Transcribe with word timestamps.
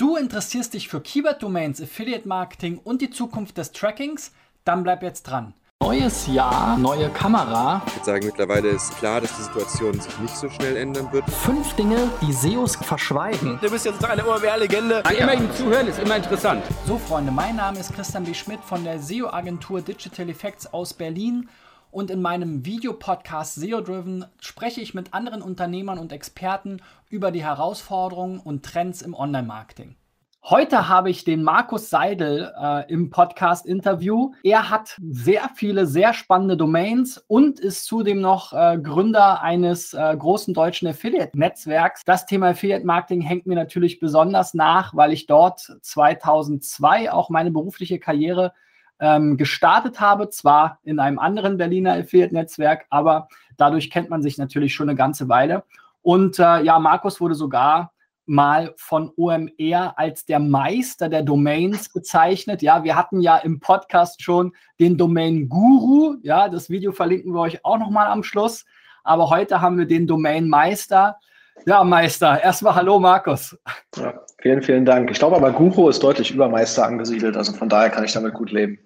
Du 0.00 0.14
interessierst 0.14 0.74
dich 0.74 0.88
für 0.88 1.00
Keyword-Domains, 1.00 1.82
Affiliate-Marketing 1.82 2.78
und 2.84 3.02
die 3.02 3.10
Zukunft 3.10 3.58
des 3.58 3.72
Trackings? 3.72 4.30
Dann 4.62 4.84
bleib 4.84 5.02
jetzt 5.02 5.24
dran. 5.24 5.54
Neues 5.82 6.28
Jahr, 6.28 6.78
neue 6.78 7.08
Kamera. 7.08 7.82
Ich 7.84 7.96
würde 7.96 8.04
sagen, 8.04 8.26
mittlerweile 8.26 8.68
ist 8.68 8.96
klar, 8.96 9.20
dass 9.20 9.36
die 9.36 9.42
Situation 9.42 10.00
sich 10.00 10.16
nicht 10.20 10.36
so 10.36 10.48
schnell 10.50 10.76
ändern 10.76 11.10
wird. 11.10 11.28
Fünf 11.28 11.72
Dinge, 11.72 11.96
die 12.22 12.32
SEOs 12.32 12.76
verschweigen. 12.76 13.58
Du 13.60 13.68
bist 13.68 13.86
jetzt 13.86 14.04
eine 14.04 14.24
OMR-Legende. 14.24 15.02
Immer 15.18 15.34
ihm 15.34 15.52
zuhören 15.56 15.88
ist 15.88 15.98
immer 15.98 16.14
interessant. 16.14 16.62
So, 16.86 16.96
Freunde, 16.96 17.32
mein 17.32 17.56
Name 17.56 17.80
ist 17.80 17.92
Christian 17.92 18.22
B. 18.22 18.34
Schmidt 18.34 18.60
von 18.60 18.84
der 18.84 19.00
SEO-Agentur 19.00 19.80
Digital 19.80 20.28
Effects 20.28 20.72
aus 20.72 20.94
Berlin. 20.94 21.48
Und 21.90 22.10
in 22.10 22.20
meinem 22.20 22.66
Videopodcast 22.66 23.54
SEO 23.54 23.80
Driven 23.80 24.26
spreche 24.40 24.80
ich 24.80 24.94
mit 24.94 25.14
anderen 25.14 25.42
Unternehmern 25.42 25.98
und 25.98 26.12
Experten 26.12 26.82
über 27.08 27.30
die 27.30 27.42
Herausforderungen 27.42 28.40
und 28.40 28.64
Trends 28.64 29.02
im 29.02 29.14
Online-Marketing. 29.14 29.96
Heute 30.44 30.88
habe 30.88 31.10
ich 31.10 31.24
den 31.24 31.42
Markus 31.42 31.90
Seidel 31.90 32.52
äh, 32.58 32.90
im 32.90 33.10
Podcast-Interview. 33.10 34.32
Er 34.42 34.70
hat 34.70 34.96
sehr 34.98 35.50
viele, 35.54 35.86
sehr 35.86 36.14
spannende 36.14 36.56
Domains 36.56 37.18
und 37.26 37.60
ist 37.60 37.84
zudem 37.84 38.20
noch 38.20 38.54
äh, 38.54 38.78
Gründer 38.78 39.42
eines 39.42 39.92
äh, 39.92 40.16
großen 40.16 40.54
deutschen 40.54 40.88
Affiliate-Netzwerks. 40.88 42.04
Das 42.04 42.24
Thema 42.24 42.50
Affiliate-Marketing 42.50 43.20
hängt 43.20 43.46
mir 43.46 43.56
natürlich 43.56 43.98
besonders 43.98 44.54
nach, 44.54 44.94
weil 44.94 45.12
ich 45.12 45.26
dort 45.26 45.60
2002 45.82 47.12
auch 47.12 47.28
meine 47.28 47.50
berufliche 47.50 47.98
Karriere 47.98 48.54
ähm, 49.00 49.36
gestartet 49.36 50.00
habe, 50.00 50.28
zwar 50.28 50.78
in 50.82 50.98
einem 50.98 51.18
anderen 51.18 51.56
Berliner 51.56 51.94
Affiliate-Netzwerk, 51.94 52.86
aber 52.90 53.28
dadurch 53.56 53.90
kennt 53.90 54.10
man 54.10 54.22
sich 54.22 54.38
natürlich 54.38 54.74
schon 54.74 54.88
eine 54.88 54.96
ganze 54.96 55.28
Weile. 55.28 55.64
Und 56.02 56.38
äh, 56.38 56.62
ja, 56.62 56.78
Markus 56.78 57.20
wurde 57.20 57.34
sogar 57.34 57.92
mal 58.28 58.74
von 58.76 59.10
OMR 59.16 59.94
als 59.96 60.26
der 60.26 60.38
Meister 60.38 61.08
der 61.08 61.22
Domains 61.22 61.88
bezeichnet. 61.90 62.60
Ja, 62.60 62.84
wir 62.84 62.94
hatten 62.94 63.20
ja 63.20 63.38
im 63.38 63.58
Podcast 63.58 64.22
schon 64.22 64.52
den 64.78 64.98
Domain 64.98 65.48
Guru. 65.48 66.16
Ja, 66.22 66.48
das 66.48 66.68
Video 66.68 66.92
verlinken 66.92 67.32
wir 67.32 67.40
euch 67.40 67.64
auch 67.64 67.78
nochmal 67.78 68.08
am 68.08 68.22
Schluss. 68.22 68.66
Aber 69.02 69.30
heute 69.30 69.60
haben 69.62 69.78
wir 69.78 69.86
den 69.86 70.06
Domain 70.06 70.48
Meister. 70.48 71.18
Ja, 71.66 71.82
Meister, 71.82 72.42
erstmal 72.42 72.74
hallo 72.74 73.00
Markus. 73.00 73.56
Ja, 73.96 74.14
vielen, 74.40 74.62
vielen 74.62 74.84
Dank. 74.84 75.10
Ich 75.10 75.18
glaube 75.18 75.36
aber 75.36 75.50
Guru 75.50 75.88
ist 75.88 76.02
deutlich 76.02 76.30
über 76.30 76.48
Meister 76.48 76.86
angesiedelt. 76.86 77.36
Also 77.36 77.52
von 77.54 77.68
daher 77.68 77.90
kann 77.90 78.04
ich 78.04 78.12
damit 78.12 78.34
gut 78.34 78.52
leben. 78.52 78.78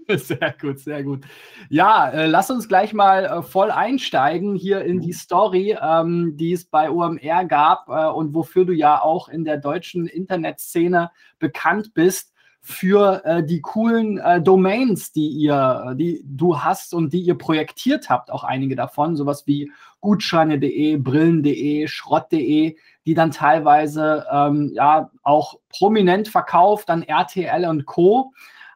Sehr 0.08 0.54
gut, 0.60 0.78
sehr 0.78 1.02
gut. 1.02 1.24
Ja, 1.68 2.10
äh, 2.10 2.26
lass 2.26 2.50
uns 2.50 2.68
gleich 2.68 2.92
mal 2.92 3.24
äh, 3.24 3.42
voll 3.42 3.70
einsteigen 3.70 4.54
hier 4.54 4.82
in 4.82 5.00
die 5.00 5.12
Story, 5.12 5.76
ähm, 5.80 6.36
die 6.36 6.52
es 6.52 6.64
bei 6.64 6.90
OMR 6.90 7.44
gab 7.46 7.88
äh, 7.88 8.08
und 8.08 8.34
wofür 8.34 8.64
du 8.64 8.72
ja 8.72 9.00
auch 9.02 9.28
in 9.28 9.44
der 9.44 9.58
deutschen 9.58 10.06
Internetszene 10.06 11.10
bekannt 11.38 11.94
bist 11.94 12.32
für 12.64 13.24
äh, 13.24 13.42
die 13.42 13.60
coolen 13.60 14.18
äh, 14.18 14.40
Domains, 14.40 15.10
die 15.10 15.26
ihr, 15.28 15.94
die 15.96 16.22
du 16.24 16.60
hast 16.60 16.94
und 16.94 17.12
die 17.12 17.20
ihr 17.20 17.36
projektiert 17.36 18.08
habt, 18.08 18.30
auch 18.30 18.44
einige 18.44 18.76
davon, 18.76 19.16
sowas 19.16 19.46
wie 19.46 19.72
Gutscheine.de, 20.00 20.96
Brillen.de, 20.96 21.88
Schrott.de, 21.88 22.76
die 23.04 23.14
dann 23.14 23.32
teilweise 23.32 24.26
ähm, 24.30 24.70
ja 24.74 25.10
auch 25.24 25.58
prominent 25.70 26.28
verkauft 26.28 26.88
an 26.88 27.02
RTL 27.02 27.66
und 27.66 27.84
Co. 27.84 28.32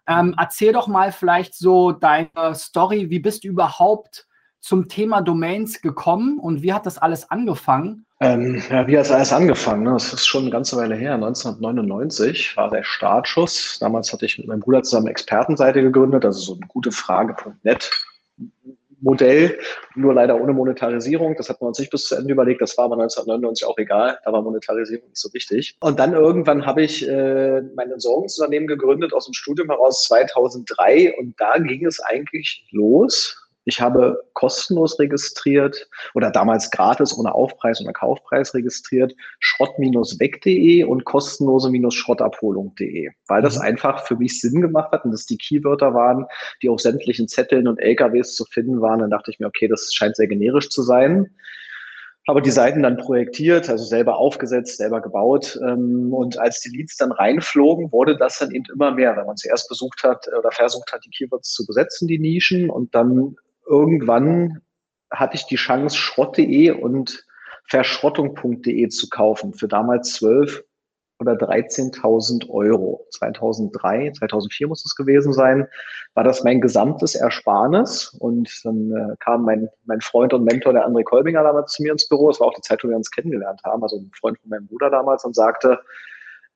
Ähm, 0.08 0.34
erzähl 0.38 0.72
doch 0.72 0.86
mal 0.86 1.12
vielleicht 1.12 1.54
so 1.54 1.92
deine 1.92 2.54
Story. 2.54 3.10
Wie 3.10 3.18
bist 3.18 3.44
du 3.44 3.48
überhaupt 3.48 4.26
zum 4.60 4.88
Thema 4.88 5.20
Domains 5.20 5.80
gekommen 5.80 6.38
und 6.38 6.62
wie 6.62 6.72
hat 6.72 6.86
das 6.86 6.98
alles 6.98 7.30
angefangen? 7.30 8.06
Ähm, 8.20 8.62
ja, 8.70 8.86
wie 8.86 8.96
hat 8.96 9.04
es 9.04 9.12
alles 9.12 9.32
angefangen? 9.32 9.84
Ne? 9.84 9.92
Das 9.92 10.12
ist 10.12 10.26
schon 10.26 10.42
eine 10.42 10.50
ganze 10.50 10.76
Weile 10.76 10.96
her. 10.96 11.14
1999 11.14 12.56
war 12.56 12.70
der 12.70 12.82
Startschuss. 12.82 13.78
Damals 13.78 14.12
hatte 14.12 14.24
ich 14.24 14.38
mit 14.38 14.46
meinem 14.46 14.60
Bruder 14.60 14.82
zusammen 14.82 15.08
Expertenseite 15.08 15.82
gegründet, 15.82 16.24
also 16.24 16.40
so 16.40 16.54
eine 16.54 16.66
gute 16.66 16.92
Frage.net 16.92 17.90
Modell, 19.06 19.58
nur 19.94 20.12
leider 20.12 20.40
ohne 20.40 20.52
Monetarisierung. 20.52 21.36
Das 21.36 21.48
hat 21.48 21.60
man 21.60 21.68
uns 21.68 21.78
nicht 21.78 21.90
bis 21.90 22.08
zu 22.08 22.16
Ende 22.16 22.32
überlegt. 22.32 22.60
Das 22.60 22.76
war 22.76 22.86
aber 22.86 22.94
1999 22.94 23.66
auch 23.66 23.78
egal. 23.78 24.18
Da 24.24 24.32
war 24.32 24.42
Monetarisierung 24.42 25.08
nicht 25.08 25.16
so 25.16 25.32
wichtig. 25.32 25.76
Und 25.80 25.98
dann 26.00 26.12
irgendwann 26.12 26.66
habe 26.66 26.82
ich 26.82 27.08
äh, 27.08 27.62
mein 27.76 27.90
Entsorgungsunternehmen 27.92 28.66
gegründet 28.66 29.14
aus 29.14 29.26
dem 29.26 29.34
Studium 29.34 29.68
heraus 29.68 30.04
2003 30.04 31.14
und 31.18 31.34
da 31.38 31.56
ging 31.58 31.86
es 31.86 32.00
eigentlich 32.00 32.66
los 32.72 33.45
ich 33.66 33.80
habe 33.80 34.22
kostenlos 34.32 34.98
registriert 35.00 35.88
oder 36.14 36.30
damals 36.30 36.70
gratis 36.70 37.18
ohne 37.18 37.34
Aufpreis 37.34 37.80
oder 37.80 37.92
Kaufpreis 37.92 38.54
registriert 38.54 39.12
schrott-weg.de 39.40 40.84
und 40.84 41.04
kostenlose-schrottabholung.de, 41.04 43.10
weil 43.26 43.42
das 43.42 43.56
mhm. 43.56 43.62
einfach 43.62 44.06
für 44.06 44.14
mich 44.14 44.40
Sinn 44.40 44.60
gemacht 44.60 44.92
hat 44.92 45.04
und 45.04 45.10
das 45.10 45.26
die 45.26 45.36
Keywörter 45.36 45.94
waren, 45.94 46.26
die 46.62 46.68
auf 46.68 46.80
sämtlichen 46.80 47.26
Zetteln 47.26 47.66
und 47.66 47.80
LKWs 47.80 48.36
zu 48.36 48.44
finden 48.44 48.80
waren. 48.80 49.00
Dann 49.00 49.10
dachte 49.10 49.32
ich 49.32 49.40
mir, 49.40 49.48
okay, 49.48 49.66
das 49.66 49.92
scheint 49.92 50.14
sehr 50.14 50.28
generisch 50.28 50.70
zu 50.70 50.82
sein 50.82 51.34
habe 52.28 52.42
die 52.42 52.50
Seiten 52.50 52.82
dann 52.82 52.96
projektiert, 52.96 53.70
also 53.70 53.84
selber 53.84 54.16
aufgesetzt, 54.16 54.78
selber 54.78 55.00
gebaut. 55.00 55.58
Ähm, 55.62 56.12
und 56.12 56.38
als 56.38 56.60
die 56.60 56.70
Leads 56.70 56.96
dann 56.96 57.12
reinflogen, 57.12 57.92
wurde 57.92 58.16
das 58.16 58.38
dann 58.38 58.50
eben 58.50 58.64
immer 58.72 58.90
mehr, 58.90 59.16
wenn 59.16 59.26
man 59.26 59.36
zuerst 59.36 59.68
besucht 59.68 60.02
hat 60.02 60.26
oder 60.36 60.50
versucht 60.50 60.92
hat, 60.92 61.04
die 61.04 61.10
Keywords 61.10 61.52
zu 61.52 61.64
besetzen, 61.64 62.08
die 62.08 62.18
Nischen, 62.18 62.68
und 62.68 62.94
dann 62.94 63.36
irgendwann 63.66 64.62
hatte 65.10 65.36
ich 65.36 65.46
die 65.46 65.56
Chance, 65.56 65.96
schrott.de 65.96 66.70
und 66.70 67.24
verschrottung.de 67.68 68.88
zu 68.88 69.08
kaufen 69.08 69.52
für 69.54 69.68
damals 69.68 70.14
12 70.14 70.64
oder 71.18 71.32
13.000 71.32 72.48
Euro. 72.50 73.06
2003, 73.10 74.12
2004 74.18 74.68
muss 74.68 74.84
es 74.84 74.94
gewesen 74.94 75.32
sein, 75.32 75.66
war 76.14 76.24
das 76.24 76.44
mein 76.44 76.60
gesamtes 76.60 77.14
Ersparnis. 77.14 78.14
Und 78.18 78.50
dann 78.64 78.92
äh, 78.92 79.16
kam 79.20 79.44
mein, 79.44 79.68
mein 79.84 80.00
Freund 80.00 80.34
und 80.34 80.44
Mentor, 80.44 80.74
der 80.74 80.86
André 80.86 81.04
Kolbinger, 81.04 81.42
damals 81.42 81.72
zu 81.72 81.82
mir 81.82 81.92
ins 81.92 82.08
Büro. 82.08 82.30
Es 82.30 82.40
war 82.40 82.48
auch 82.48 82.54
die 82.54 82.60
Zeit, 82.60 82.84
wo 82.84 82.88
wir 82.88 82.96
uns 82.96 83.10
kennengelernt 83.10 83.62
haben, 83.64 83.82
also 83.82 83.96
ein 83.96 84.10
Freund 84.18 84.38
von 84.40 84.50
meinem 84.50 84.66
Bruder 84.66 84.90
damals, 84.90 85.24
und 85.24 85.34
sagte, 85.34 85.80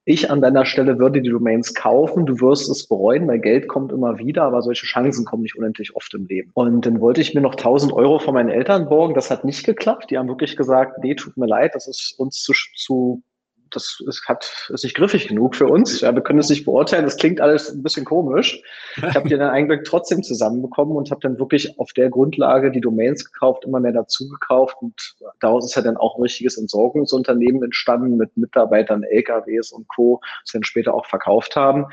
ich 0.05 0.31
an 0.31 0.41
deiner 0.41 0.65
Stelle 0.65 0.99
würde 0.99 1.21
die 1.21 1.31
Domains 1.31 1.75
kaufen. 1.75 2.27
Du 2.27 2.41
wirst 2.41 2.71
es 2.71 2.87
bereuen, 2.87 3.29
weil 3.29 3.39
Geld 3.39 3.69
kommt 3.69 3.93
immer 3.93 4.19
wieder, 4.19 4.45
aber 4.45 4.63
solche 4.63 4.87
Chancen 4.87 5.25
kommen 5.25 5.43
nicht 5.43 5.57
unendlich 5.57 5.95
oft 5.95 6.13
im 6.15 6.27
Leben. 6.27 6.51
Und 6.55 6.87
dann 6.87 7.01
wollte 7.01 7.21
ich 7.21 7.35
mir 7.35 7.41
noch 7.41 7.55
1000 7.55 7.93
Euro 7.93 8.19
von 8.19 8.35
meinen 8.35 8.49
Eltern 8.49 8.89
borgen. 8.89 9.15
Das 9.15 9.31
hat 9.31 9.45
nicht 9.45 9.65
geklappt. 9.65 10.11
Die 10.11 10.19
haben 10.19 10.29
wirklich 10.29 10.57
gesagt, 10.57 10.99
nee, 11.03 11.15
tut 11.15 11.37
mir 11.37 11.47
leid, 11.47 11.75
das 11.75 11.87
ist 11.87 12.15
uns 12.19 12.43
zu, 12.43 12.53
zu 12.77 13.23
das 13.71 14.03
ist, 14.07 14.27
hat, 14.29 14.69
ist 14.69 14.85
nicht 14.85 14.97
griffig 14.97 15.29
genug 15.29 15.57
für 15.57 15.67
uns. 15.67 16.01
Ja, 16.01 16.15
wir 16.15 16.23
können 16.23 16.39
es 16.39 16.49
nicht 16.49 16.65
beurteilen. 16.65 17.05
Das 17.05 17.17
klingt 17.17 17.41
alles 17.41 17.71
ein 17.71 17.83
bisschen 17.83 18.05
komisch. 18.05 18.63
Ich 18.97 19.15
habe 19.15 19.29
die 19.29 19.37
dann 19.37 19.51
eigentlich 19.51 19.81
trotzdem 19.85 20.23
zusammenbekommen 20.23 20.97
und 20.97 21.11
habe 21.11 21.21
dann 21.21 21.39
wirklich 21.39 21.79
auf 21.79 21.93
der 21.93 22.11
Grundlage 22.11 22.71
die 22.71 22.81
Domains 22.81 23.25
gekauft, 23.25 23.65
immer 23.65 23.81
mehr 23.81 23.93
dazu 23.93 24.29
gekauft. 24.29 24.77
Und 24.81 25.17
daraus 25.41 25.65
ist 25.65 25.75
ja 25.75 25.83
dann 25.83 25.97
auch 25.97 26.17
ein 26.17 26.23
richtiges 26.23 26.57
Entsorgungsunternehmen 26.57 27.63
entstanden 27.63 28.17
mit 28.17 28.37
Mitarbeitern, 28.37 29.03
LKWs 29.03 29.73
und 29.73 29.89
Co., 29.89 30.21
das 30.45 30.55
wir 30.55 30.61
dann 30.61 30.65
später 30.65 30.95
auch 30.95 31.07
verkauft 31.07 31.57
haben. 31.57 31.87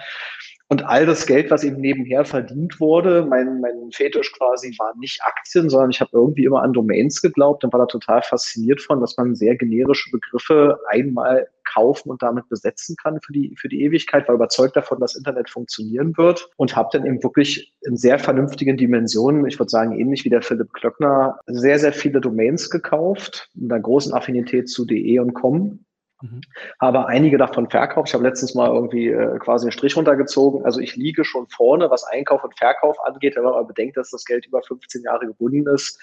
Und 0.69 0.83
all 0.85 1.05
das 1.05 1.25
Geld, 1.25 1.49
was 1.49 1.63
eben 1.63 1.79
nebenher 1.79 2.25
verdient 2.25 2.79
wurde, 2.81 3.25
mein, 3.25 3.61
mein 3.61 3.89
Fetisch 3.93 4.33
quasi 4.33 4.75
war 4.77 4.93
nicht 4.97 5.21
Aktien, 5.23 5.69
sondern 5.69 5.91
ich 5.91 6.01
habe 6.01 6.11
irgendwie 6.13 6.43
immer 6.43 6.61
an 6.61 6.73
Domains 6.73 7.21
geglaubt 7.21 7.63
und 7.63 7.71
war 7.71 7.79
da 7.79 7.85
total 7.85 8.21
fasziniert 8.21 8.81
von, 8.81 8.99
dass 8.99 9.15
man 9.15 9.33
sehr 9.33 9.55
generische 9.55 10.11
Begriffe 10.11 10.77
einmal 10.89 11.47
kaufen 11.63 12.09
und 12.09 12.21
damit 12.21 12.49
besetzen 12.49 12.95
kann 13.01 13.19
für 13.21 13.31
die, 13.31 13.55
für 13.57 13.69
die 13.69 13.81
Ewigkeit, 13.83 14.27
war 14.27 14.35
überzeugt 14.35 14.75
davon, 14.75 14.99
dass 14.99 15.15
Internet 15.15 15.49
funktionieren 15.49 16.17
wird 16.17 16.49
und 16.57 16.75
habe 16.75 16.89
dann 16.91 17.05
eben 17.05 17.23
wirklich 17.23 17.73
in 17.81 17.95
sehr 17.95 18.19
vernünftigen 18.19 18.75
Dimensionen, 18.77 19.45
ich 19.47 19.59
würde 19.59 19.69
sagen 19.69 19.97
ähnlich 19.97 20.25
wie 20.25 20.29
der 20.29 20.41
Philipp 20.41 20.73
Klöckner, 20.73 21.39
sehr, 21.47 21.79
sehr 21.79 21.93
viele 21.93 22.19
Domains 22.19 22.69
gekauft, 22.69 23.49
mit 23.53 23.71
einer 23.71 23.81
großen 23.81 24.13
Affinität 24.13 24.69
zu 24.69 24.85
de 24.85 25.19
und 25.19 25.33
com 25.33 25.79
Mhm. 26.21 26.41
Habe 26.79 27.07
einige 27.07 27.37
davon 27.37 27.69
verkauft. 27.69 28.09
Ich 28.09 28.13
habe 28.13 28.23
letztens 28.23 28.55
mal 28.55 28.69
irgendwie 28.69 29.09
äh, 29.09 29.37
quasi 29.39 29.65
einen 29.65 29.71
Strich 29.71 29.95
runtergezogen. 29.95 30.65
Also 30.65 30.79
ich 30.79 30.95
liege 30.95 31.23
schon 31.23 31.47
vorne, 31.47 31.89
was 31.89 32.03
Einkauf 32.03 32.43
und 32.43 32.57
Verkauf 32.57 32.97
angeht, 33.05 33.35
wenn 33.35 33.43
man 33.43 33.53
aber 33.53 33.65
bedenkt, 33.65 33.97
dass 33.97 34.11
das 34.11 34.25
Geld 34.25 34.45
über 34.47 34.61
15 34.61 35.03
Jahre 35.03 35.27
gebunden 35.27 35.67
ist 35.67 35.99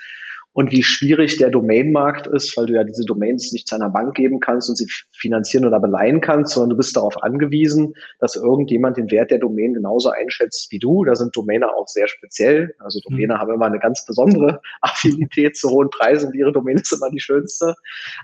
und 0.54 0.70
wie 0.70 0.84
schwierig 0.84 1.36
der 1.36 1.50
Domainmarkt 1.50 2.28
ist, 2.28 2.56
weil 2.56 2.66
du 2.66 2.74
ja 2.74 2.84
diese 2.84 3.04
Domains 3.04 3.52
nicht 3.52 3.66
zu 3.66 3.74
einer 3.74 3.90
Bank 3.90 4.14
geben 4.14 4.38
kannst 4.38 4.68
und 4.70 4.76
sie 4.76 4.86
finanzieren 5.12 5.66
oder 5.66 5.80
beleihen 5.80 6.20
kannst, 6.20 6.54
sondern 6.54 6.70
du 6.70 6.76
bist 6.76 6.96
darauf 6.96 7.20
angewiesen, 7.22 7.94
dass 8.20 8.36
irgendjemand 8.36 8.96
den 8.96 9.10
Wert 9.10 9.32
der 9.32 9.38
Domain 9.38 9.74
genauso 9.74 10.10
einschätzt 10.10 10.70
wie 10.70 10.78
du. 10.78 11.04
Da 11.04 11.16
sind 11.16 11.34
Domäne 11.36 11.68
auch 11.74 11.88
sehr 11.88 12.06
speziell. 12.06 12.72
Also 12.78 13.00
Domäne 13.00 13.34
mhm. 13.34 13.38
haben 13.38 13.52
immer 13.52 13.66
eine 13.66 13.80
ganz 13.80 14.06
besondere 14.06 14.60
Affinität 14.80 15.56
zu 15.56 15.70
hohen 15.70 15.90
Preisen 15.90 16.32
ihre 16.34 16.52
Domäne 16.52 16.80
ist 16.80 16.92
immer 16.92 17.10
die 17.10 17.20
schönste. 17.20 17.74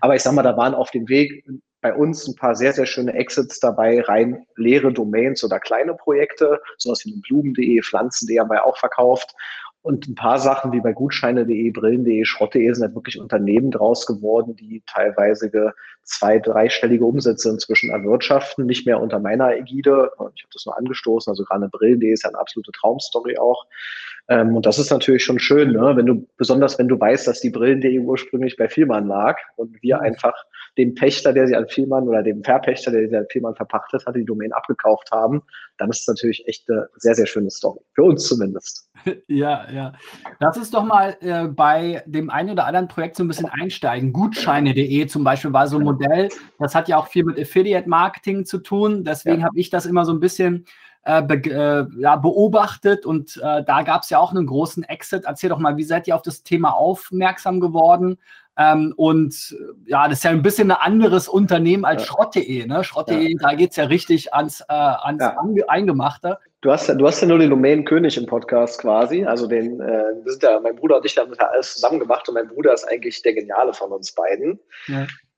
Aber 0.00 0.14
ich 0.14 0.22
sag 0.22 0.32
mal, 0.32 0.42
da 0.42 0.56
waren 0.56 0.74
auf 0.74 0.92
dem 0.92 1.08
Weg 1.08 1.44
bei 1.80 1.94
uns 1.94 2.26
ein 2.28 2.36
paar 2.36 2.54
sehr, 2.54 2.72
sehr 2.72 2.86
schöne 2.86 3.14
Exits 3.14 3.60
dabei, 3.60 4.02
rein 4.02 4.46
leere 4.56 4.92
Domains 4.92 5.42
oder 5.44 5.58
kleine 5.60 5.94
Projekte, 5.94 6.60
sowas 6.76 7.04
wie 7.04 7.20
Blumen.de, 7.20 7.82
Pflanzen.de 7.82 8.38
haben 8.38 8.50
wir 8.50 8.64
auch 8.64 8.76
verkauft. 8.76 9.34
Und 9.82 10.06
ein 10.08 10.14
paar 10.14 10.38
Sachen 10.38 10.72
wie 10.72 10.80
bei 10.80 10.92
Gutscheine.de, 10.92 11.70
Brillen.de, 11.70 12.26
Schrott.de 12.26 12.70
sind 12.70 12.84
halt 12.84 12.94
wirklich 12.94 13.18
Unternehmen 13.18 13.70
draus 13.70 14.04
geworden, 14.04 14.54
die 14.54 14.82
teilweise 14.86 15.50
zwei-, 16.02 16.38
dreistellige 16.38 17.04
Umsätze 17.04 17.48
inzwischen 17.48 17.90
erwirtschaften, 17.90 18.66
nicht 18.66 18.84
mehr 18.84 19.00
unter 19.00 19.18
meiner 19.18 19.56
Ägide. 19.56 20.10
Ich 20.34 20.42
habe 20.42 20.52
das 20.52 20.66
nur 20.66 20.76
angestoßen, 20.76 21.30
also 21.30 21.44
gerade 21.44 21.68
Brillen.de 21.70 22.12
ist 22.12 22.24
ja 22.24 22.28
eine 22.28 22.38
absolute 22.38 22.72
Traumstory 22.72 23.38
auch. 23.38 23.64
Ähm, 24.30 24.54
und 24.54 24.64
das 24.64 24.78
ist 24.78 24.90
natürlich 24.90 25.24
schon 25.24 25.40
schön, 25.40 25.72
ne? 25.72 25.92
wenn 25.96 26.06
du, 26.06 26.24
besonders 26.36 26.78
wenn 26.78 26.86
du 26.86 26.98
weißt, 26.98 27.26
dass 27.26 27.40
die 27.40 27.50
Brillen.de 27.50 27.98
ursprünglich 27.98 28.56
bei 28.56 28.68
Vielmann 28.68 29.08
lag 29.08 29.36
und 29.56 29.82
wir 29.82 30.00
einfach 30.00 30.34
dem 30.78 30.94
Pächter, 30.94 31.32
der 31.32 31.48
sie 31.48 31.56
an 31.56 31.66
Vielmann 31.66 32.06
oder 32.06 32.22
dem 32.22 32.44
Verpächter, 32.44 32.92
der 32.92 33.08
sie 33.08 33.16
an 33.16 33.26
Vielmann 33.28 33.56
verpachtet 33.56 34.06
hat, 34.06 34.14
die 34.14 34.24
Domain 34.24 34.52
abgekauft 34.52 35.10
haben, 35.10 35.42
dann 35.78 35.90
ist 35.90 36.02
es 36.02 36.06
natürlich 36.06 36.46
echt 36.46 36.70
eine 36.70 36.88
sehr, 36.94 37.16
sehr 37.16 37.26
schöne 37.26 37.50
Story. 37.50 37.80
Für 37.94 38.04
uns 38.04 38.26
zumindest. 38.26 38.88
Ja, 39.28 39.66
ja. 39.72 39.92
Lass 40.40 40.58
uns 40.58 40.70
doch 40.70 40.84
mal 40.84 41.16
äh, 41.20 41.48
bei 41.48 42.02
dem 42.04 42.28
einen 42.28 42.50
oder 42.50 42.66
anderen 42.66 42.86
Projekt 42.86 43.16
so 43.16 43.24
ein 43.24 43.28
bisschen 43.28 43.48
einsteigen. 43.48 44.12
Gutscheine.de 44.12 45.06
zum 45.06 45.24
Beispiel 45.24 45.54
war 45.54 45.68
so 45.68 45.78
ein 45.78 45.84
Modell, 45.84 46.28
das 46.58 46.74
hat 46.74 46.86
ja 46.86 46.98
auch 46.98 47.06
viel 47.06 47.24
mit 47.24 47.38
Affiliate-Marketing 47.38 48.44
zu 48.44 48.58
tun. 48.58 49.02
Deswegen 49.02 49.40
ja. 49.40 49.46
habe 49.46 49.58
ich 49.58 49.70
das 49.70 49.86
immer 49.86 50.04
so 50.04 50.12
ein 50.12 50.20
bisschen 50.20 50.66
äh, 51.04 51.22
be 51.22 51.34
äh, 51.36 52.00
ja, 52.00 52.16
beobachtet 52.16 53.06
und 53.06 53.36
äh, 53.42 53.64
da 53.64 53.82
gab 53.82 54.02
es 54.02 54.10
ja 54.10 54.18
auch 54.18 54.30
einen 54.30 54.46
großen 54.46 54.82
Exit. 54.84 55.24
Erzähl 55.24 55.50
doch 55.50 55.58
mal, 55.58 55.76
wie 55.76 55.84
seid 55.84 56.06
ihr 56.06 56.14
auf 56.14 56.22
das 56.22 56.42
Thema 56.42 56.70
aufmerksam 56.70 57.60
geworden? 57.60 58.18
Ähm, 58.58 58.92
und 58.96 59.56
ja, 59.86 60.06
das 60.06 60.18
ist 60.18 60.24
ja 60.24 60.30
ein 60.30 60.42
bisschen 60.42 60.70
ein 60.70 60.76
anderes 60.76 61.28
Unternehmen 61.28 61.86
als 61.86 62.02
ja. 62.02 62.08
Schrott.de. 62.08 62.66
Ne? 62.66 62.84
Schrott.de, 62.84 63.32
ja. 63.32 63.36
da 63.40 63.54
geht 63.54 63.70
es 63.70 63.76
ja 63.76 63.84
richtig 63.84 64.34
ans, 64.34 64.60
äh, 64.60 64.64
ans. 64.68 65.24
Eingemachte. 65.68 66.38
Du 66.60 66.70
hast, 66.70 66.88
ja, 66.88 66.94
du 66.94 67.06
hast 67.06 67.22
ja 67.22 67.28
nur 67.28 67.38
den 67.38 67.48
Domänenkönig 67.48 68.18
im 68.18 68.26
Podcast 68.26 68.82
quasi. 68.82 69.24
Also 69.24 69.46
den, 69.46 69.80
äh, 69.80 69.86
wir 70.22 70.32
sind 70.32 70.42
ja, 70.42 70.60
mein 70.60 70.76
Bruder 70.76 70.98
und 70.98 71.06
ich 71.06 71.16
haben 71.16 71.32
ja 71.32 71.46
alles 71.46 71.74
zusammen 71.74 72.00
gemacht 72.00 72.28
und 72.28 72.34
mein 72.34 72.48
Bruder 72.48 72.74
ist 72.74 72.84
eigentlich 72.84 73.22
der 73.22 73.32
Geniale 73.32 73.72
von 73.72 73.92
uns 73.92 74.12
beiden. 74.12 74.60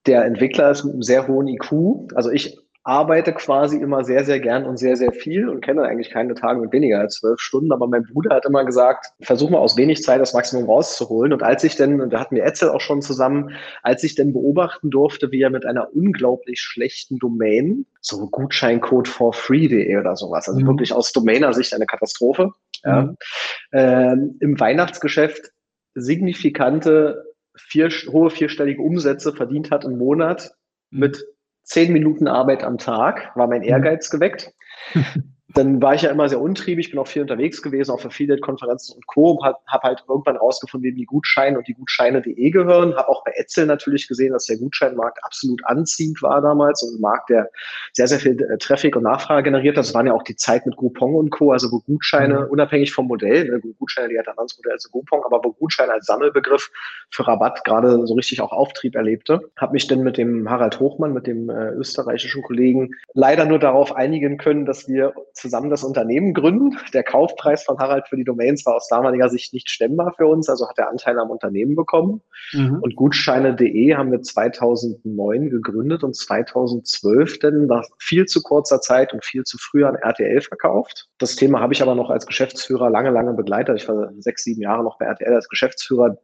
Der 0.06 0.24
Entwickler 0.24 0.72
ist 0.72 0.82
mit 0.82 0.94
einem 0.94 1.02
sehr 1.02 1.28
hohen 1.28 1.46
IQ. 1.46 1.72
Also 2.16 2.30
ich 2.30 2.58
arbeite 2.84 3.32
quasi 3.32 3.76
immer 3.76 4.02
sehr, 4.04 4.24
sehr 4.24 4.40
gern 4.40 4.64
und 4.64 4.76
sehr, 4.76 4.96
sehr 4.96 5.12
viel 5.12 5.48
und 5.48 5.60
kenne 5.60 5.82
eigentlich 5.82 6.10
keine 6.10 6.34
Tage 6.34 6.60
mit 6.60 6.72
weniger 6.72 6.98
als 6.98 7.16
zwölf 7.16 7.40
Stunden. 7.40 7.70
Aber 7.70 7.86
mein 7.86 8.02
Bruder 8.02 8.34
hat 8.34 8.44
immer 8.44 8.64
gesagt, 8.64 9.06
versuch 9.20 9.50
mal 9.50 9.58
aus 9.58 9.76
wenig 9.76 10.02
Zeit 10.02 10.20
das 10.20 10.34
Maximum 10.34 10.64
rauszuholen. 10.64 11.32
Und 11.32 11.44
als 11.44 11.62
ich 11.62 11.76
denn, 11.76 12.00
und 12.00 12.12
da 12.12 12.18
hatten 12.18 12.34
wir 12.34 12.44
Etzel 12.44 12.70
auch 12.70 12.80
schon 12.80 13.00
zusammen, 13.00 13.50
als 13.82 14.02
ich 14.02 14.16
denn 14.16 14.32
beobachten 14.32 14.90
durfte, 14.90 15.30
wie 15.30 15.42
er 15.42 15.50
mit 15.50 15.64
einer 15.64 15.94
unglaublich 15.94 16.60
schlechten 16.60 17.18
Domain, 17.18 17.86
so 18.00 18.26
Gutscheincode 18.28 19.06
for 19.06 19.32
free.de 19.32 19.96
oder 19.96 20.16
sowas, 20.16 20.48
also 20.48 20.60
mhm. 20.60 20.66
wirklich 20.66 20.92
aus 20.92 21.12
Domainer-Sicht 21.12 21.74
eine 21.74 21.86
Katastrophe, 21.86 22.50
mhm. 22.84 23.16
ja, 23.72 24.12
äh, 24.12 24.16
im 24.40 24.58
Weihnachtsgeschäft 24.58 25.52
signifikante 25.94 27.26
vier, 27.54 27.90
hohe 28.10 28.30
vierstellige 28.30 28.82
Umsätze 28.82 29.32
verdient 29.32 29.70
hat 29.70 29.84
im 29.84 29.98
Monat 29.98 30.52
mhm. 30.90 30.98
mit 30.98 31.24
zehn 31.62 31.92
Minuten 31.92 32.28
Arbeit 32.28 32.64
am 32.64 32.78
Tag, 32.78 33.30
war 33.34 33.46
mein 33.46 33.62
mhm. 33.62 33.68
Ehrgeiz 33.68 34.10
geweckt. 34.10 34.52
dann 35.54 35.82
war 35.82 35.94
ich 35.94 36.02
ja 36.02 36.10
immer 36.10 36.28
sehr 36.28 36.40
untriebig, 36.40 36.90
bin 36.90 36.98
auch 36.98 37.06
viel 37.06 37.22
unterwegs 37.22 37.62
gewesen, 37.62 37.90
auf 37.90 38.04
Affiliate-Konferenzen 38.04 38.96
und 38.96 39.06
Co. 39.06 39.38
Habe 39.44 39.58
hab 39.66 39.82
halt 39.82 40.04
irgendwann 40.08 40.36
rausgefunden, 40.36 40.88
wem 40.88 40.96
die 40.96 41.04
Gutscheine 41.04 41.58
und 41.58 41.68
die 41.68 41.74
Gutscheine.de 41.74 42.50
gehören. 42.50 42.94
Habe 42.96 43.08
auch 43.08 43.24
bei 43.24 43.32
Etzel 43.36 43.66
natürlich 43.66 44.08
gesehen, 44.08 44.32
dass 44.32 44.46
der 44.46 44.58
Gutscheinmarkt 44.58 45.18
absolut 45.24 45.64
anziehend 45.66 46.22
war 46.22 46.40
damals 46.40 46.82
und 46.82 46.96
ein 46.96 47.00
Markt, 47.00 47.30
der 47.30 47.50
sehr, 47.92 48.08
sehr 48.08 48.20
viel 48.20 48.40
äh, 48.42 48.58
Traffic 48.58 48.96
und 48.96 49.02
Nachfrage 49.02 49.44
generiert 49.44 49.76
hat. 49.76 49.84
Das 49.84 49.94
waren 49.94 50.06
ja 50.06 50.12
auch 50.12 50.22
die 50.22 50.36
Zeit 50.36 50.66
mit 50.66 50.76
Groupon 50.76 51.14
und 51.14 51.30
Co., 51.30 51.52
also 51.52 51.70
wo 51.70 51.80
Gutscheine, 51.80 52.40
mhm. 52.40 52.50
unabhängig 52.50 52.92
vom 52.92 53.06
Modell, 53.06 53.48
ne, 53.48 53.60
Gutscheine, 53.78 54.08
die 54.08 54.18
hat 54.18 54.28
ein 54.28 54.32
anderes 54.32 54.56
Modell 54.56 54.72
als 54.72 54.90
Groupon, 54.90 55.20
aber 55.24 55.40
wo 55.44 55.52
Gutscheine 55.52 55.92
als 55.92 56.06
Sammelbegriff 56.06 56.70
für 57.10 57.26
Rabatt 57.26 57.64
gerade 57.64 58.06
so 58.06 58.14
richtig 58.14 58.40
auch 58.40 58.52
Auftrieb 58.52 58.94
erlebte. 58.94 59.40
Habe 59.56 59.72
mich 59.72 59.86
dann 59.86 60.02
mit 60.02 60.16
dem 60.16 60.48
Harald 60.48 60.80
Hochmann, 60.80 61.12
mit 61.12 61.26
dem 61.26 61.50
äh, 61.50 61.70
österreichischen 61.70 62.42
Kollegen, 62.42 62.90
leider 63.14 63.44
nur 63.44 63.58
darauf 63.58 63.94
einigen 63.94 64.38
können, 64.38 64.64
dass 64.64 64.88
wir 64.88 65.12
zusammen 65.42 65.68
das 65.68 65.84
Unternehmen 65.84 66.32
gründen. 66.32 66.78
Der 66.94 67.02
Kaufpreis 67.02 67.64
von 67.64 67.78
Harald 67.78 68.08
für 68.08 68.16
die 68.16 68.24
Domains 68.24 68.64
war 68.64 68.76
aus 68.76 68.88
damaliger 68.88 69.28
Sicht 69.28 69.52
nicht 69.52 69.68
stemmbar 69.68 70.14
für 70.16 70.26
uns, 70.26 70.48
also 70.48 70.68
hat 70.68 70.78
er 70.78 70.88
Anteil 70.88 71.18
am 71.18 71.30
Unternehmen 71.30 71.74
bekommen. 71.74 72.22
Mhm. 72.52 72.78
Und 72.80 72.96
Gutscheine.de 72.96 73.94
haben 73.94 74.12
wir 74.12 74.22
2009 74.22 75.50
gegründet 75.50 76.04
und 76.04 76.16
2012 76.16 77.40
dann 77.40 77.66
nach 77.66 77.84
viel 77.98 78.24
zu 78.26 78.40
kurzer 78.42 78.80
Zeit 78.80 79.12
und 79.12 79.24
viel 79.24 79.42
zu 79.42 79.58
früh 79.58 79.84
an 79.84 79.96
RTL 79.96 80.40
verkauft. 80.40 81.08
Das 81.18 81.36
Thema 81.36 81.60
habe 81.60 81.74
ich 81.74 81.82
aber 81.82 81.96
noch 81.96 82.08
als 82.08 82.26
Geschäftsführer 82.26 82.88
lange, 82.88 83.10
lange 83.10 83.34
begleitet. 83.34 83.76
Ich 83.76 83.88
war 83.88 84.12
sechs, 84.20 84.44
sieben 84.44 84.62
Jahre 84.62 84.84
noch 84.84 84.98
bei 84.98 85.06
RTL 85.06 85.34
als 85.34 85.48
Geschäftsführer. 85.48 86.16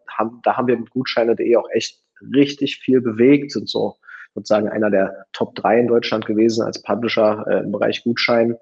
Da 0.42 0.56
haben 0.56 0.66
wir 0.68 0.78
mit 0.78 0.90
Gutscheine.de 0.90 1.56
auch 1.56 1.68
echt 1.72 2.00
richtig 2.34 2.76
viel 2.78 3.00
bewegt, 3.00 3.52
sind 3.52 3.68
so 3.68 3.96
sozusagen 4.34 4.68
einer 4.68 4.90
der 4.90 5.26
Top 5.32 5.54
drei 5.54 5.80
in 5.80 5.88
Deutschland 5.88 6.26
gewesen 6.26 6.64
als 6.64 6.82
Publisher 6.82 7.44
äh, 7.48 7.60
im 7.60 7.72
Bereich 7.72 8.04
Gutschein 8.04 8.56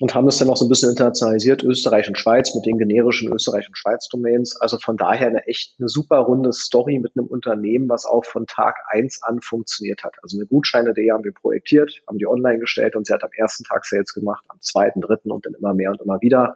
und 0.00 0.14
haben 0.14 0.28
es 0.28 0.38
dann 0.38 0.48
auch 0.48 0.56
so 0.56 0.64
ein 0.64 0.68
bisschen 0.68 0.90
internationalisiert, 0.90 1.62
Österreich 1.64 2.08
und 2.08 2.16
Schweiz 2.16 2.54
mit 2.54 2.66
den 2.66 2.78
generischen 2.78 3.32
Österreich 3.32 3.66
und 3.68 3.76
Schweiz 3.76 4.08
Domains. 4.08 4.56
Also 4.60 4.78
von 4.78 4.96
daher 4.96 5.26
eine 5.26 5.44
echt 5.46 5.74
eine 5.78 5.88
super 5.88 6.18
runde 6.18 6.52
Story 6.52 6.98
mit 6.98 7.12
einem 7.16 7.26
Unternehmen, 7.26 7.88
was 7.88 8.06
auch 8.06 8.24
von 8.24 8.46
Tag 8.46 8.76
eins 8.90 9.20
an 9.24 9.40
funktioniert 9.40 10.04
hat. 10.04 10.14
Also 10.22 10.36
eine 10.36 10.46
Gutscheine.de 10.46 11.10
haben 11.10 11.24
wir 11.24 11.32
projektiert, 11.32 12.00
haben 12.06 12.18
die 12.18 12.26
online 12.26 12.60
gestellt 12.60 12.94
und 12.94 13.06
sie 13.06 13.12
hat 13.12 13.24
am 13.24 13.32
ersten 13.36 13.64
Tag 13.64 13.84
Sales 13.84 14.12
gemacht, 14.14 14.44
am 14.48 14.60
zweiten, 14.60 15.00
dritten 15.00 15.32
und 15.32 15.44
dann 15.44 15.54
immer 15.54 15.74
mehr 15.74 15.90
und 15.90 16.00
immer 16.00 16.20
wieder. 16.20 16.54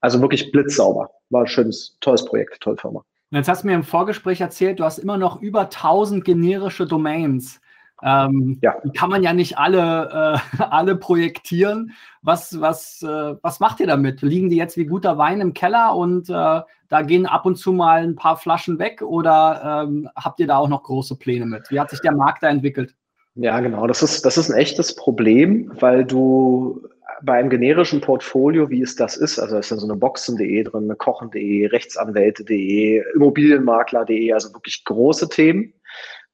Also 0.00 0.20
wirklich 0.22 0.50
blitzsauber. 0.50 1.10
War 1.30 1.42
ein 1.42 1.46
schönes, 1.46 1.98
tolles 2.00 2.24
Projekt, 2.24 2.60
tolle 2.60 2.78
Firma. 2.78 3.04
Jetzt 3.30 3.48
hast 3.48 3.62
du 3.62 3.66
mir 3.66 3.74
im 3.74 3.82
Vorgespräch 3.82 4.40
erzählt, 4.40 4.80
du 4.80 4.84
hast 4.84 4.98
immer 4.98 5.18
noch 5.18 5.42
über 5.42 5.62
1000 5.62 6.24
generische 6.24 6.86
Domains. 6.86 7.60
Ähm, 8.02 8.58
ja. 8.62 8.74
Kann 8.96 9.10
man 9.10 9.22
ja 9.22 9.32
nicht 9.32 9.58
alle, 9.58 10.40
äh, 10.58 10.62
alle 10.62 10.96
projektieren. 10.96 11.92
Was, 12.22 12.60
was, 12.60 13.02
äh, 13.02 13.34
was 13.42 13.60
macht 13.60 13.80
ihr 13.80 13.86
damit? 13.86 14.22
Liegen 14.22 14.50
die 14.50 14.56
jetzt 14.56 14.76
wie 14.76 14.86
guter 14.86 15.18
Wein 15.18 15.40
im 15.40 15.54
Keller 15.54 15.94
und 15.96 16.28
äh, 16.28 16.60
da 16.88 17.02
gehen 17.02 17.26
ab 17.26 17.44
und 17.44 17.56
zu 17.56 17.72
mal 17.72 18.02
ein 18.02 18.16
paar 18.16 18.36
Flaschen 18.36 18.78
weg 18.78 19.02
oder 19.02 19.84
ähm, 19.86 20.08
habt 20.16 20.40
ihr 20.40 20.46
da 20.46 20.56
auch 20.56 20.68
noch 20.68 20.84
große 20.84 21.16
Pläne 21.16 21.46
mit? 21.46 21.70
Wie 21.70 21.80
hat 21.80 21.90
sich 21.90 22.00
der 22.00 22.12
Markt 22.12 22.42
da 22.42 22.48
entwickelt? 22.48 22.94
Ja, 23.34 23.60
genau. 23.60 23.86
Das 23.86 24.02
ist, 24.02 24.24
das 24.24 24.38
ist 24.38 24.50
ein 24.50 24.56
echtes 24.56 24.94
Problem, 24.94 25.70
weil 25.80 26.04
du 26.04 26.82
bei 27.22 27.34
einem 27.34 27.50
generischen 27.50 28.00
Portfolio, 28.00 28.70
wie 28.70 28.82
es 28.82 28.96
das 28.96 29.16
ist, 29.16 29.38
also 29.38 29.54
da 29.54 29.60
ist 29.60 29.70
dann 29.70 29.78
so 29.78 29.86
eine 29.86 29.96
Boxen.de 29.96 30.62
drin, 30.62 30.84
eine 30.84 30.96
Kochen.de, 30.96 31.66
Rechtsanwälte.de, 31.66 33.02
Immobilienmakler.de, 33.14 34.32
also 34.32 34.52
wirklich 34.54 34.84
große 34.84 35.28
Themen. 35.28 35.72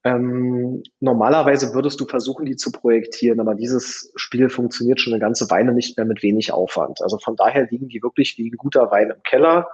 Ähm, 0.06 0.82
normalerweise 1.00 1.72
würdest 1.72 1.98
du 1.98 2.04
versuchen, 2.04 2.44
die 2.44 2.56
zu 2.56 2.70
projektieren, 2.70 3.40
aber 3.40 3.54
dieses 3.54 4.12
Spiel 4.16 4.50
funktioniert 4.50 5.00
schon 5.00 5.14
eine 5.14 5.20
ganze 5.20 5.48
Weile 5.50 5.72
nicht 5.72 5.96
mehr 5.96 6.04
mit 6.04 6.22
wenig 6.22 6.52
Aufwand. 6.52 7.00
Also 7.00 7.18
von 7.18 7.36
daher 7.36 7.66
liegen 7.70 7.88
die 7.88 8.02
wirklich 8.02 8.36
wie 8.36 8.50
ein 8.50 8.56
guter 8.58 8.90
Wein 8.90 9.10
im 9.10 9.22
Keller. 9.22 9.66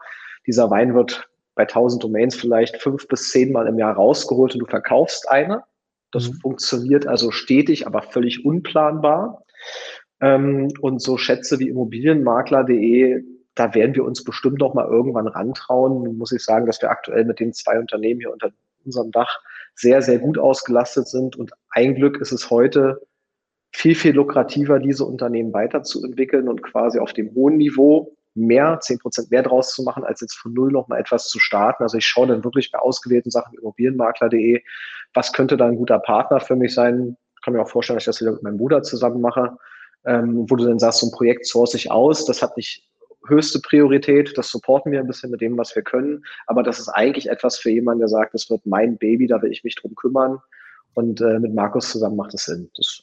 Dieser 0.46 0.70
Wein 0.70 0.94
wird 0.94 1.28
bei 1.56 1.62
1000 1.62 2.04
Domains 2.04 2.36
vielleicht 2.36 2.76
fünf 2.80 3.08
bis 3.08 3.30
zehn 3.30 3.50
Mal 3.50 3.66
im 3.66 3.78
Jahr 3.78 3.94
rausgeholt 3.94 4.54
und 4.54 4.60
du 4.60 4.66
verkaufst 4.66 5.28
eine. 5.28 5.64
Das 6.12 6.28
mhm. 6.28 6.34
funktioniert 6.34 7.08
also 7.08 7.32
stetig, 7.32 7.88
aber 7.88 8.02
völlig 8.02 8.44
unplanbar. 8.44 9.44
Ähm, 10.20 10.68
und 10.80 11.02
so 11.02 11.16
Schätze 11.16 11.58
wie 11.58 11.68
Immobilienmakler.de, 11.68 13.24
da 13.56 13.74
werden 13.74 13.96
wir 13.96 14.04
uns 14.04 14.22
bestimmt 14.22 14.60
noch 14.60 14.74
mal 14.74 14.86
irgendwann 14.86 15.26
rantrauen. 15.26 16.16
Muss 16.16 16.30
ich 16.30 16.44
sagen, 16.44 16.66
dass 16.66 16.80
wir 16.80 16.90
aktuell 16.90 17.24
mit 17.24 17.40
den 17.40 17.52
zwei 17.52 17.80
Unternehmen 17.80 18.20
hier 18.20 18.32
unter 18.32 18.52
unserem 18.84 19.10
Dach 19.10 19.40
sehr, 19.74 20.02
sehr 20.02 20.18
gut 20.18 20.38
ausgelastet 20.38 21.08
sind. 21.08 21.36
Und 21.36 21.52
ein 21.70 21.94
Glück 21.94 22.20
ist 22.20 22.32
es 22.32 22.50
heute 22.50 23.00
viel, 23.72 23.94
viel 23.94 24.12
lukrativer, 24.12 24.78
diese 24.78 25.04
Unternehmen 25.04 25.52
weiterzuentwickeln 25.52 26.48
und 26.48 26.62
quasi 26.62 26.98
auf 26.98 27.12
dem 27.12 27.34
hohen 27.34 27.56
Niveau 27.56 28.16
mehr, 28.34 28.78
zehn 28.80 28.98
Prozent 28.98 29.30
mehr 29.30 29.42
draus 29.42 29.74
zu 29.74 29.82
machen, 29.82 30.04
als 30.04 30.20
jetzt 30.20 30.34
von 30.34 30.52
null 30.52 30.70
noch 30.70 30.88
mal 30.88 30.98
etwas 30.98 31.28
zu 31.28 31.38
starten. 31.38 31.82
Also 31.82 31.98
ich 31.98 32.06
schaue 32.06 32.28
dann 32.28 32.44
wirklich 32.44 32.70
bei 32.70 32.78
ausgewählten 32.78 33.30
Sachen 33.30 33.56
Immobilienmakler.de, 33.58 34.62
was 35.14 35.32
könnte 35.32 35.56
da 35.56 35.66
ein 35.66 35.76
guter 35.76 35.98
Partner 35.98 36.40
für 36.40 36.56
mich 36.56 36.74
sein? 36.74 37.16
Ich 37.36 37.42
kann 37.42 37.54
mir 37.54 37.62
auch 37.62 37.68
vorstellen, 37.68 37.96
dass 37.96 38.04
ich 38.04 38.06
das 38.06 38.20
wieder 38.20 38.32
mit 38.32 38.42
meinem 38.42 38.58
Bruder 38.58 38.82
zusammen 38.82 39.20
mache, 39.20 39.56
ähm, 40.04 40.46
wo 40.48 40.56
du 40.56 40.64
dann 40.64 40.78
sagst, 40.78 41.00
so 41.00 41.06
ein 41.06 41.12
Projekt 41.12 41.46
source 41.46 41.74
ich 41.74 41.90
aus, 41.90 42.24
das 42.24 42.42
hat 42.42 42.56
nicht 42.56 42.89
höchste 43.26 43.60
Priorität. 43.60 44.36
Das 44.36 44.48
supporten 44.50 44.92
wir 44.92 45.00
ein 45.00 45.06
bisschen 45.06 45.30
mit 45.30 45.40
dem, 45.40 45.56
was 45.56 45.74
wir 45.74 45.82
können. 45.82 46.24
Aber 46.46 46.62
das 46.62 46.78
ist 46.78 46.88
eigentlich 46.88 47.28
etwas 47.28 47.58
für 47.58 47.70
jemanden, 47.70 48.00
der 48.00 48.08
sagt, 48.08 48.34
das 48.34 48.50
wird 48.50 48.64
mein 48.66 48.98
Baby, 48.98 49.26
da 49.26 49.40
will 49.42 49.52
ich 49.52 49.64
mich 49.64 49.74
drum 49.76 49.94
kümmern. 49.94 50.38
Und 50.94 51.20
äh, 51.20 51.38
mit 51.38 51.54
Markus 51.54 51.90
zusammen 51.90 52.16
macht 52.16 52.34
es 52.34 52.44
Sinn. 52.44 52.70
Das 52.76 53.02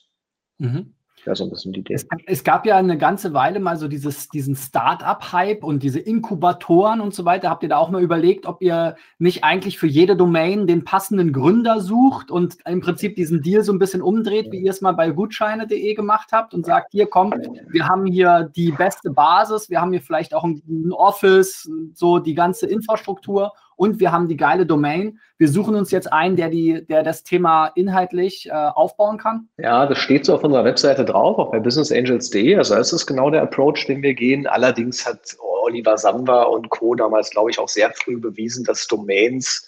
mhm. 0.57 0.93
Ja, 1.27 1.35
so 1.35 1.43
ein 1.43 1.49
bisschen 1.49 1.73
die 1.73 1.81
Idee. 1.81 1.93
Es, 1.93 2.07
es, 2.25 2.43
gab 2.45 2.65
ja 2.65 2.77
eine 2.77 2.97
ganze 2.97 3.33
Weile 3.33 3.59
mal 3.59 3.75
so 3.75 3.89
dieses, 3.89 4.29
diesen 4.29 4.55
Start-up-Hype 4.55 5.61
und 5.61 5.83
diese 5.83 5.99
Inkubatoren 5.99 7.01
und 7.01 7.13
so 7.13 7.25
weiter. 7.25 7.49
Habt 7.49 7.63
ihr 7.63 7.69
da 7.69 7.79
auch 7.79 7.89
mal 7.89 8.01
überlegt, 8.01 8.45
ob 8.45 8.61
ihr 8.61 8.95
nicht 9.19 9.43
eigentlich 9.43 9.77
für 9.77 9.87
jede 9.87 10.15
Domain 10.15 10.67
den 10.67 10.85
passenden 10.85 11.33
Gründer 11.33 11.81
sucht 11.81 12.31
und 12.31 12.59
im 12.65 12.79
Prinzip 12.79 13.17
diesen 13.17 13.41
Deal 13.41 13.61
so 13.65 13.73
ein 13.73 13.79
bisschen 13.79 14.01
umdreht, 14.01 14.53
wie 14.53 14.61
ihr 14.61 14.71
es 14.71 14.79
mal 14.79 14.93
bei 14.93 15.09
gutscheine.de 15.09 15.93
gemacht 15.95 16.29
habt 16.31 16.53
und 16.53 16.65
sagt, 16.65 16.93
hier 16.93 17.07
kommt, 17.07 17.35
wir 17.67 17.89
haben 17.89 18.05
hier 18.05 18.49
die 18.55 18.71
beste 18.71 19.11
Basis, 19.11 19.69
wir 19.69 19.81
haben 19.81 19.91
hier 19.91 20.01
vielleicht 20.01 20.33
auch 20.33 20.45
ein 20.45 20.93
Office, 20.93 21.69
so 21.93 22.19
die 22.19 22.35
ganze 22.35 22.67
Infrastruktur 22.67 23.51
und 23.77 24.01
wir 24.01 24.11
haben 24.11 24.27
die 24.27 24.35
geile 24.35 24.65
Domain. 24.65 25.19
Wir 25.37 25.47
suchen 25.47 25.75
uns 25.75 25.91
jetzt 25.91 26.11
einen, 26.11 26.35
der, 26.35 26.49
die, 26.49 26.85
der 26.85 27.03
das 27.03 27.23
Thema 27.23 27.67
inhaltlich 27.75 28.49
äh, 28.49 28.51
aufbauen 28.51 29.17
kann. 29.17 29.47
Ja, 29.57 29.85
das 29.85 29.99
steht 29.99 30.25
so 30.25 30.35
auf 30.35 30.43
unserer 30.43 30.65
Webseite 30.65 31.05
drauf, 31.05 31.37
auch 31.37 31.51
bei 31.51 31.59
businessangels.de. 31.59 32.57
Also 32.57 32.75
das 32.75 32.91
ist 32.91 33.05
genau 33.05 33.29
der 33.29 33.43
Approach, 33.43 33.85
den 33.87 34.01
wir 34.01 34.13
gehen. 34.13 34.47
Allerdings 34.47 35.05
hat 35.05 35.37
Oliver 35.39 35.97
Samba 35.97 36.43
und 36.43 36.69
Co. 36.69 36.95
damals, 36.95 37.29
glaube 37.29 37.51
ich, 37.51 37.59
auch 37.59 37.69
sehr 37.69 37.91
früh 37.91 38.19
bewiesen, 38.19 38.65
dass 38.65 38.87
Domains 38.87 39.67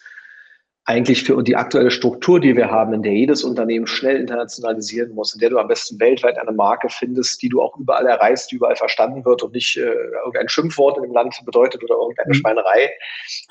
eigentlich 0.89 1.23
für 1.23 1.41
die 1.43 1.55
aktuelle 1.55 1.91
Struktur, 1.91 2.39
die 2.39 2.55
wir 2.55 2.71
haben, 2.71 2.95
in 2.95 3.03
der 3.03 3.13
jedes 3.13 3.43
Unternehmen 3.43 3.85
schnell 3.85 4.15
internationalisieren 4.15 5.13
muss, 5.13 5.35
in 5.35 5.39
der 5.39 5.51
du 5.51 5.59
am 5.59 5.67
besten 5.67 5.99
weltweit 5.99 6.39
eine 6.39 6.51
Marke 6.51 6.89
findest, 6.89 7.43
die 7.43 7.49
du 7.49 7.61
auch 7.61 7.77
überall 7.77 8.07
erreichst, 8.07 8.51
die 8.51 8.55
überall 8.55 8.75
verstanden 8.75 9.23
wird 9.23 9.43
und 9.43 9.53
nicht 9.53 9.77
äh, 9.77 9.81
irgendein 10.25 10.49
Schimpfwort 10.49 10.97
in 10.97 11.03
dem 11.03 11.13
Land 11.13 11.39
bedeutet 11.45 11.83
oder 11.83 11.93
irgendeine 11.93 12.29
mhm. 12.29 12.33
Schweinerei. 12.33 12.89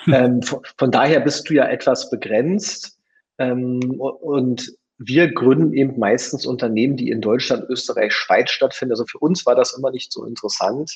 Ähm, 0.08 0.42
von, 0.42 0.62
von, 0.76 0.90
daher 0.90 1.20
bist 1.20 1.48
du 1.48 1.54
ja 1.54 1.68
etwas 1.68 2.10
begrenzt 2.10 2.98
ähm, 3.38 4.00
und 4.00 4.72
wir 4.98 5.32
gründen 5.32 5.72
eben 5.74 5.96
meistens 5.96 6.44
Unternehmen, 6.44 6.96
die 6.96 7.10
in 7.10 7.20
Deutschland, 7.20 7.70
Österreich, 7.70 8.12
Schweiz 8.12 8.50
stattfinden. 8.50 8.94
Also 8.94 9.06
für 9.06 9.18
uns 9.18 9.46
war 9.46 9.54
das 9.54 9.78
immer 9.78 9.92
nicht 9.92 10.12
so 10.12 10.24
interessant. 10.24 10.90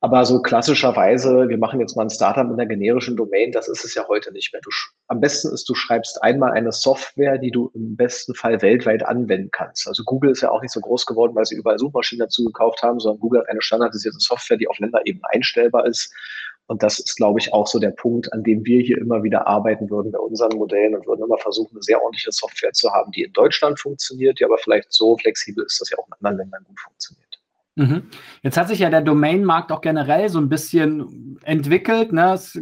Aber 0.00 0.26
so 0.26 0.42
klassischerweise, 0.42 1.48
wir 1.48 1.56
machen 1.56 1.80
jetzt 1.80 1.96
mal 1.96 2.02
ein 2.02 2.10
Startup 2.10 2.46
mit 2.46 2.58
einer 2.58 2.66
generischen 2.66 3.16
Domain, 3.16 3.50
das 3.50 3.66
ist 3.66 3.82
es 3.84 3.94
ja 3.94 4.06
heute 4.08 4.30
nicht 4.32 4.52
mehr. 4.52 4.60
Du, 4.62 4.70
am 5.08 5.20
besten 5.20 5.52
ist, 5.54 5.68
du 5.68 5.74
schreibst 5.74 6.22
einmal 6.22 6.52
eine 6.52 6.70
Software, 6.70 7.38
die 7.38 7.50
du 7.50 7.70
im 7.74 7.96
besten 7.96 8.34
Fall 8.34 8.60
weltweit 8.60 9.06
anwenden 9.06 9.50
kannst. 9.50 9.88
Also 9.88 10.04
Google 10.04 10.32
ist 10.32 10.42
ja 10.42 10.50
auch 10.50 10.60
nicht 10.60 10.72
so 10.72 10.80
groß 10.80 11.06
geworden, 11.06 11.34
weil 11.34 11.46
sie 11.46 11.56
überall 11.56 11.78
Suchmaschinen 11.78 12.26
dazu 12.26 12.44
gekauft 12.44 12.82
haben, 12.82 13.00
sondern 13.00 13.20
Google 13.20 13.40
hat 13.40 13.48
eine 13.48 13.62
standardisierte 13.62 14.18
Software, 14.20 14.58
die 14.58 14.68
auf 14.68 14.78
Länderebene 14.78 15.24
einstellbar 15.30 15.86
ist. 15.86 16.12
Und 16.66 16.82
das 16.82 16.98
ist, 16.98 17.16
glaube 17.16 17.38
ich, 17.38 17.52
auch 17.54 17.66
so 17.66 17.78
der 17.78 17.92
Punkt, 17.92 18.30
an 18.32 18.42
dem 18.42 18.66
wir 18.66 18.82
hier 18.82 18.98
immer 18.98 19.22
wieder 19.22 19.46
arbeiten 19.46 19.88
würden 19.88 20.12
bei 20.12 20.18
unseren 20.18 20.58
Modellen 20.58 20.94
und 20.94 21.06
würden 21.06 21.24
immer 21.24 21.38
versuchen, 21.38 21.76
eine 21.76 21.82
sehr 21.82 22.02
ordentliche 22.02 22.32
Software 22.32 22.72
zu 22.72 22.92
haben, 22.92 23.12
die 23.12 23.22
in 23.22 23.32
Deutschland 23.32 23.80
funktioniert, 23.80 24.40
die 24.40 24.44
aber 24.44 24.58
vielleicht 24.58 24.92
so 24.92 25.16
flexibel 25.16 25.64
ist, 25.64 25.80
dass 25.80 25.88
sie 25.88 25.96
auch 25.96 26.06
in 26.08 26.12
anderen 26.14 26.38
Ländern 26.38 26.64
gut 26.64 26.80
funktioniert. 26.80 27.25
Mhm. 27.78 28.04
Jetzt 28.42 28.56
hat 28.56 28.68
sich 28.68 28.78
ja 28.78 28.88
der 28.88 29.02
Domain-Markt 29.02 29.70
auch 29.70 29.82
generell 29.82 30.30
so 30.30 30.38
ein 30.38 30.48
bisschen 30.48 31.38
entwickelt. 31.44 32.10
Ne? 32.10 32.32
Es, 32.32 32.56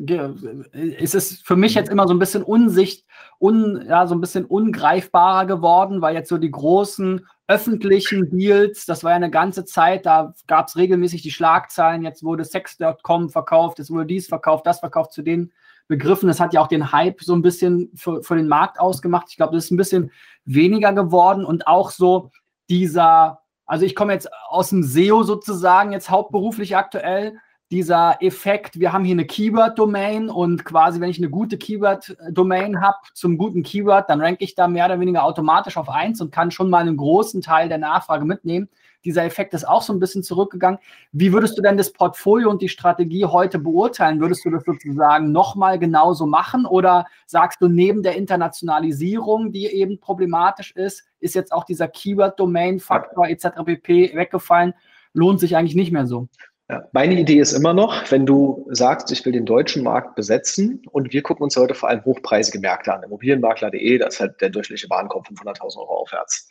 ist 1.15 1.47
für 1.47 1.55
mich 1.55 1.75
jetzt 1.75 1.89
immer 1.89 2.09
so 2.09 2.15
ein 2.15 2.19
bisschen 2.19 2.43
unsicht, 2.43 3.07
un, 3.39 3.85
ja, 3.89 4.09
so 4.09 4.17
ein 4.17 4.21
bisschen 4.21 4.45
ungreifbarer 4.45 5.47
geworden, 5.47 6.03
weil 6.03 6.17
jetzt 6.17 6.29
so 6.29 6.37
die 6.37 6.51
großen 6.51 7.25
öffentlichen 7.47 8.29
Deals, 8.37 8.87
das 8.87 9.05
war 9.05 9.13
ja 9.13 9.17
eine 9.17 9.31
ganze 9.31 9.65
Zeit, 9.65 10.05
da 10.05 10.35
gab 10.49 10.67
es 10.67 10.77
regelmäßig 10.77 11.23
die 11.23 11.31
Schlagzeilen, 11.31 12.03
jetzt 12.03 12.25
wurde 12.25 12.45
Sex.com 12.45 13.31
verkauft, 13.31 13.79
jetzt 13.79 13.91
wurde 13.91 14.07
dies 14.07 14.27
verkauft, 14.27 14.67
das 14.67 14.81
verkauft 14.81 15.13
zu 15.13 15.23
den 15.23 15.53
Begriffen. 15.87 16.27
Das 16.27 16.41
hat 16.41 16.53
ja 16.55 16.61
auch 16.61 16.67
den 16.67 16.91
Hype 16.91 17.23
so 17.23 17.37
ein 17.37 17.43
bisschen 17.43 17.93
für, 17.95 18.21
für 18.25 18.35
den 18.35 18.49
Markt 18.49 18.81
ausgemacht. 18.81 19.27
Ich 19.29 19.37
glaube, 19.37 19.55
das 19.55 19.67
ist 19.67 19.71
ein 19.71 19.77
bisschen 19.77 20.11
weniger 20.45 20.93
geworden 20.93 21.45
und 21.45 21.69
auch 21.69 21.91
so 21.91 22.33
dieser 22.69 23.44
also 23.67 23.85
ich 23.85 23.95
komme 23.95 24.13
jetzt 24.13 24.29
aus 24.49 24.71
dem 24.71 24.83
SEO 24.83 25.23
sozusagen, 25.23 25.93
jetzt 25.93 26.11
hauptberuflich 26.11 26.77
aktuell. 26.77 27.39
Dieser 27.71 28.19
Effekt, 28.21 28.79
wir 28.79 28.93
haben 28.93 29.05
hier 29.05 29.15
eine 29.15 29.25
Keyword-Domain 29.25 30.29
und 30.29 30.65
quasi, 30.65 31.01
wenn 31.01 31.09
ich 31.09 31.19
eine 31.19 31.31
gute 31.31 31.57
Keyword-Domain 31.57 32.81
habe 32.81 32.99
zum 33.15 33.39
guten 33.39 33.63
Keyword, 33.63 34.11
dann 34.11 34.21
ranke 34.21 34.45
ich 34.45 34.55
da 34.55 34.69
mehr 34.69 34.85
oder 34.85 35.01
weniger 35.01 35.25
automatisch 35.25 35.77
auf 35.79 35.89
eins 35.89 36.21
und 36.21 36.31
kann 36.31 36.51
schon 36.51 36.69
mal 36.69 36.83
einen 36.83 36.99
großen 36.99 37.41
Teil 37.41 37.69
der 37.69 37.79
Nachfrage 37.79 38.27
mitnehmen. 38.27 38.69
Dieser 39.05 39.25
Effekt 39.25 39.55
ist 39.55 39.67
auch 39.67 39.83
so 39.83 39.93
ein 39.93 40.01
bisschen 40.01 40.23
zurückgegangen. 40.23 40.79
Wie 41.13 41.33
würdest 41.33 41.59
du 41.59 41.63
denn 41.63 41.77
das 41.77 41.93
Portfolio 41.93 42.51
und 42.51 42.63
die 42.63 42.69
Strategie 42.69 43.25
heute 43.25 43.59
beurteilen? 43.59 44.21
Würdest 44.21 44.45
du 44.45 44.51
das 44.51 44.65
sozusagen 44.65 45.33
nochmal 45.33 45.79
genauso 45.79 46.27
machen 46.27 46.67
oder 46.67 47.07
sagst 47.27 47.61
du, 47.61 47.69
neben 47.69 48.03
der 48.03 48.17
Internationalisierung, 48.17 49.53
die 49.53 49.67
eben 49.67 50.01
problematisch 50.01 50.75
ist, 50.77 51.05
ist 51.21 51.35
jetzt 51.35 51.53
auch 51.53 51.65
dieser 51.65 51.89
Keyword-Domain-Faktor 51.89 53.29
etc. 53.29 53.47
pp. 53.65 54.15
weggefallen? 54.15 54.75
Lohnt 55.13 55.41
sich 55.41 55.57
eigentlich 55.57 55.77
nicht 55.77 55.93
mehr 55.93 56.07
so. 56.07 56.29
Ja, 56.71 56.89
meine 56.93 57.21
Idee 57.21 57.41
ist 57.41 57.53
immer 57.53 57.75
noch, 57.75 58.11
wenn 58.11 58.25
du 58.25 58.67
sagst, 58.71 59.13
ich 59.13 59.25
will 59.27 59.33
den 59.33 59.45
deutschen 59.45 59.83
Markt 59.83 60.15
besetzen 60.15 60.83
und 60.93 61.13
wir 61.13 61.23
gucken 61.23 61.45
uns 61.45 61.57
heute 61.57 61.75
vor 61.75 61.91
allem 61.91 62.03
hochpreisige 62.07 62.59
Märkte 62.59 62.95
an, 62.95 63.03
Immobilienmakler.de, 63.03 63.99
da 63.99 64.07
ist 64.07 64.19
halt 64.19 64.41
der 64.41 64.49
durchschnittliche 64.49 64.89
Warenkorb 64.89 65.29
500.000 65.29 65.77
Euro 65.79 65.99
aufwärts. 65.99 66.49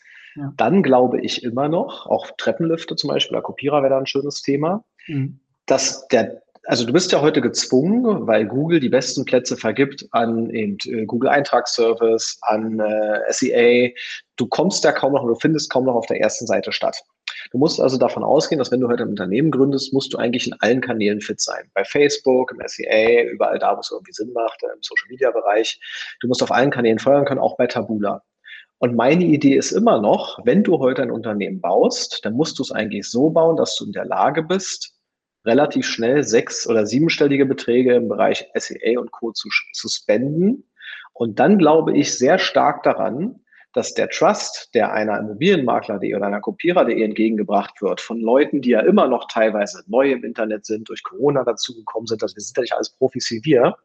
Dann 0.57 0.83
glaube 0.83 1.21
ich 1.21 1.43
immer 1.43 1.69
noch, 1.69 2.07
auch 2.07 2.31
Treppenlifte 2.37 2.95
zum 2.95 3.09
Beispiel, 3.09 3.35
oder 3.35 3.43
Kopierer 3.43 3.81
wäre 3.81 3.91
da 3.91 3.99
ein 3.99 4.07
schönes 4.07 4.41
Thema, 4.41 4.83
mhm. 5.07 5.39
dass 5.65 6.07
der, 6.07 6.41
also 6.65 6.85
du 6.85 6.93
bist 6.93 7.11
ja 7.11 7.21
heute 7.21 7.41
gezwungen, 7.41 8.25
weil 8.25 8.45
Google 8.45 8.79
die 8.79 8.89
besten 8.89 9.25
Plätze 9.25 9.57
vergibt 9.57 10.07
an 10.11 10.49
eben 10.49 10.77
äh, 10.85 11.05
Google 11.05 11.29
Eintragsservice, 11.29 12.39
an 12.41 12.79
äh, 12.79 13.19
SEA. 13.29 13.91
Du 14.37 14.47
kommst 14.47 14.83
da 14.83 14.91
kaum 14.91 15.13
noch, 15.13 15.25
du 15.25 15.35
findest 15.35 15.69
kaum 15.69 15.85
noch 15.85 15.95
auf 15.95 16.07
der 16.07 16.19
ersten 16.19 16.47
Seite 16.47 16.71
statt. 16.71 16.97
Du 17.51 17.57
musst 17.57 17.79
also 17.79 17.97
davon 17.97 18.23
ausgehen, 18.23 18.59
dass 18.59 18.71
wenn 18.71 18.79
du 18.79 18.87
heute 18.87 19.03
ein 19.03 19.09
Unternehmen 19.09 19.51
gründest, 19.51 19.93
musst 19.93 20.13
du 20.13 20.17
eigentlich 20.17 20.47
in 20.47 20.55
allen 20.59 20.81
Kanälen 20.81 21.21
fit 21.21 21.41
sein. 21.41 21.69
Bei 21.73 21.83
Facebook, 21.83 22.51
im 22.51 22.65
SEA, 22.65 23.23
überall 23.23 23.59
da, 23.59 23.75
wo 23.75 23.81
es 23.81 23.91
irgendwie 23.91 24.13
Sinn 24.13 24.31
macht, 24.33 24.61
im 24.63 24.81
Social 24.81 25.07
Media 25.09 25.31
Bereich. 25.31 25.79
Du 26.21 26.27
musst 26.27 26.41
auf 26.41 26.51
allen 26.51 26.71
Kanälen 26.71 26.99
feuern 26.99 27.25
können, 27.25 27.41
auch 27.41 27.57
bei 27.57 27.67
Tabula. 27.67 28.23
Und 28.83 28.97
meine 28.97 29.23
Idee 29.23 29.55
ist 29.55 29.71
immer 29.71 30.01
noch, 30.01 30.39
wenn 30.43 30.61
du 30.61 30.79
heute 30.79 31.03
ein 31.03 31.09
Unternehmen 31.09 31.61
baust, 31.61 32.19
dann 32.23 32.33
musst 32.33 32.59
du 32.59 32.63
es 32.63 32.71
eigentlich 32.73 33.09
so 33.09 33.29
bauen, 33.29 33.55
dass 33.55 33.77
du 33.77 33.85
in 33.85 33.93
der 33.93 34.03
Lage 34.03 34.43
bist, 34.43 34.99
relativ 35.45 35.87
schnell 35.87 36.25
sechs- 36.25 36.67
oder 36.67 36.85
siebenstellige 36.85 37.45
Beträge 37.45 37.95
im 37.95 38.09
Bereich 38.09 38.45
SEA 38.53 38.99
und 38.99 39.09
Co. 39.13 39.31
zu, 39.31 39.47
zu 39.71 39.87
spenden. 39.87 40.69
Und 41.13 41.39
dann 41.39 41.57
glaube 41.59 41.97
ich 41.97 42.17
sehr 42.17 42.37
stark 42.37 42.83
daran, 42.83 43.39
dass 43.71 43.93
der 43.93 44.09
Trust, 44.09 44.71
der 44.73 44.91
einer 44.91 45.17
Immobilienmakler.de 45.17 46.13
oder 46.13 46.25
einer 46.25 46.41
Kopierer.de 46.41 47.01
entgegengebracht 47.01 47.81
wird, 47.81 48.01
von 48.01 48.19
Leuten, 48.19 48.61
die 48.61 48.71
ja 48.71 48.81
immer 48.81 49.07
noch 49.07 49.29
teilweise 49.29 49.81
neu 49.87 50.11
im 50.11 50.25
Internet 50.25 50.65
sind, 50.65 50.89
durch 50.89 51.03
Corona 51.03 51.45
dazugekommen 51.45 52.07
sind, 52.07 52.21
dass 52.21 52.35
wir 52.35 52.41
sind 52.41 52.57
ja 52.57 52.63
nicht 52.63 52.73
alles 52.73 52.89
Profis 52.89 53.31
wie 53.31 53.45
wir. 53.45 53.77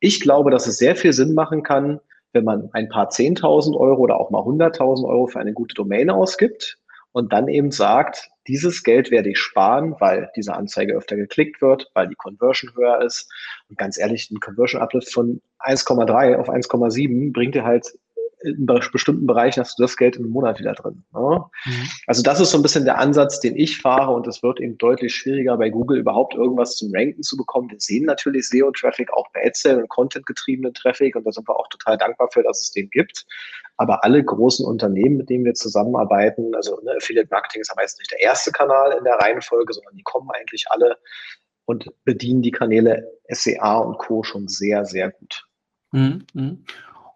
Ich 0.00 0.18
glaube, 0.18 0.50
dass 0.50 0.66
es 0.66 0.78
sehr 0.78 0.96
viel 0.96 1.12
Sinn 1.12 1.34
machen 1.34 1.62
kann, 1.62 2.00
wenn 2.32 2.44
man 2.44 2.68
ein 2.72 2.88
paar 2.88 3.10
10.000 3.10 3.76
Euro 3.76 4.02
oder 4.02 4.20
auch 4.20 4.30
mal 4.30 4.42
100.000 4.42 5.06
Euro 5.08 5.26
für 5.26 5.40
eine 5.40 5.52
gute 5.52 5.74
Domain 5.74 6.10
ausgibt 6.10 6.78
und 7.12 7.32
dann 7.32 7.48
eben 7.48 7.70
sagt, 7.70 8.30
dieses 8.46 8.82
Geld 8.82 9.10
werde 9.10 9.30
ich 9.30 9.38
sparen, 9.38 9.96
weil 9.98 10.30
diese 10.36 10.54
Anzeige 10.54 10.94
öfter 10.94 11.16
geklickt 11.16 11.60
wird, 11.60 11.90
weil 11.94 12.08
die 12.08 12.14
Conversion 12.14 12.72
höher 12.74 13.02
ist. 13.02 13.30
Und 13.68 13.78
ganz 13.78 13.98
ehrlich, 13.98 14.30
ein 14.30 14.40
Conversion 14.40 14.82
Uplift 14.82 15.12
von 15.12 15.40
1,3 15.60 16.36
auf 16.36 16.48
1,7 16.48 17.32
bringt 17.32 17.54
dir 17.54 17.64
halt 17.64 17.86
in 18.42 18.66
bestimmten 18.66 19.26
Bereichen 19.26 19.60
hast 19.60 19.78
du 19.78 19.82
das 19.82 19.96
Geld 19.96 20.16
im 20.16 20.30
Monat 20.30 20.58
wieder 20.58 20.72
drin. 20.72 21.04
Ne? 21.12 21.44
Mhm. 21.64 21.88
Also 22.06 22.22
das 22.22 22.40
ist 22.40 22.50
so 22.50 22.58
ein 22.58 22.62
bisschen 22.62 22.84
der 22.84 22.98
Ansatz, 22.98 23.40
den 23.40 23.56
ich 23.56 23.78
fahre 23.78 24.12
und 24.12 24.26
es 24.26 24.42
wird 24.42 24.60
eben 24.60 24.78
deutlich 24.78 25.14
schwieriger 25.14 25.56
bei 25.56 25.68
Google 25.68 25.98
überhaupt 25.98 26.34
irgendwas 26.34 26.76
zum 26.76 26.90
Ranken 26.94 27.22
zu 27.22 27.36
bekommen. 27.36 27.70
Wir 27.70 27.80
sehen 27.80 28.06
natürlich 28.06 28.48
SEO-Traffic 28.48 29.12
auch 29.12 29.26
bei 29.32 29.46
AdSale 29.46 29.82
und 29.82 29.88
Content-getriebenen 29.88 30.74
Traffic 30.74 31.16
und 31.16 31.26
da 31.26 31.32
sind 31.32 31.48
wir 31.48 31.58
auch 31.58 31.68
total 31.68 31.98
dankbar 31.98 32.28
für, 32.32 32.42
dass 32.42 32.60
es 32.60 32.70
den 32.70 32.88
gibt. 32.90 33.26
Aber 33.76 34.04
alle 34.04 34.22
großen 34.22 34.64
Unternehmen, 34.64 35.16
mit 35.16 35.30
denen 35.30 35.44
wir 35.44 35.54
zusammenarbeiten, 35.54 36.54
also 36.54 36.80
ne, 36.82 36.92
Affiliate 36.96 37.28
Marketing 37.30 37.62
ist 37.62 37.68
ja 37.68 37.74
meistens 37.76 38.00
nicht 38.00 38.12
der 38.12 38.20
erste 38.20 38.52
Kanal 38.52 38.96
in 38.96 39.04
der 39.04 39.14
Reihenfolge, 39.14 39.72
sondern 39.72 39.96
die 39.96 40.02
kommen 40.02 40.30
eigentlich 40.30 40.66
alle 40.68 40.96
und 41.64 41.90
bedienen 42.04 42.42
die 42.42 42.50
Kanäle 42.50 43.10
SEA 43.28 43.78
und 43.78 43.98
Co. 43.98 44.22
schon 44.22 44.48
sehr, 44.48 44.84
sehr 44.84 45.10
gut. 45.10 45.46
Mhm. 45.92 46.26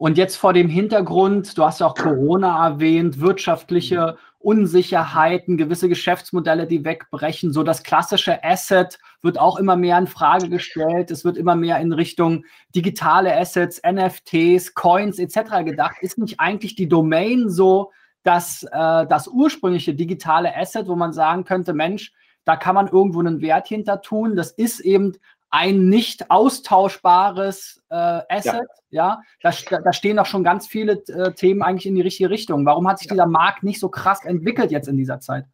Mhm. 0.04 0.10
Und 0.10 0.18
jetzt 0.18 0.36
vor 0.36 0.52
dem 0.52 0.68
Hintergrund, 0.68 1.56
du 1.56 1.64
hast 1.64 1.80
ja 1.80 1.86
auch 1.86 1.94
Corona 1.94 2.66
erwähnt, 2.68 3.20
wirtschaftliche 3.20 4.16
Unsicherheiten, 4.38 5.56
gewisse 5.56 5.88
Geschäftsmodelle, 5.88 6.66
die 6.66 6.84
wegbrechen, 6.84 7.52
so 7.52 7.62
das 7.62 7.82
klassische 7.82 8.44
Asset 8.44 8.98
wird 9.22 9.38
auch 9.38 9.58
immer 9.58 9.74
mehr 9.74 9.96
in 9.96 10.06
Frage 10.06 10.50
gestellt. 10.50 11.10
Es 11.10 11.24
wird 11.24 11.38
immer 11.38 11.56
mehr 11.56 11.78
in 11.80 11.92
Richtung 11.94 12.44
digitale 12.74 13.34
Assets, 13.34 13.80
NFTs, 13.82 14.74
Coins 14.74 15.18
etc. 15.18 15.64
gedacht. 15.64 15.96
Ist 16.02 16.18
nicht 16.18 16.40
eigentlich 16.40 16.74
die 16.74 16.88
Domain 16.88 17.48
so, 17.48 17.90
dass 18.22 18.64
äh, 18.64 19.06
das 19.06 19.28
ursprüngliche 19.28 19.94
digitale 19.94 20.54
Asset, 20.54 20.88
wo 20.88 20.96
man 20.96 21.14
sagen 21.14 21.44
könnte, 21.44 21.72
Mensch, 21.72 22.12
da 22.44 22.56
kann 22.56 22.74
man 22.74 22.88
irgendwo 22.88 23.20
einen 23.20 23.40
Wert 23.40 23.68
hinter 23.68 24.02
tun. 24.02 24.36
Das 24.36 24.50
ist 24.50 24.80
eben 24.80 25.16
ein 25.54 25.88
nicht 25.88 26.32
austauschbares 26.32 27.80
äh, 27.88 27.94
Asset. 27.94 28.66
Ja, 28.90 29.22
ja? 29.40 29.52
Da, 29.70 29.78
da, 29.78 29.92
stehen 29.92 30.16
doch 30.16 30.26
schon 30.26 30.42
ganz 30.42 30.66
viele 30.66 31.04
äh, 31.06 31.32
Themen 31.32 31.62
eigentlich 31.62 31.86
in 31.86 31.94
die 31.94 32.00
richtige 32.00 32.28
Richtung. 32.28 32.66
Warum 32.66 32.88
hat 32.88 32.98
sich 32.98 33.06
ja. 33.06 33.14
dieser 33.14 33.26
Markt 33.26 33.62
nicht 33.62 33.78
so 33.78 33.88
krass 33.88 34.24
entwickelt 34.24 34.72
jetzt 34.72 34.88
in 34.88 34.96
dieser 34.96 35.20
Zeit? 35.20 35.44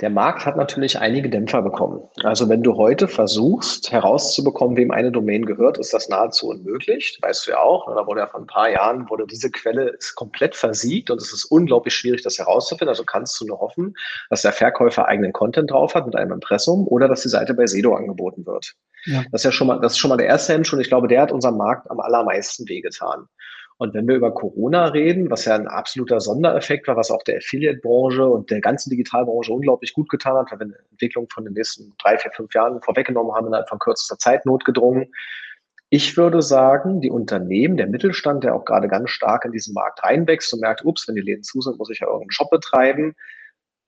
Der 0.00 0.10
Markt 0.10 0.44
hat 0.44 0.58
natürlich 0.58 0.98
einige 0.98 1.30
Dämpfer 1.30 1.62
bekommen. 1.62 2.02
Also 2.22 2.50
wenn 2.50 2.62
du 2.62 2.76
heute 2.76 3.08
versuchst 3.08 3.90
herauszubekommen, 3.90 4.76
wem 4.76 4.90
eine 4.90 5.10
Domain 5.10 5.46
gehört, 5.46 5.78
ist 5.78 5.94
das 5.94 6.10
nahezu 6.10 6.50
unmöglich. 6.50 7.18
Weißt 7.22 7.46
du 7.46 7.52
ja 7.52 7.60
auch. 7.60 7.86
Da 7.86 8.06
wurde 8.06 8.20
ja 8.20 8.26
vor 8.26 8.40
ein 8.40 8.46
paar 8.46 8.68
Jahren, 8.68 9.08
wurde 9.08 9.26
diese 9.26 9.50
Quelle 9.50 9.88
ist 9.88 10.14
komplett 10.14 10.54
versiegt 10.54 11.10
und 11.10 11.18
es 11.22 11.32
ist 11.32 11.46
unglaublich 11.46 11.94
schwierig, 11.94 12.20
das 12.20 12.36
herauszufinden. 12.36 12.90
Also 12.90 13.04
kannst 13.04 13.40
du 13.40 13.46
nur 13.46 13.58
hoffen, 13.58 13.94
dass 14.28 14.42
der 14.42 14.52
Verkäufer 14.52 15.06
eigenen 15.06 15.32
Content 15.32 15.70
drauf 15.70 15.94
hat 15.94 16.04
mit 16.04 16.14
einem 16.14 16.32
Impressum 16.32 16.86
oder 16.86 17.08
dass 17.08 17.22
die 17.22 17.30
Seite 17.30 17.54
bei 17.54 17.66
Sedo 17.66 17.94
angeboten 17.94 18.44
wird. 18.44 18.74
Ja. 19.06 19.24
Das 19.32 19.40
ist 19.40 19.44
ja 19.44 19.52
schon 19.52 19.66
mal, 19.66 19.80
das 19.80 19.92
ist 19.92 19.98
schon 19.98 20.10
mal 20.10 20.16
der 20.16 20.26
erste 20.26 20.52
Hemmschuh 20.52 20.76
und 20.76 20.82
ich 20.82 20.88
glaube, 20.88 21.08
der 21.08 21.22
hat 21.22 21.32
unserem 21.32 21.56
Markt 21.56 21.90
am 21.90 22.00
allermeisten 22.00 22.68
wehgetan. 22.68 23.28
Und 23.78 23.92
wenn 23.92 24.08
wir 24.08 24.16
über 24.16 24.32
Corona 24.32 24.86
reden, 24.86 25.30
was 25.30 25.44
ja 25.44 25.54
ein 25.54 25.68
absoluter 25.68 26.18
Sondereffekt 26.20 26.88
war, 26.88 26.96
was 26.96 27.10
auch 27.10 27.22
der 27.24 27.38
Affiliate-Branche 27.38 28.24
und 28.24 28.50
der 28.50 28.60
ganzen 28.60 28.88
Digitalbranche 28.88 29.52
unglaublich 29.52 29.92
gut 29.92 30.08
getan 30.08 30.36
hat, 30.36 30.50
weil 30.50 30.60
wir 30.60 30.66
eine 30.66 30.78
Entwicklung 30.90 31.28
von 31.30 31.44
den 31.44 31.52
nächsten 31.52 31.92
drei, 31.98 32.16
vier, 32.16 32.30
fünf 32.32 32.54
Jahren 32.54 32.80
vorweggenommen 32.80 33.34
haben, 33.34 33.46
innerhalb 33.48 33.68
von 33.68 33.78
kürzester 33.78 34.18
Zeit 34.18 34.46
notgedrungen. 34.46 35.12
Ich 35.90 36.16
würde 36.16 36.40
sagen, 36.40 37.00
die 37.02 37.10
Unternehmen, 37.10 37.76
der 37.76 37.86
Mittelstand, 37.86 38.44
der 38.44 38.54
auch 38.54 38.64
gerade 38.64 38.88
ganz 38.88 39.10
stark 39.10 39.44
in 39.44 39.52
diesen 39.52 39.74
Markt 39.74 40.02
reinwächst 40.02 40.52
und 40.54 40.60
merkt, 40.60 40.84
ups, 40.84 41.06
wenn 41.06 41.14
die 41.14 41.20
Läden 41.20 41.44
zu 41.44 41.60
sind, 41.60 41.78
muss 41.78 41.90
ich 41.90 42.00
ja 42.00 42.06
irgendeinen 42.06 42.32
Shop 42.32 42.50
betreiben, 42.50 43.14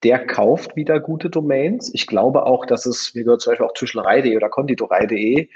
der 0.03 0.27
kauft 0.27 0.77
wieder 0.77 1.01
gute 1.01 1.31
Domains. 1.31 1.93
Ich 1.93 2.07
glaube 2.07 2.45
auch, 2.47 2.67
dass 2.67 2.87
es, 2.87 3.15
wie 3.15 3.25
gehört 3.25 3.41
zum 3.41 3.53
Beispiel 3.53 3.67
auch 3.67 3.73
Tischlerei.de 3.73 4.37
oder 4.37 4.49
Konditorei.de, 4.49 5.49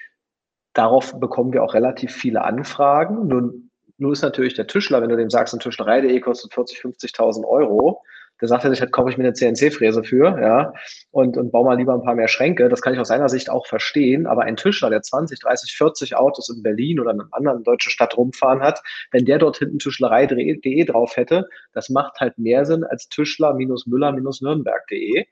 darauf 0.72 1.18
bekommen 1.18 1.52
wir 1.52 1.62
auch 1.62 1.74
relativ 1.74 2.12
viele 2.12 2.42
Anfragen. 2.42 3.28
Nun 3.28 3.70
nur 3.98 4.12
ist 4.12 4.22
natürlich 4.22 4.54
der 4.54 4.66
Tischler, 4.66 5.00
wenn 5.00 5.10
du 5.10 5.16
dem 5.16 5.30
sagst, 5.30 5.54
ein 5.54 5.60
Tischlerei.de 5.60 6.18
kostet 6.20 6.52
40, 6.52 6.80
50.000 6.80 7.44
Euro, 7.46 8.02
der 8.40 8.48
sagt 8.48 8.64
er 8.64 8.70
sich, 8.70 8.80
halt 8.80 8.92
kaufe 8.92 9.10
ich 9.10 9.16
mir 9.16 9.24
eine 9.24 9.34
CNC-Fräse 9.34 10.02
für, 10.02 10.40
ja, 10.40 10.72
und, 11.10 11.36
und 11.36 11.52
baue 11.52 11.64
mal 11.64 11.76
lieber 11.76 11.94
ein 11.94 12.02
paar 12.02 12.16
mehr 12.16 12.28
Schränke. 12.28 12.68
Das 12.68 12.82
kann 12.82 12.92
ich 12.92 12.98
aus 12.98 13.08
seiner 13.08 13.28
Sicht 13.28 13.50
auch 13.50 13.66
verstehen. 13.66 14.26
Aber 14.26 14.42
ein 14.42 14.56
Tischler, 14.56 14.90
der 14.90 15.02
20, 15.02 15.38
30, 15.38 15.72
40 15.72 16.16
Autos 16.16 16.48
in 16.48 16.62
Berlin 16.62 16.98
oder 16.98 17.12
in 17.12 17.20
einer 17.20 17.28
anderen 17.32 17.62
deutschen 17.62 17.90
Stadt 17.90 18.16
rumfahren 18.16 18.60
hat, 18.60 18.82
wenn 19.12 19.24
der 19.24 19.38
dort 19.38 19.58
hinten 19.58 19.78
Tischlerei.de 19.78 20.84
drauf 20.84 21.16
hätte, 21.16 21.46
das 21.72 21.88
macht 21.88 22.18
halt 22.20 22.36
mehr 22.36 22.64
Sinn 22.64 22.82
als 22.84 23.08
Tischler-Müller-Nürnberg.de. 23.08 25.24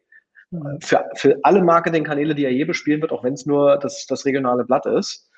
Mhm. 0.50 0.78
Für, 0.80 1.04
für 1.14 1.38
alle 1.42 1.62
Marketingkanäle, 1.62 2.34
die 2.34 2.44
er 2.44 2.52
je 2.52 2.64
bespielen 2.64 3.00
wird, 3.00 3.12
auch 3.12 3.24
wenn 3.24 3.34
es 3.34 3.46
nur 3.46 3.78
das, 3.78 4.06
das 4.06 4.24
regionale 4.24 4.64
Blatt 4.64 4.86
ist. 4.86 5.28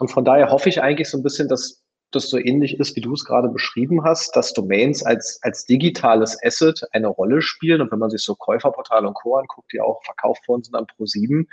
Und 0.00 0.10
von 0.10 0.24
daher 0.24 0.50
hoffe 0.50 0.68
ich 0.68 0.82
eigentlich 0.82 1.10
so 1.10 1.18
ein 1.18 1.22
bisschen, 1.22 1.48
dass 1.48 1.82
das 2.14 2.28
so 2.28 2.38
ähnlich 2.38 2.78
ist, 2.78 2.96
wie 2.96 3.00
du 3.00 3.12
es 3.14 3.24
gerade 3.24 3.48
beschrieben 3.48 4.04
hast, 4.04 4.36
dass 4.36 4.52
Domains 4.52 5.04
als, 5.04 5.40
als 5.42 5.66
digitales 5.66 6.38
Asset 6.44 6.82
eine 6.92 7.08
Rolle 7.08 7.42
spielen. 7.42 7.80
Und 7.80 7.90
wenn 7.90 7.98
man 7.98 8.10
sich 8.10 8.22
so 8.22 8.34
Käuferportale 8.34 9.08
und 9.08 9.14
Co. 9.14 9.36
anguckt, 9.36 9.72
die 9.72 9.80
auch 9.80 10.02
verkauft 10.04 10.46
worden 10.48 10.62
sind 10.62 10.74
an 10.74 10.86
Pro7, 10.86 11.46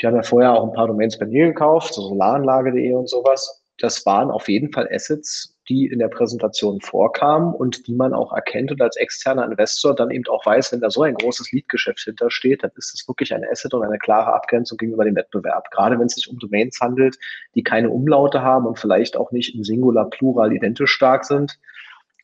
die 0.00 0.06
haben 0.06 0.16
ja 0.16 0.22
vorher 0.22 0.52
auch 0.52 0.64
ein 0.64 0.72
paar 0.72 0.86
Domains 0.86 1.18
bei 1.18 1.26
mir 1.26 1.46
gekauft, 1.46 1.94
so 1.94 2.02
solaranlage.de 2.02 2.92
und 2.92 3.08
sowas. 3.08 3.64
Das 3.78 4.04
waren 4.06 4.30
auf 4.30 4.48
jeden 4.48 4.72
Fall 4.72 4.88
Assets, 4.92 5.56
die 5.68 5.86
in 5.86 5.98
der 5.98 6.08
Präsentation 6.08 6.80
vorkamen 6.80 7.54
und 7.54 7.86
die 7.86 7.94
man 7.94 8.14
auch 8.14 8.32
erkennt 8.32 8.72
und 8.72 8.80
als 8.80 8.96
externer 8.96 9.44
Investor 9.44 9.94
dann 9.94 10.10
eben 10.10 10.24
auch 10.28 10.44
weiß, 10.46 10.72
wenn 10.72 10.80
da 10.80 10.90
so 10.90 11.02
ein 11.02 11.14
großes 11.14 11.52
Leadgeschäft 11.52 12.00
hintersteht, 12.00 12.62
dann 12.62 12.70
ist 12.76 12.94
es 12.94 13.06
wirklich 13.06 13.34
ein 13.34 13.44
Asset 13.50 13.74
und 13.74 13.82
eine 13.82 13.98
klare 13.98 14.32
Abgrenzung 14.32 14.78
gegenüber 14.78 15.04
dem 15.04 15.16
Wettbewerb. 15.16 15.70
Gerade 15.70 15.98
wenn 15.98 16.06
es 16.06 16.14
sich 16.14 16.28
um 16.30 16.38
Domains 16.38 16.80
handelt, 16.80 17.18
die 17.54 17.62
keine 17.62 17.90
Umlaute 17.90 18.42
haben 18.42 18.66
und 18.66 18.78
vielleicht 18.78 19.16
auch 19.16 19.30
nicht 19.30 19.54
im 19.54 19.64
Singular, 19.64 20.08
Plural 20.08 20.52
identisch 20.52 20.92
stark 20.92 21.24
sind. 21.24 21.58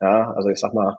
Ja, 0.00 0.32
also 0.32 0.48
ich 0.48 0.58
sag 0.58 0.74
mal, 0.74 0.96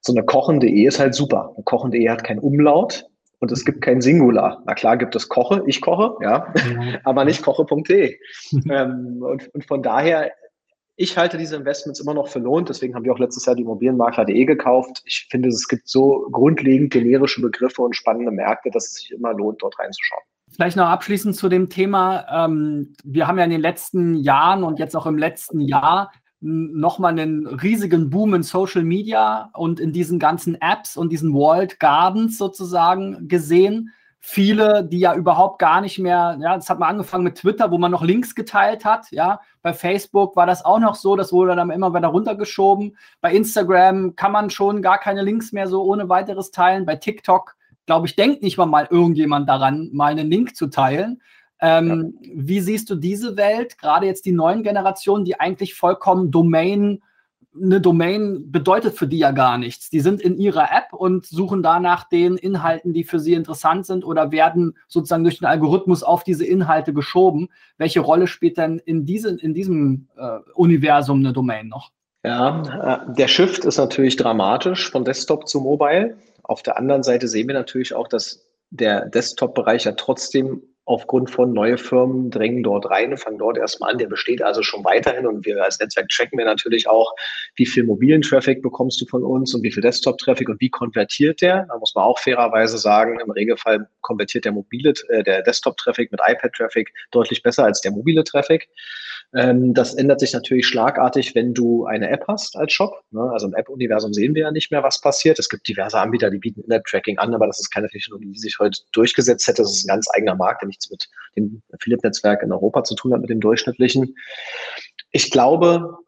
so 0.00 0.12
eine 0.12 0.24
kochen.de 0.24 0.84
ist 0.84 1.00
halt 1.00 1.14
super. 1.14 1.52
Eine 1.54 1.64
kochen.de 1.64 2.08
hat 2.08 2.24
kein 2.24 2.38
Umlaut, 2.38 3.06
und 3.40 3.50
es 3.50 3.64
gibt 3.64 3.80
kein 3.80 4.02
Singular. 4.02 4.62
Na 4.66 4.74
klar 4.74 4.98
gibt 4.98 5.16
es 5.16 5.28
Koche, 5.28 5.62
ich 5.66 5.80
koche, 5.80 6.14
ja, 6.22 6.52
ja. 6.54 7.00
aber 7.04 7.24
nicht 7.24 7.42
koche.de. 7.42 8.18
ähm, 8.70 9.22
und, 9.22 9.48
und, 9.54 9.64
von 9.64 9.82
daher 9.82 10.30
ich 11.00 11.16
halte 11.16 11.38
diese 11.38 11.56
Investments 11.56 11.98
immer 11.98 12.12
noch 12.12 12.28
für 12.28 12.40
lohnt. 12.40 12.68
Deswegen 12.68 12.94
haben 12.94 13.04
wir 13.04 13.12
auch 13.12 13.18
letztes 13.18 13.46
Jahr 13.46 13.56
die 13.56 13.62
Immobilienmakler.de 13.62 14.44
gekauft. 14.44 15.02
Ich 15.06 15.26
finde, 15.30 15.48
es 15.48 15.66
gibt 15.66 15.88
so 15.88 16.28
grundlegend 16.30 16.92
generische 16.92 17.40
Begriffe 17.40 17.80
und 17.80 17.96
spannende 17.96 18.30
Märkte, 18.30 18.70
dass 18.70 18.86
es 18.86 18.94
sich 18.96 19.10
immer 19.10 19.32
lohnt, 19.32 19.62
dort 19.62 19.78
reinzuschauen. 19.78 20.22
Vielleicht 20.52 20.76
noch 20.76 20.88
abschließend 20.88 21.36
zu 21.36 21.48
dem 21.48 21.70
Thema. 21.70 22.44
Ähm, 22.44 22.92
wir 23.02 23.26
haben 23.26 23.38
ja 23.38 23.44
in 23.44 23.50
den 23.50 23.62
letzten 23.62 24.16
Jahren 24.16 24.62
und 24.62 24.78
jetzt 24.78 24.94
auch 24.94 25.06
im 25.06 25.16
letzten 25.16 25.60
Jahr 25.60 26.12
nochmal 26.40 27.12
einen 27.12 27.46
riesigen 27.46 28.10
Boom 28.10 28.34
in 28.34 28.42
Social 28.42 28.82
Media 28.84 29.50
und 29.54 29.80
in 29.80 29.92
diesen 29.92 30.18
ganzen 30.18 30.60
Apps 30.60 30.98
und 30.98 31.10
diesen 31.12 31.32
Walled 31.32 31.80
Gardens 31.80 32.36
sozusagen 32.36 33.26
gesehen 33.26 33.90
viele, 34.20 34.84
die 34.84 34.98
ja 34.98 35.14
überhaupt 35.14 35.58
gar 35.58 35.80
nicht 35.80 35.98
mehr, 35.98 36.38
ja, 36.40 36.54
das 36.54 36.68
hat 36.68 36.78
man 36.78 36.90
angefangen 36.90 37.24
mit 37.24 37.36
Twitter, 37.36 37.70
wo 37.70 37.78
man 37.78 37.90
noch 37.90 38.02
Links 38.02 38.34
geteilt 38.34 38.84
hat, 38.84 39.10
ja. 39.10 39.40
Bei 39.62 39.72
Facebook 39.72 40.36
war 40.36 40.46
das 40.46 40.64
auch 40.64 40.78
noch 40.78 40.94
so, 40.94 41.16
das 41.16 41.32
wurde 41.32 41.56
dann 41.56 41.70
immer 41.70 41.94
wieder 41.94 42.08
runtergeschoben. 42.08 42.96
Bei 43.20 43.32
Instagram 43.32 44.14
kann 44.16 44.32
man 44.32 44.50
schon 44.50 44.82
gar 44.82 44.98
keine 44.98 45.22
Links 45.22 45.52
mehr 45.52 45.66
so 45.66 45.82
ohne 45.82 46.08
weiteres 46.08 46.50
teilen. 46.50 46.86
Bei 46.86 46.96
TikTok, 46.96 47.56
glaube 47.86 48.06
ich, 48.06 48.14
denkt 48.14 48.42
nicht 48.42 48.58
mal 48.58 48.66
mal 48.66 48.86
irgendjemand 48.90 49.48
daran, 49.48 49.90
mal 49.92 50.12
einen 50.12 50.30
Link 50.30 50.54
zu 50.54 50.68
teilen. 50.68 51.20
Ähm, 51.60 52.14
ja. 52.20 52.30
Wie 52.34 52.60
siehst 52.60 52.88
du 52.90 52.94
diese 52.94 53.36
Welt, 53.36 53.78
gerade 53.78 54.06
jetzt 54.06 54.26
die 54.26 54.32
neuen 54.32 54.62
Generationen, 54.62 55.24
die 55.24 55.40
eigentlich 55.40 55.74
vollkommen 55.74 56.30
Domain 56.30 57.02
eine 57.54 57.80
Domain 57.80 58.50
bedeutet 58.50 58.96
für 58.96 59.06
die 59.06 59.18
ja 59.18 59.32
gar 59.32 59.58
nichts. 59.58 59.90
Die 59.90 60.00
sind 60.00 60.20
in 60.20 60.36
ihrer 60.36 60.68
App 60.70 60.92
und 60.92 61.26
suchen 61.26 61.62
danach 61.62 62.08
den 62.08 62.36
Inhalten, 62.36 62.92
die 62.92 63.04
für 63.04 63.18
sie 63.18 63.34
interessant 63.34 63.86
sind 63.86 64.04
oder 64.04 64.30
werden 64.30 64.76
sozusagen 64.86 65.24
durch 65.24 65.38
den 65.38 65.46
Algorithmus 65.46 66.02
auf 66.02 66.22
diese 66.22 66.46
Inhalte 66.46 66.92
geschoben. 66.92 67.48
Welche 67.76 68.00
Rolle 68.00 68.26
spielt 68.26 68.56
denn 68.56 68.78
in, 68.78 69.04
diese, 69.04 69.30
in 69.30 69.54
diesem 69.54 70.08
äh, 70.16 70.38
Universum 70.54 71.18
eine 71.18 71.32
Domain 71.32 71.68
noch? 71.68 71.90
Ja, 72.24 73.06
äh, 73.08 73.14
der 73.14 73.28
Shift 73.28 73.64
ist 73.64 73.78
natürlich 73.78 74.16
dramatisch 74.16 74.90
von 74.90 75.04
Desktop 75.04 75.48
zu 75.48 75.60
Mobile. 75.60 76.16
Auf 76.44 76.62
der 76.62 76.76
anderen 76.78 77.02
Seite 77.02 77.26
sehen 77.26 77.48
wir 77.48 77.54
natürlich 77.54 77.94
auch, 77.94 78.06
dass 78.06 78.46
der 78.70 79.06
Desktop-Bereich 79.06 79.84
ja 79.84 79.92
trotzdem 79.92 80.62
aufgrund 80.90 81.30
von 81.30 81.52
neue 81.52 81.78
Firmen 81.78 82.30
drängen 82.30 82.64
dort 82.64 82.90
rein, 82.90 83.16
fangen 83.16 83.38
dort 83.38 83.56
erstmal 83.56 83.92
an. 83.92 83.98
Der 83.98 84.08
besteht 84.08 84.42
also 84.42 84.62
schon 84.62 84.84
weiterhin 84.84 85.24
und 85.24 85.46
wir 85.46 85.62
als 85.62 85.78
Netzwerk 85.78 86.08
tracken 86.08 86.36
wir 86.36 86.44
natürlich 86.44 86.88
auch, 86.88 87.14
wie 87.54 87.64
viel 87.64 87.84
mobilen 87.84 88.22
Traffic 88.22 88.60
bekommst 88.60 89.00
du 89.00 89.06
von 89.06 89.22
uns 89.22 89.54
und 89.54 89.62
wie 89.62 89.70
viel 89.70 89.82
Desktop-Traffic 89.82 90.48
und 90.48 90.60
wie 90.60 90.68
konvertiert 90.68 91.42
der. 91.42 91.66
Da 91.68 91.78
muss 91.78 91.94
man 91.94 92.04
auch 92.04 92.18
fairerweise 92.18 92.76
sagen, 92.76 93.20
im 93.20 93.30
Regelfall 93.30 93.88
konvertiert 94.00 94.44
der 94.44 94.52
mobile, 94.52 94.92
äh, 95.10 95.22
der 95.22 95.42
Desktop-Traffic 95.42 96.10
mit 96.10 96.20
iPad-Traffic 96.26 96.92
deutlich 97.12 97.42
besser 97.44 97.64
als 97.64 97.80
der 97.80 97.92
mobile 97.92 98.24
Traffic. 98.24 98.68
Ähm, 99.32 99.74
das 99.74 99.94
ändert 99.94 100.18
sich 100.18 100.32
natürlich 100.32 100.66
schlagartig, 100.66 101.34
wenn 101.36 101.54
du 101.54 101.86
eine 101.86 102.10
App 102.10 102.24
hast 102.26 102.56
als 102.56 102.72
Shop. 102.72 102.92
Ne? 103.12 103.30
Also 103.32 103.46
im 103.46 103.54
App-Universum 103.54 104.12
sehen 104.12 104.34
wir 104.34 104.42
ja 104.42 104.50
nicht 104.50 104.72
mehr, 104.72 104.82
was 104.82 105.00
passiert. 105.00 105.38
Es 105.38 105.48
gibt 105.48 105.68
diverse 105.68 106.00
Anbieter, 106.00 106.30
die 106.30 106.38
bieten 106.38 106.62
In-App-Tracking 106.62 107.18
an, 107.18 107.32
aber 107.32 107.46
das 107.46 107.60
ist 107.60 107.70
keine 107.70 107.88
Technologie, 107.88 108.32
die 108.32 108.38
sich 108.38 108.58
heute 108.58 108.80
durchgesetzt 108.92 109.46
hätte. 109.46 109.62
Das 109.62 109.70
ist 109.70 109.84
ein 109.84 109.88
ganz 109.94 110.08
eigener 110.12 110.34
Markt, 110.34 110.62
der 110.62 110.68
nichts 110.80 110.90
mit 110.90 111.08
dem 111.36 111.62
Philipp-Netzwerk 111.78 112.42
in 112.42 112.52
Europa 112.52 112.84
zu 112.84 112.94
tun 112.94 113.12
hat, 113.12 113.20
mit 113.20 113.30
dem 113.30 113.40
durchschnittlichen. 113.40 114.16
Ich 115.10 115.30
glaube, 115.30 115.98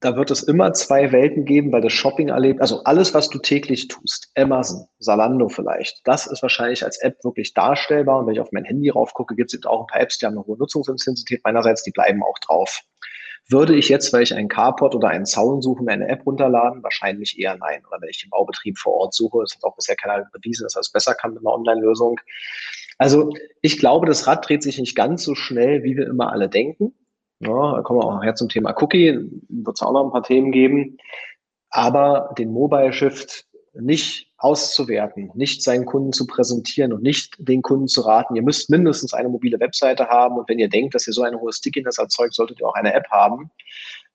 da 0.00 0.16
wird 0.16 0.32
es 0.32 0.42
immer 0.42 0.72
zwei 0.72 1.12
Welten 1.12 1.44
geben, 1.44 1.70
weil 1.70 1.80
das 1.80 1.92
Shopping 1.92 2.28
erlebt, 2.28 2.60
also 2.60 2.82
alles, 2.84 3.14
was 3.14 3.30
du 3.30 3.38
täglich 3.38 3.86
tust, 3.86 4.30
Amazon, 4.34 4.86
Salando 4.98 5.48
vielleicht, 5.48 6.00
das 6.04 6.26
ist 6.26 6.42
wahrscheinlich 6.42 6.84
als 6.84 6.98
App 6.98 7.22
wirklich 7.22 7.54
darstellbar. 7.54 8.18
Und 8.18 8.26
wenn 8.26 8.34
ich 8.34 8.40
auf 8.40 8.50
mein 8.50 8.64
Handy 8.64 8.90
raufgucke, 8.90 9.36
gibt 9.36 9.54
es 9.54 9.64
auch 9.64 9.82
ein 9.82 9.86
paar 9.86 10.00
Apps, 10.00 10.18
die 10.18 10.26
haben 10.26 10.34
eine 10.34 10.44
hohe 10.44 10.58
Nutzungsintensität 10.58 11.42
meinerseits, 11.44 11.84
die 11.84 11.92
bleiben 11.92 12.22
auch 12.22 12.38
drauf. 12.40 12.80
Würde 13.48 13.74
ich 13.74 13.88
jetzt, 13.88 14.12
weil 14.12 14.22
ich 14.22 14.34
einen 14.34 14.48
Carport 14.48 14.94
oder 14.94 15.08
einen 15.08 15.26
Zaun 15.26 15.62
suche, 15.62 15.82
mir 15.82 15.92
eine 15.92 16.08
App 16.08 16.24
runterladen? 16.24 16.82
Wahrscheinlich 16.82 17.38
eher 17.38 17.56
nein. 17.56 17.82
Oder 17.88 18.00
wenn 18.00 18.08
ich 18.08 18.20
den 18.20 18.30
Baubetrieb 18.30 18.78
vor 18.78 18.94
Ort 18.94 19.14
suche, 19.14 19.40
das 19.40 19.54
hat 19.54 19.64
auch 19.64 19.74
bisher 19.74 19.96
keiner 19.96 20.24
bewiesen, 20.32 20.64
dass 20.64 20.76
er 20.76 20.80
es 20.80 20.90
besser 20.90 21.14
kann 21.14 21.34
mit 21.34 21.40
einer 21.40 21.52
Online-Lösung. 21.52 22.20
Also 22.98 23.34
ich 23.60 23.78
glaube, 23.78 24.06
das 24.06 24.26
Rad 24.26 24.48
dreht 24.48 24.62
sich 24.62 24.78
nicht 24.78 24.94
ganz 24.94 25.22
so 25.24 25.34
schnell, 25.34 25.82
wie 25.82 25.96
wir 25.96 26.06
immer 26.06 26.32
alle 26.32 26.48
denken. 26.48 26.94
Ja, 27.40 27.76
da 27.76 27.82
kommen 27.82 28.00
wir 28.00 28.04
auch 28.04 28.22
her 28.22 28.34
zum 28.34 28.48
Thema 28.48 28.74
Cookie, 28.80 29.18
wird 29.48 29.76
es 29.76 29.82
auch 29.82 29.92
noch 29.92 30.04
ein 30.04 30.12
paar 30.12 30.22
Themen 30.22 30.52
geben. 30.52 30.98
Aber 31.70 32.34
den 32.38 32.52
Mobile 32.52 32.92
Shift 32.92 33.46
nicht 33.74 34.30
auszuwerten, 34.36 35.30
nicht 35.34 35.62
seinen 35.62 35.86
Kunden 35.86 36.12
zu 36.12 36.26
präsentieren 36.26 36.92
und 36.92 37.02
nicht 37.02 37.34
den 37.38 37.62
Kunden 37.62 37.88
zu 37.88 38.02
raten, 38.02 38.36
ihr 38.36 38.42
müsst 38.42 38.68
mindestens 38.68 39.14
eine 39.14 39.28
mobile 39.28 39.58
Webseite 39.60 40.08
haben 40.08 40.36
und 40.36 40.48
wenn 40.48 40.58
ihr 40.58 40.68
denkt, 40.68 40.94
dass 40.94 41.06
ihr 41.06 41.12
so 41.12 41.22
eine 41.22 41.40
hohe 41.40 41.52
Stickiness 41.52 41.98
erzeugt, 41.98 42.34
solltet 42.34 42.60
ihr 42.60 42.68
auch 42.68 42.74
eine 42.74 42.92
App 42.92 43.08
haben. 43.10 43.50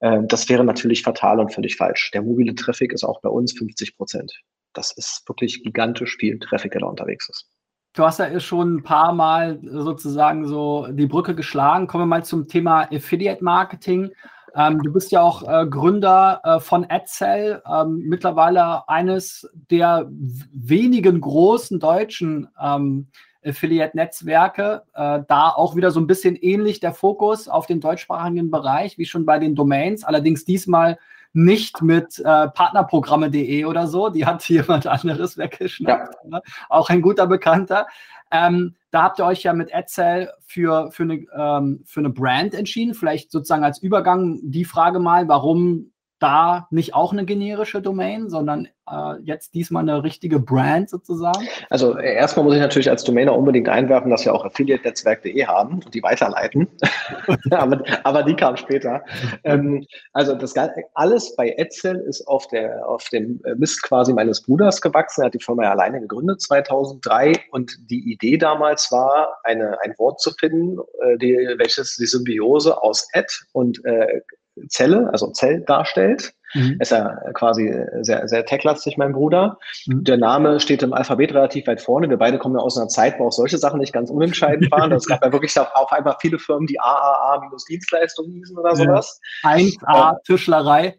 Ähm, 0.01 0.27
das 0.27 0.47
wäre 0.49 0.63
natürlich 0.63 1.01
fatal 1.01 1.39
und 1.39 1.53
völlig 1.53 1.75
falsch. 1.75 2.11
Der 2.11 2.21
mobile 2.21 2.53
Traffic 2.53 2.93
ist 2.93 3.03
auch 3.03 3.21
bei 3.21 3.29
uns 3.29 3.53
50 3.57 3.97
Prozent. 3.97 4.31
Das 4.73 4.91
ist 4.91 5.23
wirklich 5.27 5.63
gigantisch 5.63 6.17
viel 6.17 6.37
Traffic, 6.39 6.73
der 6.73 6.81
da 6.81 6.87
unterwegs 6.87 7.29
ist. 7.29 7.49
Du 7.97 8.03
hast 8.03 8.19
ja 8.19 8.39
schon 8.39 8.75
ein 8.75 8.83
paar 8.83 9.11
Mal 9.11 9.59
sozusagen 9.63 10.47
so 10.47 10.85
die 10.91 11.07
Brücke 11.07 11.33
geschlagen. 11.33 11.87
Kommen 11.87 12.03
wir 12.03 12.17
mal 12.17 12.23
zum 12.23 12.47
Thema 12.47 12.87
Affiliate 12.93 13.43
Marketing. 13.43 14.11
Ähm, 14.53 14.83
du 14.83 14.93
bist 14.93 15.11
ja 15.11 15.23
auch 15.23 15.41
äh, 15.41 15.65
Gründer 15.65 16.39
äh, 16.43 16.59
von 16.59 16.85
AdCell, 16.87 17.63
ähm, 17.67 18.03
mittlerweile 18.05 18.87
eines 18.87 19.49
der 19.71 20.07
wenigen 20.11 21.19
großen 21.19 21.79
deutschen 21.79 22.47
ähm, 22.61 23.07
Affiliate-Netzwerke. 23.43 24.83
Äh, 24.93 25.21
da 25.27 25.49
auch 25.49 25.75
wieder 25.75 25.89
so 25.89 25.99
ein 25.99 26.05
bisschen 26.05 26.35
ähnlich 26.35 26.79
der 26.79 26.93
Fokus 26.93 27.47
auf 27.47 27.65
den 27.65 27.81
deutschsprachigen 27.81 28.51
Bereich, 28.51 28.99
wie 28.99 29.05
schon 29.05 29.25
bei 29.25 29.39
den 29.39 29.55
Domains. 29.55 30.03
Allerdings 30.03 30.45
diesmal 30.45 30.99
nicht 31.37 31.83
mit 31.83 32.17
äh, 32.19 32.47
partnerprogramme.de 32.47 33.65
oder 33.65 33.87
so. 33.87 34.09
Die 34.09 34.25
hat 34.25 34.43
jemand 34.49 34.87
anderes 34.87 35.37
weggeschnappt. 35.37 36.15
Ja. 36.23 36.29
Ne? 36.29 36.41
Auch 36.67 36.89
ein 36.89 37.01
guter 37.01 37.27
Bekannter. 37.27 37.85
Ähm, 38.31 38.75
da 38.91 39.03
habt 39.03 39.19
ihr 39.19 39.25
euch 39.25 39.43
ja 39.43 39.53
mit 39.53 39.73
AdCell 39.73 40.31
für, 40.45 40.91
für, 40.91 41.03
eine, 41.03 41.25
ähm, 41.37 41.83
für 41.85 41.99
eine 41.99 42.09
Brand 42.09 42.55
entschieden. 42.55 42.95
Vielleicht 42.95 43.31
sozusagen 43.31 43.63
als 43.63 43.77
Übergang 43.77 44.39
die 44.41 44.65
Frage 44.65 44.99
mal, 44.99 45.27
warum 45.27 45.91
da 46.19 46.67
nicht 46.71 46.95
auch 46.95 47.13
eine 47.13 47.25
generische 47.25 47.81
Domain, 47.81 48.29
sondern 48.29 48.67
äh, 48.89 49.21
jetzt 49.23 49.53
diesmal 49.53 49.83
eine 49.83 50.03
richtige 50.03 50.39
Brand 50.39 50.89
sozusagen? 50.89 51.47
Also 51.69 51.97
äh, 51.97 52.13
erstmal 52.15 52.45
muss 52.45 52.55
ich 52.55 52.61
natürlich 52.61 52.89
als 52.89 53.03
Domainer 53.03 53.35
unbedingt 53.35 53.69
einwerfen, 53.69 54.09
dass 54.09 54.25
wir 54.25 54.33
auch 54.33 54.45
affiliate-netzwerk.de 54.45 55.45
haben 55.45 55.75
und 55.75 55.93
die 55.93 56.01
weiterleiten. 56.01 56.67
aber, 57.51 57.83
aber, 58.03 58.23
die 58.23 58.35
kam 58.35 58.57
später. 58.57 59.03
ähm, 59.43 59.85
also 60.13 60.35
das 60.35 60.53
alles 60.93 61.35
bei 61.35 61.49
Etzel 61.57 61.97
ist 62.07 62.27
auf, 62.27 62.47
der, 62.47 62.87
auf 62.87 63.07
dem 63.09 63.41
Mist 63.57 63.83
quasi 63.83 64.13
meines 64.13 64.41
Bruders 64.41 64.81
gewachsen. 64.81 65.21
Er 65.21 65.27
hat 65.27 65.33
die 65.33 65.43
Firma 65.43 65.63
ja 65.63 65.71
alleine 65.71 65.99
gegründet 66.01 66.41
2003 66.41 67.33
und 67.51 67.77
die 67.89 68.11
Idee 68.11 68.37
damals 68.37 68.91
war, 68.91 69.37
eine, 69.43 69.77
ein 69.83 69.93
Wort 69.97 70.19
zu 70.21 70.31
finden, 70.31 70.79
äh, 71.01 71.17
die, 71.17 71.35
welches 71.57 71.95
die 71.97 72.05
Symbiose 72.05 72.81
aus 72.81 73.07
Ad 73.13 73.27
und 73.53 73.83
äh, 73.85 74.21
Zelle, 74.69 75.09
also 75.11 75.31
Zell 75.31 75.61
darstellt. 75.61 76.33
Mhm. 76.53 76.77
Ist 76.79 76.91
ja 76.91 77.15
quasi 77.33 77.73
sehr, 78.01 78.27
sehr 78.27 78.45
techlastig, 78.45 78.97
mein 78.97 79.13
Bruder. 79.13 79.57
Mhm. 79.85 80.03
Der 80.03 80.17
Name 80.17 80.59
steht 80.59 80.81
im 80.81 80.93
Alphabet 80.93 81.33
relativ 81.33 81.67
weit 81.67 81.81
vorne. 81.81 82.09
Wir 82.09 82.17
beide 82.17 82.37
kommen 82.39 82.55
ja 82.55 82.61
aus 82.61 82.77
einer 82.77 82.87
Zeit, 82.87 83.19
wo 83.19 83.27
auch 83.27 83.31
solche 83.31 83.57
Sachen 83.57 83.79
nicht 83.79 83.93
ganz 83.93 84.09
unentscheidend 84.09 84.71
waren. 84.71 84.91
Es 84.93 85.07
gab 85.07 85.23
ja 85.23 85.31
wirklich 85.31 85.57
auf 85.59 85.91
einmal 85.91 86.15
viele 86.21 86.39
Firmen, 86.39 86.67
die 86.67 86.79
AAA-Dienstleistungen 86.79 88.31
hießen 88.31 88.57
oder 88.57 88.75
sowas. 88.75 89.19
1A-Tischlerei. 89.43 90.95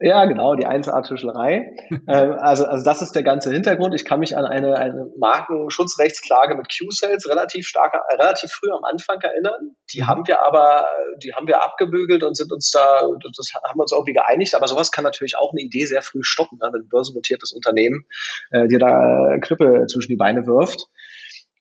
Ja, 0.00 0.24
genau, 0.24 0.56
die 0.56 0.66
1A-Tischlerei. 0.66 1.70
ähm, 2.08 2.32
also, 2.38 2.66
also 2.66 2.84
das 2.84 3.00
ist 3.00 3.12
der 3.12 3.22
ganze 3.22 3.52
Hintergrund. 3.52 3.94
Ich 3.94 4.04
kann 4.04 4.20
mich 4.20 4.36
an 4.36 4.44
eine, 4.44 4.76
eine 4.76 5.10
Markenschutzrechtsklage 5.16 6.56
mit 6.56 6.66
Q-Sales 6.68 7.28
relativ 7.28 7.68
stark, 7.68 7.94
äh, 7.94 8.14
relativ 8.16 8.50
früh 8.50 8.70
am 8.72 8.82
Anfang 8.82 9.20
erinnern. 9.20 9.76
Die 9.92 10.00
mhm. 10.00 10.06
haben 10.08 10.26
wir 10.26 10.42
aber, 10.42 10.88
die 11.22 11.32
haben 11.32 11.46
wir 11.46 11.62
abgebügelt 11.62 12.24
und 12.24 12.36
sind 12.36 12.50
uns 12.50 12.72
da, 12.72 13.02
das 13.36 13.54
haben 13.54 13.78
wir 13.78 13.82
uns 13.82 13.92
irgendwie 13.92 14.14
geeinigt. 14.14 14.54
Aber 14.56 14.66
sowas 14.66 14.90
kann 14.90 15.04
natürlich 15.04 15.36
auch 15.36 15.52
eine 15.52 15.60
Idee 15.60 15.86
sehr 15.86 16.02
früh 16.02 16.24
stoppen, 16.24 16.58
ne, 16.60 16.70
wenn 16.72 16.82
ein 16.82 16.88
börsennotiertes 16.88 17.52
Unternehmen 17.52 18.04
äh, 18.50 18.66
dir 18.66 18.80
da 18.80 19.38
Knüppel 19.40 19.86
zwischen 19.86 20.10
die 20.10 20.16
Beine 20.16 20.44
wirft. 20.46 20.88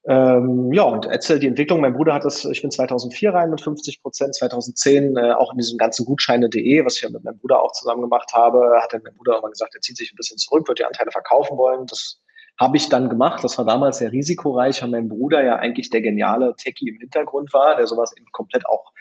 Ähm, 0.06 0.74
ja, 0.74 0.84
und 0.84 1.06
erzähl 1.06 1.40
die 1.40 1.48
Entwicklung. 1.48 1.80
Mein 1.80 1.94
Bruder 1.94 2.14
hat 2.14 2.26
das, 2.26 2.44
ich 2.44 2.62
bin 2.62 2.72
2004 2.72 3.34
rein 3.34 3.50
mit 3.50 3.62
50 3.62 4.02
Prozent, 4.02 4.36
2010 4.36 5.16
äh, 5.16 5.32
auch 5.32 5.54
in 5.54 5.58
diesem 5.58 5.78
ganzen 5.78 6.06
Gutscheine.de, 6.06 6.86
was 6.86 6.98
ich 6.98 7.04
ja 7.04 7.10
mit 7.10 7.24
meinem 7.24 7.38
Bruder 7.38 7.62
auch 7.62 7.72
zusammen 7.72 8.02
gemacht 8.02 8.34
habe, 8.34 8.82
hat 8.82 8.92
dann 8.92 9.02
mein 9.04 9.16
Bruder 9.16 9.38
immer 9.38 9.50
gesagt, 9.50 9.76
er 9.76 9.82
zieht 9.82 9.96
sich 9.96 10.12
ein 10.12 10.18
bisschen 10.18 10.38
zurück, 10.38 10.68
wird 10.68 10.80
die 10.80 10.86
Anteile 10.86 11.12
verkaufen 11.12 11.58
wollen. 11.58 11.86
Das 11.88 12.20
habe 12.60 12.76
ich 12.76 12.90
dann 12.90 13.10
gemacht. 13.10 13.44
Das 13.44 13.58
war 13.58 13.66
damals 13.66 14.00
sehr 14.00 14.12
risikoreich, 14.12 14.82
weil 14.82 14.90
mein 14.90 15.08
Bruder 15.08 15.42
ja 15.44 15.56
eigentlich 15.56 15.90
der 15.90 16.02
geniale 16.02 16.54
Techie 16.58 16.90
im 16.90 17.00
Hintergrund 17.00 17.54
war, 17.54 17.78
der 17.78 17.88
sowas 17.88 18.14
eben 18.18 18.28
komplett 18.34 18.66
auch 18.66 18.92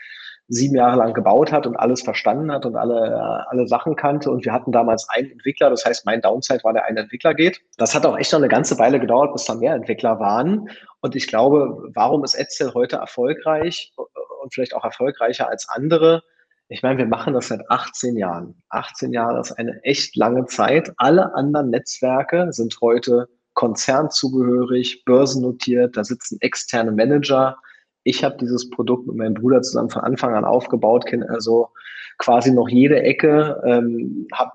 sieben 0.47 0.75
Jahre 0.75 0.97
lang 0.97 1.13
gebaut 1.13 1.51
hat 1.51 1.65
und 1.65 1.75
alles 1.75 2.01
verstanden 2.01 2.51
hat 2.51 2.65
und 2.65 2.75
alle, 2.75 3.45
alle 3.49 3.67
Sachen 3.67 3.95
kannte. 3.95 4.29
Und 4.29 4.45
wir 4.45 4.51
hatten 4.51 4.71
damals 4.71 5.07
einen 5.09 5.31
Entwickler, 5.31 5.69
das 5.69 5.85
heißt, 5.85 6.05
mein 6.05 6.21
Downside 6.21 6.63
war, 6.63 6.73
der 6.73 6.85
ein 6.85 6.97
Entwickler 6.97 7.33
geht. 7.33 7.61
Das 7.77 7.95
hat 7.95 8.05
auch 8.05 8.17
echt 8.17 8.31
noch 8.33 8.39
eine 8.39 8.49
ganze 8.49 8.77
Weile 8.77 8.99
gedauert, 8.99 9.33
bis 9.33 9.45
da 9.45 9.55
mehr 9.55 9.73
Entwickler 9.73 10.19
waren. 10.19 10.69
Und 11.01 11.15
ich 11.15 11.27
glaube, 11.27 11.89
warum 11.93 12.23
ist 12.23 12.35
Etzel 12.35 12.73
heute 12.73 12.97
erfolgreich 12.97 13.93
und 14.41 14.53
vielleicht 14.53 14.75
auch 14.75 14.83
erfolgreicher 14.83 15.47
als 15.47 15.67
andere? 15.69 16.23
Ich 16.67 16.81
meine, 16.83 16.97
wir 16.97 17.05
machen 17.05 17.33
das 17.33 17.49
seit 17.49 17.69
18 17.69 18.17
Jahren. 18.17 18.61
18 18.69 19.13
Jahre 19.13 19.39
ist 19.39 19.51
eine 19.53 19.79
echt 19.83 20.15
lange 20.15 20.45
Zeit. 20.45 20.91
Alle 20.97 21.33
anderen 21.35 21.69
Netzwerke 21.69 22.47
sind 22.51 22.77
heute 22.81 23.27
konzernzugehörig, 23.53 25.03
börsennotiert, 25.05 25.95
da 25.95 26.03
sitzen 26.03 26.37
externe 26.41 26.91
Manager 26.91 27.57
ich 28.03 28.23
habe 28.23 28.37
dieses 28.37 28.69
Produkt 28.69 29.07
mit 29.07 29.15
meinem 29.15 29.33
Bruder 29.33 29.61
zusammen 29.61 29.89
von 29.89 30.03
Anfang 30.03 30.35
an 30.35 30.45
aufgebaut, 30.45 31.05
kenne 31.05 31.29
also 31.29 31.69
quasi 32.17 32.51
noch 32.51 32.69
jede 32.69 33.01
Ecke, 33.01 33.61
ähm, 33.65 34.27
habe 34.33 34.51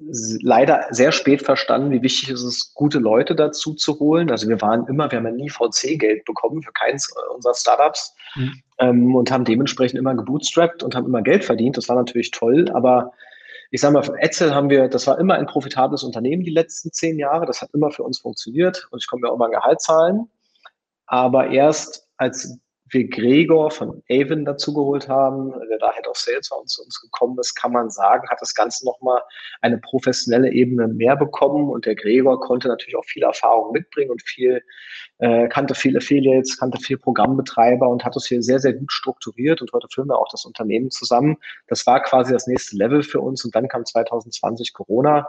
leider 0.00 0.86
sehr 0.90 1.10
spät 1.10 1.42
verstanden, 1.42 1.90
wie 1.90 2.02
wichtig 2.02 2.30
es 2.30 2.44
ist, 2.44 2.74
gute 2.74 2.98
Leute 2.98 3.34
dazu 3.34 3.74
zu 3.74 3.98
holen. 3.98 4.30
Also 4.30 4.48
wir 4.48 4.60
waren 4.60 4.86
immer, 4.86 5.10
wir 5.10 5.18
haben 5.18 5.26
ja 5.26 5.32
nie 5.32 5.50
VC-Geld 5.50 6.24
bekommen 6.24 6.62
für 6.62 6.70
keins 6.72 7.12
unserer 7.34 7.54
Startups 7.54 8.14
mhm. 8.36 8.62
ähm, 8.78 9.14
und 9.16 9.30
haben 9.30 9.44
dementsprechend 9.44 9.98
immer 9.98 10.14
gebootstrapped 10.14 10.84
und 10.84 10.94
haben 10.94 11.06
immer 11.06 11.22
Geld 11.22 11.44
verdient. 11.44 11.76
Das 11.76 11.88
war 11.88 11.96
natürlich 11.96 12.30
toll, 12.30 12.70
aber 12.72 13.12
ich 13.70 13.80
sage 13.80 13.94
mal, 13.94 14.02
für 14.02 14.18
Etzel 14.18 14.54
haben 14.54 14.70
wir, 14.70 14.88
das 14.88 15.06
war 15.06 15.18
immer 15.18 15.34
ein 15.34 15.46
profitables 15.46 16.02
Unternehmen 16.02 16.42
die 16.42 16.52
letzten 16.52 16.90
zehn 16.92 17.18
Jahre. 17.18 17.44
Das 17.44 17.60
hat 17.60 17.70
immer 17.74 17.90
für 17.90 18.02
uns 18.02 18.18
funktioniert 18.18 18.88
und 18.90 19.02
ich 19.02 19.08
konnte 19.08 19.26
mir 19.26 19.32
auch 19.32 19.36
mal 19.36 19.46
ein 19.46 19.52
Gehalt 19.52 19.80
zahlen. 19.80 20.30
Aber 21.06 21.48
erst 21.48 22.08
als 22.16 22.58
wir 22.90 23.08
Gregor 23.08 23.70
von 23.70 24.02
Avon 24.10 24.44
dazugeholt 24.44 25.08
haben, 25.08 25.52
der 25.68 25.78
da 25.78 25.92
Head 25.92 26.06
of 26.08 26.16
Sales 26.16 26.50
war 26.50 26.60
und 26.60 26.68
zu 26.68 26.82
uns 26.82 27.00
gekommen 27.00 27.38
ist, 27.38 27.54
kann 27.54 27.72
man 27.72 27.90
sagen, 27.90 28.28
hat 28.28 28.40
das 28.40 28.54
Ganze 28.54 28.84
nochmal 28.84 29.20
eine 29.60 29.78
professionelle 29.78 30.50
Ebene 30.50 30.88
mehr 30.88 31.16
bekommen. 31.16 31.68
Und 31.70 31.86
der 31.86 31.94
Gregor 31.94 32.40
konnte 32.40 32.68
natürlich 32.68 32.96
auch 32.96 33.04
viel 33.04 33.22
Erfahrung 33.22 33.72
mitbringen 33.72 34.10
und 34.10 34.22
viel, 34.22 34.62
äh, 35.18 35.48
kannte 35.48 35.74
viele 35.74 35.98
Affiliates, 35.98 36.58
kannte 36.58 36.78
viel 36.78 36.98
Programmbetreiber 36.98 37.88
und 37.88 38.04
hat 38.04 38.16
das 38.16 38.26
hier 38.26 38.42
sehr, 38.42 38.60
sehr 38.60 38.72
gut 38.72 38.92
strukturiert. 38.92 39.60
Und 39.60 39.72
heute 39.72 39.88
führen 39.92 40.08
wir 40.08 40.18
auch 40.18 40.28
das 40.30 40.44
Unternehmen 40.44 40.90
zusammen. 40.90 41.36
Das 41.66 41.86
war 41.86 42.02
quasi 42.02 42.32
das 42.32 42.46
nächste 42.46 42.76
Level 42.76 43.02
für 43.02 43.20
uns. 43.20 43.44
Und 43.44 43.54
dann 43.54 43.68
kam 43.68 43.84
2020 43.84 44.72
Corona, 44.72 45.28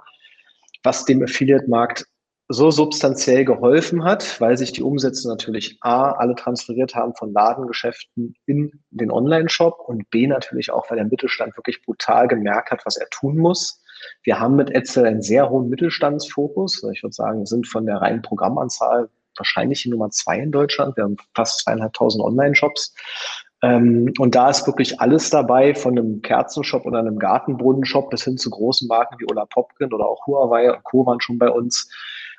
was 0.83 1.05
dem 1.05 1.21
Affiliate-Markt 1.23 2.05
so 2.51 2.71
substanziell 2.71 3.45
geholfen 3.45 4.03
hat, 4.03 4.41
weil 4.41 4.57
sich 4.57 4.71
die 4.71 4.81
Umsätze 4.81 5.27
natürlich 5.27 5.77
A, 5.81 6.13
alle 6.13 6.33
transferiert 6.33 6.95
haben 6.95 7.13
von 7.15 7.31
Ladengeschäften 7.31 8.33
in 8.47 8.71
den 8.89 9.12
Online-Shop 9.12 9.79
und 9.85 10.09
B, 10.09 10.25
natürlich 10.25 10.71
auch, 10.71 10.89
weil 10.89 10.97
der 10.97 11.05
Mittelstand 11.05 11.55
wirklich 11.55 11.83
brutal 11.83 12.27
gemerkt 12.27 12.71
hat, 12.71 12.81
was 12.85 12.97
er 12.97 13.07
tun 13.12 13.38
muss. 13.38 13.83
Wir 14.23 14.39
haben 14.39 14.55
mit 14.55 14.71
Etzel 14.71 15.05
einen 15.05 15.21
sehr 15.21 15.47
hohen 15.49 15.69
Mittelstandsfokus. 15.69 16.83
Ich 16.91 17.03
würde 17.03 17.13
sagen, 17.13 17.45
sind 17.45 17.67
von 17.67 17.85
der 17.85 17.97
reinen 17.97 18.23
Programmanzahl 18.23 19.09
wahrscheinlich 19.38 19.83
die 19.83 19.89
Nummer 19.89 20.09
zwei 20.09 20.39
in 20.39 20.51
Deutschland. 20.51 20.97
Wir 20.97 21.03
haben 21.03 21.17
fast 21.35 21.63
zweieinhalbtausend 21.63 22.23
Online-Shops. 22.23 22.95
Ähm, 23.62 24.12
und 24.17 24.33
da 24.33 24.49
ist 24.49 24.65
wirklich 24.65 24.99
alles 24.99 25.29
dabei, 25.29 25.75
von 25.75 25.97
einem 25.97 26.21
Kerzenshop 26.23 26.85
oder 26.85 26.99
einem 26.99 27.19
Gartenbrunnenshop 27.19 28.09
bis 28.09 28.23
hin 28.23 28.38
zu 28.38 28.49
großen 28.49 28.88
Marken 28.88 29.17
wie 29.19 29.29
Ola 29.29 29.45
Popkin 29.45 29.93
oder 29.93 30.07
auch 30.07 30.25
Huawei 30.25 30.73
und 30.73 30.83
Co. 30.83 31.05
waren 31.05 31.21
schon 31.21 31.38
bei 31.38 31.49
uns. 31.49 31.91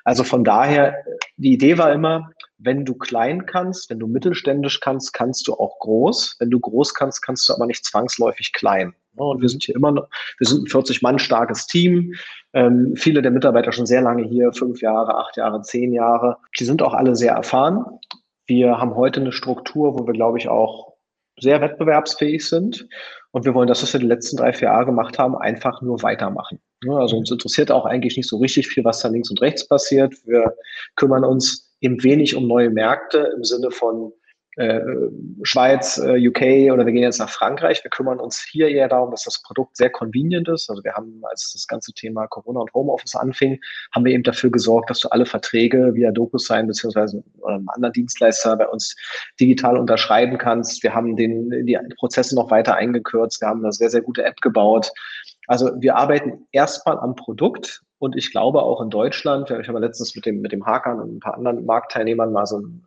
Also 0.03 0.23
von 0.23 0.43
daher, 0.43 1.03
die 1.37 1.53
Idee 1.53 1.77
war 1.77 1.91
immer, 1.91 2.31
wenn 2.57 2.85
du 2.85 2.93
klein 2.95 3.45
kannst, 3.45 3.89
wenn 3.89 3.99
du 3.99 4.07
mittelständisch 4.07 4.79
kannst, 4.79 5.13
kannst 5.13 5.47
du 5.47 5.53
auch 5.53 5.79
groß. 5.79 6.37
Wenn 6.39 6.51
du 6.51 6.59
groß 6.59 6.93
kannst, 6.93 7.21
kannst 7.21 7.49
du 7.49 7.53
aber 7.53 7.65
nicht 7.65 7.85
zwangsläufig 7.85 8.53
klein. 8.53 8.93
Und 9.15 9.41
wir 9.41 9.49
sind 9.49 9.63
hier 9.63 9.75
immer 9.75 9.91
noch, 9.91 10.07
wir 10.37 10.47
sind 10.47 10.63
ein 10.63 10.67
40 10.67 11.01
Mann 11.01 11.19
starkes 11.19 11.67
Team. 11.67 12.13
Ähm, 12.53 12.93
viele 12.95 13.21
der 13.21 13.31
Mitarbeiter 13.31 13.71
schon 13.71 13.85
sehr 13.85 14.01
lange 14.01 14.23
hier, 14.23 14.53
fünf 14.53 14.81
Jahre, 14.81 15.15
acht 15.15 15.37
Jahre, 15.37 15.61
zehn 15.61 15.91
Jahre. 15.91 16.37
Die 16.59 16.65
sind 16.65 16.81
auch 16.81 16.93
alle 16.93 17.15
sehr 17.15 17.33
erfahren. 17.33 17.85
Wir 18.45 18.77
haben 18.77 18.95
heute 18.95 19.21
eine 19.21 19.31
Struktur, 19.31 19.97
wo 19.99 20.07
wir, 20.07 20.13
glaube 20.13 20.37
ich, 20.37 20.47
auch 20.47 20.93
sehr 21.39 21.61
wettbewerbsfähig 21.61 22.47
sind. 22.47 22.87
Und 23.31 23.45
wir 23.45 23.53
wollen 23.53 23.67
das, 23.67 23.81
was 23.81 23.93
wir 23.93 23.99
die 23.99 24.07
letzten 24.07 24.37
drei, 24.37 24.51
vier 24.51 24.67
Jahre 24.67 24.85
gemacht 24.85 25.17
haben, 25.17 25.37
einfach 25.37 25.81
nur 25.81 26.01
weitermachen. 26.03 26.59
Also 26.87 27.17
uns 27.17 27.31
interessiert 27.31 27.71
auch 27.71 27.85
eigentlich 27.85 28.17
nicht 28.17 28.27
so 28.27 28.37
richtig 28.37 28.67
viel, 28.67 28.83
was 28.83 28.99
da 29.01 29.07
links 29.07 29.29
und 29.29 29.41
rechts 29.41 29.67
passiert. 29.67 30.13
Wir 30.25 30.55
kümmern 30.95 31.23
uns 31.23 31.73
eben 31.79 32.03
wenig 32.03 32.35
um 32.35 32.47
neue 32.47 32.69
Märkte 32.69 33.31
im 33.35 33.43
Sinne 33.43 33.71
von 33.71 34.11
äh, 34.57 34.81
Schweiz, 35.43 35.97
äh, 35.97 36.27
UK 36.27 36.73
oder 36.73 36.85
wir 36.85 36.91
gehen 36.91 37.03
jetzt 37.03 37.19
nach 37.19 37.29
Frankreich. 37.29 37.83
Wir 37.83 37.89
kümmern 37.89 38.19
uns 38.19 38.45
hier 38.51 38.67
eher 38.67 38.89
darum, 38.89 39.11
dass 39.11 39.23
das 39.23 39.41
Produkt 39.41 39.77
sehr 39.77 39.89
convenient 39.89 40.49
ist. 40.49 40.69
Also 40.69 40.83
wir 40.83 40.93
haben, 40.93 41.21
als 41.29 41.53
das 41.53 41.67
ganze 41.67 41.93
Thema 41.93 42.27
Corona 42.27 42.59
und 42.59 42.73
Homeoffice 42.73 43.15
anfing, 43.15 43.59
haben 43.93 44.03
wir 44.03 44.11
eben 44.11 44.23
dafür 44.23 44.51
gesorgt, 44.51 44.89
dass 44.89 44.99
du 44.99 45.07
alle 45.09 45.25
Verträge 45.25 45.93
via 45.95 46.11
DocuSign 46.11 46.67
beziehungsweise 46.67 47.23
einem 47.45 47.69
anderen 47.69 47.93
Dienstleister 47.93 48.57
bei 48.57 48.67
uns 48.67 48.95
digital 49.39 49.77
unterschreiben 49.77 50.37
kannst. 50.37 50.83
Wir 50.83 50.93
haben 50.93 51.15
den, 51.15 51.65
die 51.65 51.79
Prozesse 51.97 52.35
noch 52.35 52.51
weiter 52.51 52.75
eingekürzt. 52.75 53.39
Wir 53.39 53.47
haben 53.47 53.63
eine 53.63 53.71
sehr, 53.71 53.89
sehr 53.89 54.01
gute 54.01 54.25
App 54.25 54.41
gebaut. 54.41 54.91
Also 55.47 55.71
wir 55.79 55.95
arbeiten 55.95 56.47
erstmal 56.51 56.99
am 56.99 57.15
Produkt 57.15 57.83
und 57.99 58.17
ich 58.17 58.31
glaube 58.31 58.63
auch 58.63 58.81
in 58.81 58.89
Deutschland, 58.89 59.49
ich 59.49 59.67
habe 59.69 59.79
letztens 59.79 60.15
mit 60.15 60.25
dem, 60.25 60.41
mit 60.41 60.51
dem 60.51 60.65
Hakan 60.65 60.99
und 60.99 61.15
ein 61.15 61.19
paar 61.19 61.35
anderen 61.35 61.65
Marktteilnehmern 61.65 62.33
mal 62.33 62.45
so 62.45 62.59
ein 62.59 62.85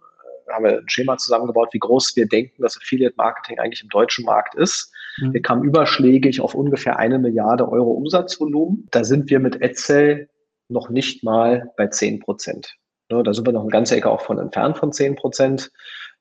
haben 0.50 0.64
wir 0.64 0.78
ein 0.78 0.88
Schema 0.88 1.16
zusammengebaut, 1.16 1.70
wie 1.72 1.78
groß 1.78 2.14
wir 2.16 2.26
denken, 2.26 2.62
dass 2.62 2.76
Affiliate 2.76 3.14
Marketing 3.16 3.58
eigentlich 3.58 3.82
im 3.82 3.88
deutschen 3.88 4.24
Markt 4.24 4.54
ist. 4.54 4.92
Mhm. 5.18 5.34
Wir 5.34 5.42
kamen 5.42 5.64
überschlägig 5.64 6.40
auf 6.40 6.54
ungefähr 6.54 6.98
eine 6.98 7.18
Milliarde 7.18 7.68
Euro 7.68 7.92
Umsatzvolumen. 7.92 8.86
Da 8.90 9.04
sind 9.04 9.30
wir 9.30 9.40
mit 9.40 9.60
Edsel 9.62 10.28
noch 10.68 10.90
nicht 10.90 11.22
mal 11.22 11.70
bei 11.76 11.88
10 11.88 12.20
Prozent. 12.20 12.76
Da 13.08 13.32
sind 13.32 13.46
wir 13.46 13.52
noch 13.52 13.62
eine 13.62 13.70
ganze 13.70 13.96
Ecke 13.96 14.10
auch 14.10 14.22
von 14.22 14.38
entfernt 14.38 14.78
von 14.78 14.92
10 14.92 15.16
Prozent. 15.16 15.70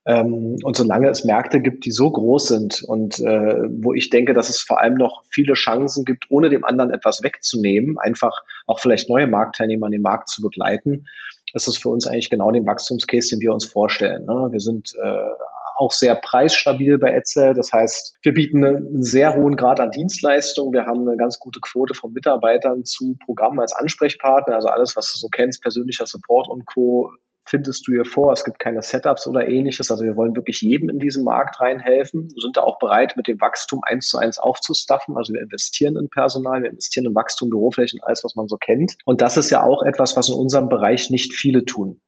Ähm, 0.06 0.58
und 0.64 0.76
solange 0.76 1.08
es 1.10 1.24
Märkte 1.24 1.62
gibt, 1.62 1.86
die 1.86 1.92
so 1.92 2.12
groß 2.12 2.50
sind 2.50 2.84
und 2.84 3.20
äh, 3.20 3.64
wo 3.82 3.94
ich 3.94 4.10
denke, 4.10 4.34
dass 4.34 4.50
es 4.50 4.60
vor 4.60 4.82
allem 4.82 4.96
noch 4.96 5.24
viele 5.30 5.54
Chancen 5.54 6.04
gibt, 6.04 6.26
ohne 6.30 6.50
dem 6.50 6.66
anderen 6.66 6.92
etwas 6.92 7.24
wegzunehmen, 7.24 7.98
einfach 7.98 8.44
auch 8.68 8.80
vielleicht 8.80 9.10
neue 9.10 9.28
Marktteilnehmer 9.28 9.86
an 9.86 9.94
den 9.94 10.02
Markt 10.02 10.28
zu 10.28 10.42
begleiten, 10.42 11.06
ist 11.54 11.68
es 11.68 11.78
für 11.78 11.90
uns 11.90 12.08
eigentlich 12.08 12.30
genau 12.30 12.52
den 12.52 12.66
Wachstumscase, 12.66 13.30
den 13.32 13.40
wir 13.40 13.54
uns 13.54 13.66
vorstellen. 13.66 14.26
Ne? 14.26 14.48
Wir 14.52 14.60
sind 14.60 14.94
äh, 15.02 15.30
auch 15.76 15.92
sehr 15.92 16.16
preisstabil 16.16 16.98
bei 16.98 17.12
Etzel. 17.12 17.54
Das 17.54 17.72
heißt, 17.72 18.18
wir 18.22 18.34
bieten 18.34 18.64
einen 18.64 19.04
sehr 19.04 19.36
hohen 19.36 19.56
Grad 19.56 19.80
an 19.80 19.92
Dienstleistungen. 19.92 20.74
Wir 20.74 20.86
haben 20.86 21.08
eine 21.08 21.18
ganz 21.18 21.40
gute 21.40 21.60
Quote 21.60 21.94
von 21.94 22.14
Mitarbeitern 22.14 22.84
zu 22.86 23.16
Programmen 23.26 23.60
als 23.60 23.74
Ansprechpartner. 23.74 24.56
Also 24.56 24.68
alles, 24.68 24.96
was 24.96 25.12
du 25.14 25.20
so 25.20 25.30
kennst, 25.30 25.62
persönlicher 25.62 26.06
Support 26.06 26.50
und 26.50 26.66
Co 26.66 27.12
findest 27.46 27.88
du 27.88 27.94
hier 27.94 28.06
vor. 28.06 28.32
Es 28.34 28.44
gibt 28.44 28.60
keine 28.60 28.82
Setups 28.82 29.28
oder 29.28 29.48
ähnliches. 29.48 29.92
Also 29.92 30.04
wir 30.04 30.16
wollen 30.16 30.36
wirklich 30.36 30.62
jedem 30.62 30.90
in 30.90 31.00
diesen 31.00 31.24
Markt 31.24 31.60
reinhelfen. 31.60 32.30
Wir 32.34 32.42
sind 32.42 32.58
da 32.58 32.62
auch 32.62 32.80
bereit, 32.80 33.16
mit 33.18 33.28
dem 33.28 33.40
Wachstum 33.42 33.82
eins 33.84 34.08
zu 34.08 34.18
eins 34.18 34.40
aufzustaffen. 34.40 35.18
Also 35.18 35.34
wir 35.34 35.42
investieren 35.42 35.98
in 35.98 36.10
Personal, 36.10 36.64
wir 36.64 36.70
investieren 36.70 37.06
in 37.06 37.16
Wachstum, 37.16 37.50
Büroflächen, 37.50 38.00
alles, 38.04 38.24
was 38.24 38.36
man 38.36 38.48
so 38.48 38.58
kennt. 38.58 38.96
Und 39.06 39.22
das 39.22 39.38
ist 39.38 39.50
ja 39.50 39.64
auch 39.64 39.84
etwas, 39.84 40.16
was 40.16 40.30
in 40.30 40.36
unserem 40.36 40.70
Bereich 40.70 41.10
nicht 41.10 41.34
viele 41.34 41.66
tun. 41.66 42.00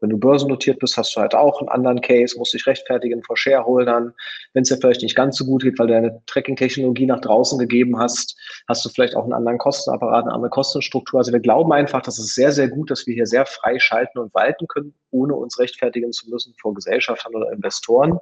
Wenn 0.00 0.10
du 0.10 0.18
börsennotiert 0.18 0.78
bist, 0.78 0.96
hast 0.96 1.14
du 1.16 1.20
halt 1.20 1.34
auch 1.34 1.60
einen 1.60 1.68
anderen 1.68 2.00
Case, 2.00 2.38
musst 2.38 2.54
dich 2.54 2.66
rechtfertigen 2.66 3.22
vor 3.22 3.36
Shareholdern. 3.36 4.14
Wenn 4.54 4.62
es 4.62 4.68
dir 4.68 4.76
vielleicht 4.78 5.02
nicht 5.02 5.16
ganz 5.16 5.36
so 5.36 5.44
gut 5.44 5.62
geht, 5.62 5.78
weil 5.78 5.88
du 5.88 5.94
deine 5.94 6.22
Tracking-Technologie 6.26 7.06
nach 7.06 7.20
draußen 7.20 7.58
gegeben 7.58 7.98
hast, 7.98 8.36
hast 8.68 8.84
du 8.84 8.88
vielleicht 8.88 9.16
auch 9.16 9.24
einen 9.24 9.32
anderen 9.32 9.58
Kostenapparat, 9.58 10.24
eine 10.24 10.32
andere 10.32 10.50
Kostenstruktur. 10.50 11.18
Also 11.18 11.32
wir 11.32 11.40
glauben 11.40 11.72
einfach, 11.72 12.02
dass 12.02 12.18
es 12.18 12.34
sehr, 12.34 12.52
sehr 12.52 12.68
gut, 12.68 12.90
dass 12.90 13.06
wir 13.06 13.14
hier 13.14 13.26
sehr 13.26 13.44
frei 13.46 13.78
schalten 13.78 14.18
und 14.18 14.34
walten 14.34 14.66
können 14.66 14.77
können, 14.78 14.94
ohne 15.10 15.34
uns 15.34 15.58
rechtfertigen 15.58 16.12
zu 16.12 16.28
müssen 16.28 16.54
vor 16.60 16.74
Gesellschaftern 16.74 17.34
oder 17.34 17.52
Investoren. 17.52 18.18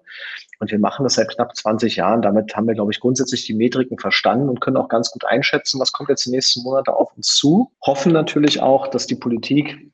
Und 0.60 0.70
wir 0.70 0.78
machen 0.78 1.04
das 1.04 1.14
seit 1.14 1.28
knapp 1.34 1.56
20 1.56 1.96
Jahren. 1.96 2.22
Damit 2.22 2.56
haben 2.56 2.66
wir, 2.66 2.74
glaube 2.74 2.92
ich, 2.92 3.00
grundsätzlich 3.00 3.44
die 3.46 3.54
Metriken 3.54 3.98
verstanden 3.98 4.48
und 4.48 4.60
können 4.60 4.76
auch 4.76 4.88
ganz 4.88 5.10
gut 5.10 5.24
einschätzen, 5.24 5.80
was 5.80 5.92
kommt 5.92 6.08
jetzt 6.08 6.26
die 6.26 6.30
nächsten 6.30 6.62
Monate 6.62 6.94
auf 6.94 7.16
uns 7.16 7.34
zu. 7.34 7.72
Hoffen 7.84 8.12
natürlich 8.12 8.60
auch, 8.60 8.88
dass 8.88 9.06
die 9.06 9.16
Politik 9.16 9.90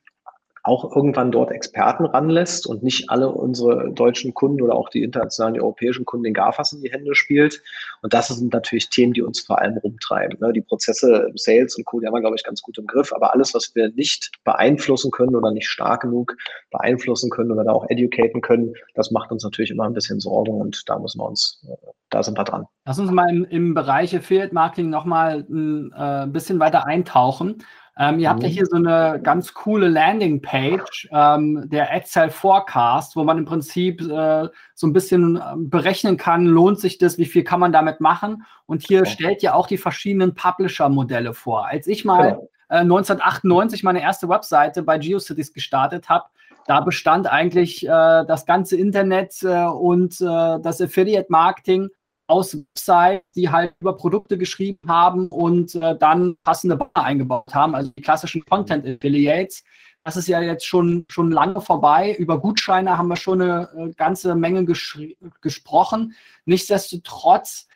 auch 0.63 0.95
irgendwann 0.95 1.31
dort 1.31 1.51
Experten 1.51 2.05
ranlässt 2.05 2.65
und 2.65 2.83
nicht 2.83 3.09
alle 3.09 3.29
unsere 3.29 3.91
deutschen 3.91 4.33
Kunden 4.33 4.61
oder 4.61 4.75
auch 4.75 4.87
die 4.87 5.03
internationalen, 5.03 5.55
die 5.55 5.61
europäischen 5.61 6.05
Kunden 6.05 6.23
den 6.23 6.33
GAFAs 6.33 6.71
in 6.71 6.81
die 6.81 6.91
Hände 6.91 7.15
spielt. 7.15 7.61
Und 8.01 8.13
das 8.13 8.29
sind 8.29 8.53
natürlich 8.53 8.89
Themen, 8.89 9.11
die 9.11 9.21
uns 9.21 9.41
vor 9.41 9.59
allem 9.59 9.77
rumtreiben. 9.77 10.39
Ne? 10.39 10.53
Die 10.53 10.61
Prozesse, 10.61 11.29
Sales 11.35 11.75
und 11.75 11.85
Co., 11.85 11.99
die 11.99 12.07
haben 12.07 12.13
wir, 12.13 12.21
glaube 12.21 12.37
ich, 12.37 12.45
ganz 12.45 12.61
gut 12.61 12.77
im 12.77 12.87
Griff. 12.87 13.11
Aber 13.13 13.33
alles, 13.33 13.53
was 13.53 13.75
wir 13.75 13.91
nicht 13.91 14.31
beeinflussen 14.45 15.11
können 15.11 15.35
oder 15.35 15.51
nicht 15.51 15.67
stark 15.67 16.03
genug 16.03 16.37
beeinflussen 16.71 17.29
können 17.29 17.51
oder 17.51 17.65
da 17.65 17.71
auch 17.73 17.89
educaten 17.89 18.39
können, 18.39 18.73
das 18.95 19.11
macht 19.11 19.31
uns 19.31 19.43
natürlich 19.43 19.71
immer 19.71 19.83
ein 19.83 19.93
bisschen 19.93 20.21
Sorgen 20.21 20.61
und 20.61 20.87
da 20.87 20.97
müssen 20.97 21.19
wir 21.19 21.27
uns, 21.27 21.61
äh, 21.69 21.75
da 22.09 22.23
sind 22.23 22.37
wir 22.37 22.45
dran. 22.45 22.65
Lass 22.85 22.99
uns 22.99 23.11
mal 23.11 23.29
im, 23.29 23.43
im 23.43 23.73
Bereich 23.73 24.15
Affiliate 24.15 24.53
Marketing 24.53 24.89
nochmal 24.89 25.45
ein 25.49 25.91
äh, 25.93 26.27
bisschen 26.27 26.59
weiter 26.59 26.85
eintauchen. 26.85 27.63
Ähm, 27.97 28.19
ihr 28.19 28.29
habt 28.29 28.41
ja 28.41 28.49
mhm. 28.49 28.53
hier 28.53 28.65
so 28.65 28.75
eine 28.75 29.19
ganz 29.21 29.53
coole 29.53 29.87
Landingpage, 29.87 31.09
ähm, 31.11 31.69
der 31.69 31.93
Excel 31.93 32.31
Forecast, 32.31 33.15
wo 33.15 33.23
man 33.23 33.37
im 33.37 33.45
Prinzip 33.45 34.01
äh, 34.01 34.47
so 34.73 34.87
ein 34.87 34.93
bisschen 34.93 35.39
ähm, 35.51 35.69
berechnen 35.69 36.17
kann, 36.17 36.45
lohnt 36.45 36.79
sich 36.79 36.97
das, 36.97 37.19
wie 37.19 37.25
viel 37.25 37.43
kann 37.43 37.59
man 37.59 37.71
damit 37.71 38.01
machen. 38.01 38.45
Und 38.65 38.81
hier 38.87 39.01
okay. 39.01 39.11
stellt 39.11 39.43
ihr 39.43 39.55
auch 39.55 39.67
die 39.67 39.77
verschiedenen 39.77 40.33
Publisher-Modelle 40.33 41.35
vor. 41.35 41.67
Als 41.67 41.85
ich 41.85 42.03
mal 42.03 42.31
genau. 42.31 42.49
äh, 42.69 42.77
1998 42.77 43.83
meine 43.83 44.01
erste 44.01 44.27
Webseite 44.27 44.81
bei 44.81 44.97
GeoCities 44.97 45.53
gestartet 45.53 46.09
habe, 46.09 46.25
da 46.65 46.79
bestand 46.79 47.27
eigentlich 47.27 47.85
äh, 47.85 47.89
das 47.89 48.45
ganze 48.47 48.75
Internet 48.75 49.35
äh, 49.43 49.65
und 49.65 50.19
äh, 50.19 50.59
das 50.61 50.81
Affiliate-Marketing 50.81 51.89
aus 52.27 52.57
Websites, 52.57 53.25
die 53.35 53.49
halt 53.49 53.73
über 53.79 53.95
Produkte 53.95 54.37
geschrieben 54.37 54.79
haben 54.87 55.27
und 55.27 55.75
äh, 55.75 55.97
dann 55.97 56.37
passende 56.43 56.77
Banner 56.77 57.05
eingebaut 57.05 57.53
haben, 57.53 57.75
also 57.75 57.91
die 57.97 58.01
klassischen 58.01 58.45
Content 58.45 58.85
Affiliates. 58.85 59.63
Das 60.03 60.17
ist 60.17 60.27
ja 60.27 60.41
jetzt 60.41 60.65
schon, 60.65 61.05
schon 61.09 61.31
lange 61.31 61.61
vorbei. 61.61 62.15
Über 62.15 62.39
Gutscheine 62.39 62.97
haben 62.97 63.07
wir 63.07 63.15
schon 63.15 63.41
eine 63.41 63.69
äh, 63.75 63.93
ganze 63.93 64.35
Menge 64.35 64.65
gesprochen. 64.65 66.15
Nichtsdestotrotz 66.45 67.67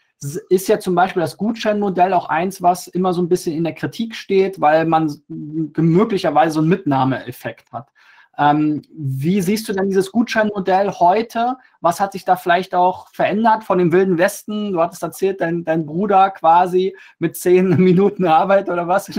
ist 0.50 0.68
ja 0.68 0.80
zum 0.80 0.96
Beispiel 0.96 1.22
das 1.22 1.38
Gutscheinmodell 1.38 2.12
auch 2.14 2.28
eins, 2.28 2.62
was 2.62 2.88
immer 2.88 3.14
so 3.14 3.22
ein 3.22 3.30
bisschen 3.30 3.56
in 3.56 3.64
der 3.64 3.76
Kritik 3.76 4.16
steht, 4.16 4.60
weil 4.60 4.86
man 4.86 5.14
möglicherweise 5.28 6.54
so 6.54 6.60
einen 6.60 6.70
Mitnahmeeffekt 6.70 7.72
hat. 7.72 7.90
Ähm, 8.38 8.84
wie 8.92 9.42
siehst 9.42 9.68
du 9.68 9.74
denn 9.74 9.88
dieses 9.88 10.12
Gutscheinmodell 10.12 10.92
heute? 10.92 11.58
Was 11.82 12.00
hat 12.00 12.12
sich 12.12 12.24
da 12.24 12.36
vielleicht 12.36 12.76
auch 12.76 13.10
verändert 13.12 13.64
von 13.64 13.80
dem 13.80 13.92
Wilden 13.92 14.18
Westen? 14.18 14.74
Du 14.74 14.82
hattest 14.82 15.02
erzählt, 15.02 15.42
dein, 15.42 15.64
dein 15.64 15.86
Bruder 15.86 16.30
quasi 16.30 16.96
mit 17.18 17.36
zehn 17.36 17.70
Minuten 17.78 18.26
Arbeit 18.26 18.70
oder 18.70 18.88
was 18.88 19.10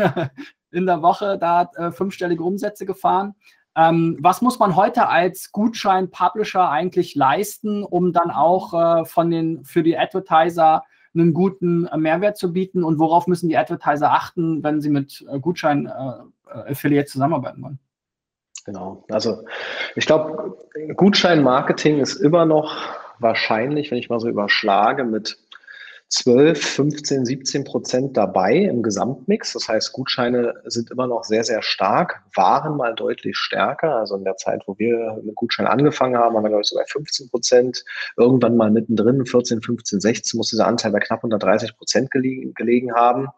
in 0.70 0.86
der 0.86 1.02
Woche 1.02 1.38
da 1.38 1.70
äh, 1.76 1.90
fünfstellige 1.90 2.44
Umsätze 2.44 2.86
gefahren. 2.86 3.34
Ähm, 3.76 4.18
was 4.20 4.42
muss 4.42 4.58
man 4.58 4.76
heute 4.76 5.08
als 5.08 5.52
Gutschein-Publisher 5.52 6.68
eigentlich 6.70 7.14
leisten, 7.14 7.84
um 7.84 8.12
dann 8.12 8.30
auch 8.30 8.74
äh, 8.74 9.04
von 9.04 9.30
den, 9.30 9.64
für 9.64 9.82
die 9.82 9.98
Advertiser 9.98 10.84
einen 11.14 11.32
guten 11.32 11.86
äh, 11.86 11.96
Mehrwert 11.96 12.36
zu 12.36 12.52
bieten? 12.52 12.84
Und 12.84 12.98
worauf 12.98 13.26
müssen 13.26 13.48
die 13.48 13.56
Advertiser 13.56 14.12
achten, 14.12 14.62
wenn 14.62 14.80
sie 14.80 14.90
mit 14.90 15.24
äh, 15.28 15.38
Gutschein-Affiliate 15.38 17.04
äh, 17.04 17.10
zusammenarbeiten 17.10 17.62
wollen? 17.62 17.78
Genau. 18.64 19.04
Also 19.10 19.44
ich 19.96 20.06
glaube, 20.06 20.56
Gutscheinmarketing 20.94 22.00
ist 22.00 22.16
immer 22.16 22.44
noch 22.44 22.76
wahrscheinlich, 23.18 23.90
wenn 23.90 23.98
ich 23.98 24.10
mal 24.10 24.20
so 24.20 24.28
überschlage, 24.28 25.04
mit 25.04 25.38
12, 26.10 26.62
15, 26.62 27.26
17 27.26 27.64
Prozent 27.64 28.16
dabei 28.16 28.54
im 28.54 28.82
Gesamtmix. 28.82 29.52
Das 29.52 29.68
heißt, 29.68 29.92
Gutscheine 29.92 30.54
sind 30.64 30.90
immer 30.90 31.06
noch 31.06 31.24
sehr, 31.24 31.44
sehr 31.44 31.62
stark, 31.62 32.22
waren 32.34 32.76
mal 32.76 32.94
deutlich 32.94 33.36
stärker. 33.36 33.96
Also 33.96 34.16
in 34.16 34.24
der 34.24 34.36
Zeit, 34.36 34.62
wo 34.66 34.78
wir 34.78 35.20
mit 35.22 35.34
Gutscheinen 35.34 35.70
angefangen 35.70 36.16
haben, 36.16 36.34
haben 36.34 36.44
wir, 36.44 36.48
glaube 36.48 36.62
ich, 36.62 36.68
sogar 36.68 36.86
15 36.86 37.28
Prozent. 37.28 37.84
Irgendwann 38.16 38.56
mal 38.56 38.70
mittendrin, 38.70 39.26
14, 39.26 39.60
15, 39.60 40.00
16, 40.00 40.38
muss 40.38 40.48
dieser 40.48 40.66
Anteil 40.66 40.92
bei 40.92 41.00
knapp 41.00 41.24
unter 41.24 41.38
30 41.38 41.76
Prozent 41.76 42.10
gelegen, 42.10 42.54
gelegen 42.54 42.94
haben. 42.94 43.28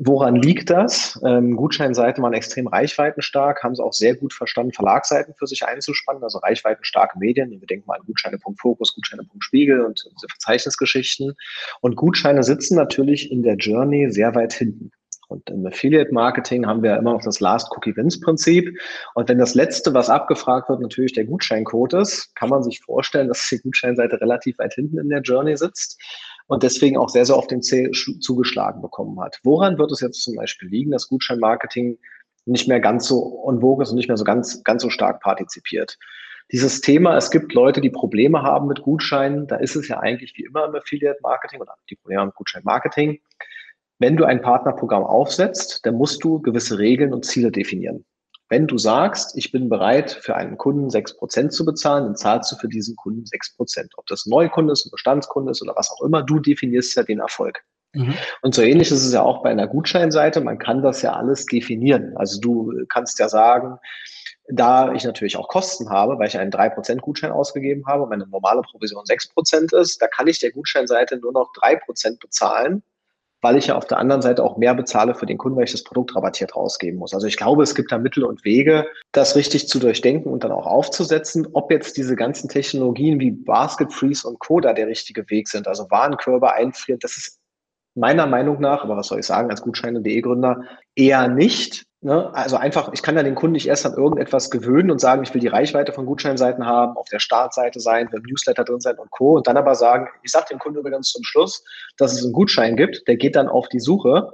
Woran 0.00 0.36
liegt 0.36 0.70
das? 0.70 1.20
Ähm, 1.24 1.56
Gutscheinseiten 1.56 2.22
waren 2.22 2.32
extrem 2.32 2.68
reichweitenstark, 2.68 3.64
haben 3.64 3.72
es 3.72 3.80
auch 3.80 3.92
sehr 3.92 4.14
gut 4.14 4.32
verstanden, 4.32 4.72
Verlagsseiten 4.72 5.34
für 5.36 5.48
sich 5.48 5.66
einzuspannen, 5.66 6.22
also 6.22 6.38
reichweitenstarke 6.38 7.18
Medien. 7.18 7.50
Wir 7.50 7.66
denken 7.66 7.84
mal 7.88 7.98
an 7.98 8.06
Gutscheine.fokus, 8.06 8.94
Gutscheine.spiegel 8.94 9.84
und 9.84 10.04
diese 10.14 10.28
Verzeichnisgeschichten. 10.28 11.34
Und 11.80 11.96
Gutscheine 11.96 12.44
sitzen 12.44 12.76
natürlich 12.76 13.32
in 13.32 13.42
der 13.42 13.56
Journey 13.56 14.08
sehr 14.12 14.36
weit 14.36 14.52
hinten. 14.52 14.92
Und 15.26 15.50
im 15.50 15.66
Affiliate-Marketing 15.66 16.64
haben 16.64 16.84
wir 16.84 16.96
immer 16.96 17.14
noch 17.14 17.22
das 17.22 17.40
Last-Cookie-Wins-Prinzip. 17.40 18.78
Und 19.14 19.28
wenn 19.28 19.38
das 19.38 19.56
Letzte, 19.56 19.92
was 19.94 20.08
abgefragt 20.08 20.68
wird, 20.68 20.80
natürlich 20.80 21.12
der 21.12 21.24
Gutscheincode 21.24 21.94
ist, 21.94 22.34
kann 22.36 22.50
man 22.50 22.62
sich 22.62 22.80
vorstellen, 22.80 23.26
dass 23.26 23.48
die 23.48 23.58
Gutscheinseite 23.58 24.20
relativ 24.20 24.58
weit 24.58 24.74
hinten 24.74 24.98
in 24.98 25.08
der 25.08 25.22
Journey 25.22 25.56
sitzt 25.56 26.00
und 26.48 26.62
deswegen 26.62 26.96
auch 26.96 27.10
sehr, 27.10 27.24
sehr 27.24 27.36
oft 27.36 27.50
den 27.50 27.62
Zeh 27.62 27.90
zugeschlagen 27.92 28.82
bekommen 28.82 29.20
hat. 29.20 29.38
Woran 29.44 29.78
wird 29.78 29.92
es 29.92 30.00
jetzt 30.00 30.22
zum 30.22 30.34
Beispiel 30.34 30.68
liegen, 30.68 30.90
dass 30.90 31.08
Gutscheinmarketing 31.08 31.98
nicht 32.46 32.66
mehr 32.66 32.80
ganz 32.80 33.06
so 33.06 33.44
on 33.44 33.60
vogue 33.60 33.82
ist 33.82 33.90
und 33.90 33.96
nicht 33.96 34.08
mehr 34.08 34.16
so 34.16 34.24
ganz, 34.24 34.64
ganz 34.64 34.82
so 34.82 34.90
stark 34.90 35.20
partizipiert? 35.20 35.98
Dieses 36.50 36.80
Thema, 36.80 37.16
es 37.18 37.30
gibt 37.30 37.52
Leute, 37.52 37.82
die 37.82 37.90
Probleme 37.90 38.42
haben 38.42 38.66
mit 38.66 38.80
Gutscheinen, 38.80 39.46
da 39.46 39.56
ist 39.56 39.76
es 39.76 39.88
ja 39.88 40.00
eigentlich 40.00 40.32
wie 40.36 40.44
immer 40.44 40.64
im 40.64 40.74
Affiliate-Marketing 40.74 41.60
oder 41.60 41.74
die 41.90 41.96
Probleme 41.96 42.24
mit 42.24 42.34
Gutschein-Marketing. 42.34 43.20
Wenn 43.98 44.16
du 44.16 44.24
ein 44.24 44.40
Partnerprogramm 44.40 45.04
aufsetzt, 45.04 45.84
dann 45.84 45.96
musst 45.96 46.24
du 46.24 46.40
gewisse 46.40 46.78
Regeln 46.78 47.12
und 47.12 47.26
Ziele 47.26 47.52
definieren. 47.52 48.06
Wenn 48.48 48.66
du 48.66 48.78
sagst, 48.78 49.36
ich 49.36 49.52
bin 49.52 49.68
bereit, 49.68 50.10
für 50.10 50.34
einen 50.34 50.56
Kunden 50.56 50.88
sechs 50.88 51.16
Prozent 51.16 51.52
zu 51.52 51.64
bezahlen, 51.64 52.04
dann 52.04 52.16
zahlst 52.16 52.50
du 52.50 52.56
für 52.56 52.68
diesen 52.68 52.96
Kunden 52.96 53.26
sechs 53.26 53.54
Prozent. 53.54 53.92
Ob 53.96 54.06
das 54.06 54.24
ein 54.24 54.30
Neukunde 54.30 54.72
ist, 54.72 54.86
ein 54.86 54.90
Bestandskunde 54.90 55.52
ist 55.52 55.62
oder 55.62 55.74
was 55.76 55.90
auch 55.90 56.02
immer, 56.02 56.22
du 56.22 56.38
definierst 56.38 56.96
ja 56.96 57.02
den 57.02 57.20
Erfolg. 57.20 57.62
Mhm. 57.94 58.14
Und 58.42 58.54
so 58.54 58.62
ähnlich 58.62 58.90
ist 58.90 59.04
es 59.04 59.12
ja 59.12 59.22
auch 59.22 59.42
bei 59.42 59.50
einer 59.50 59.66
Gutscheinseite. 59.66 60.40
Man 60.40 60.58
kann 60.58 60.82
das 60.82 61.02
ja 61.02 61.12
alles 61.12 61.46
definieren. 61.46 62.16
Also 62.16 62.40
du 62.40 62.72
kannst 62.88 63.18
ja 63.18 63.28
sagen, 63.28 63.78
da 64.50 64.92
ich 64.92 65.04
natürlich 65.04 65.36
auch 65.36 65.48
Kosten 65.48 65.90
habe, 65.90 66.18
weil 66.18 66.28
ich 66.28 66.38
einen 66.38 66.50
3% 66.50 67.00
Gutschein 67.00 67.32
ausgegeben 67.32 67.84
habe 67.86 68.04
und 68.04 68.08
meine 68.08 68.26
normale 68.26 68.62
Provision 68.62 69.04
6% 69.04 69.78
ist, 69.78 70.00
da 70.00 70.06
kann 70.06 70.26
ich 70.26 70.38
der 70.38 70.52
Gutscheinseite 70.52 71.18
nur 71.18 71.32
noch 71.32 71.52
3% 71.60 72.18
bezahlen 72.18 72.82
weil 73.40 73.56
ich 73.56 73.68
ja 73.68 73.76
auf 73.76 73.86
der 73.86 73.98
anderen 73.98 74.22
Seite 74.22 74.42
auch 74.42 74.56
mehr 74.56 74.74
bezahle 74.74 75.14
für 75.14 75.26
den 75.26 75.38
Kunden, 75.38 75.56
weil 75.56 75.64
ich 75.64 75.72
das 75.72 75.84
Produkt 75.84 76.16
rabattiert 76.16 76.56
rausgeben 76.56 76.98
muss. 76.98 77.14
Also 77.14 77.26
ich 77.26 77.36
glaube, 77.36 77.62
es 77.62 77.74
gibt 77.74 77.92
da 77.92 77.98
Mittel 77.98 78.24
und 78.24 78.44
Wege, 78.44 78.86
das 79.12 79.36
richtig 79.36 79.68
zu 79.68 79.78
durchdenken 79.78 80.32
und 80.32 80.44
dann 80.44 80.52
auch 80.52 80.66
aufzusetzen. 80.66 81.46
Ob 81.52 81.70
jetzt 81.70 81.96
diese 81.96 82.16
ganzen 82.16 82.48
Technologien 82.48 83.20
wie 83.20 83.30
Basket 83.30 83.92
Freeze 83.92 84.26
und 84.26 84.40
Coda 84.40 84.72
der 84.72 84.88
richtige 84.88 85.28
Weg 85.30 85.48
sind, 85.48 85.68
also 85.68 85.86
Warenkörbe 85.90 86.52
einfrieren, 86.52 86.98
das 87.00 87.16
ist 87.16 87.38
meiner 87.94 88.26
Meinung 88.26 88.60
nach, 88.60 88.84
aber 88.84 88.96
was 88.96 89.08
soll 89.08 89.20
ich 89.20 89.26
sagen, 89.26 89.50
als 89.50 89.62
Gutscheine.de 89.62 90.20
Gründer 90.20 90.62
eher 90.94 91.28
nicht. 91.28 91.87
Ne? 92.00 92.32
Also 92.32 92.56
einfach, 92.56 92.92
ich 92.92 93.02
kann 93.02 93.16
ja 93.16 93.24
den 93.24 93.34
Kunden 93.34 93.54
nicht 93.54 93.66
erst 93.66 93.84
an 93.84 93.94
irgendetwas 93.94 94.50
gewöhnen 94.50 94.90
und 94.90 95.00
sagen, 95.00 95.24
ich 95.24 95.34
will 95.34 95.40
die 95.40 95.48
Reichweite 95.48 95.92
von 95.92 96.06
Gutscheinseiten 96.06 96.64
haben, 96.64 96.96
auf 96.96 97.08
der 97.08 97.18
Startseite 97.18 97.80
sein, 97.80 98.08
im 98.12 98.22
Newsletter 98.22 98.62
drin 98.64 98.80
sein 98.80 98.98
und 98.98 99.10
Co. 99.10 99.34
Und 99.34 99.48
dann 99.48 99.56
aber 99.56 99.74
sagen, 99.74 100.08
ich 100.22 100.30
sage 100.30 100.46
dem 100.50 100.60
Kunden 100.60 100.78
übrigens 100.78 101.08
zum 101.08 101.24
Schluss, 101.24 101.64
dass 101.96 102.12
es 102.12 102.22
einen 102.22 102.32
Gutschein 102.32 102.76
gibt, 102.76 103.08
der 103.08 103.16
geht 103.16 103.34
dann 103.34 103.48
auf 103.48 103.68
die 103.68 103.80
Suche. 103.80 104.32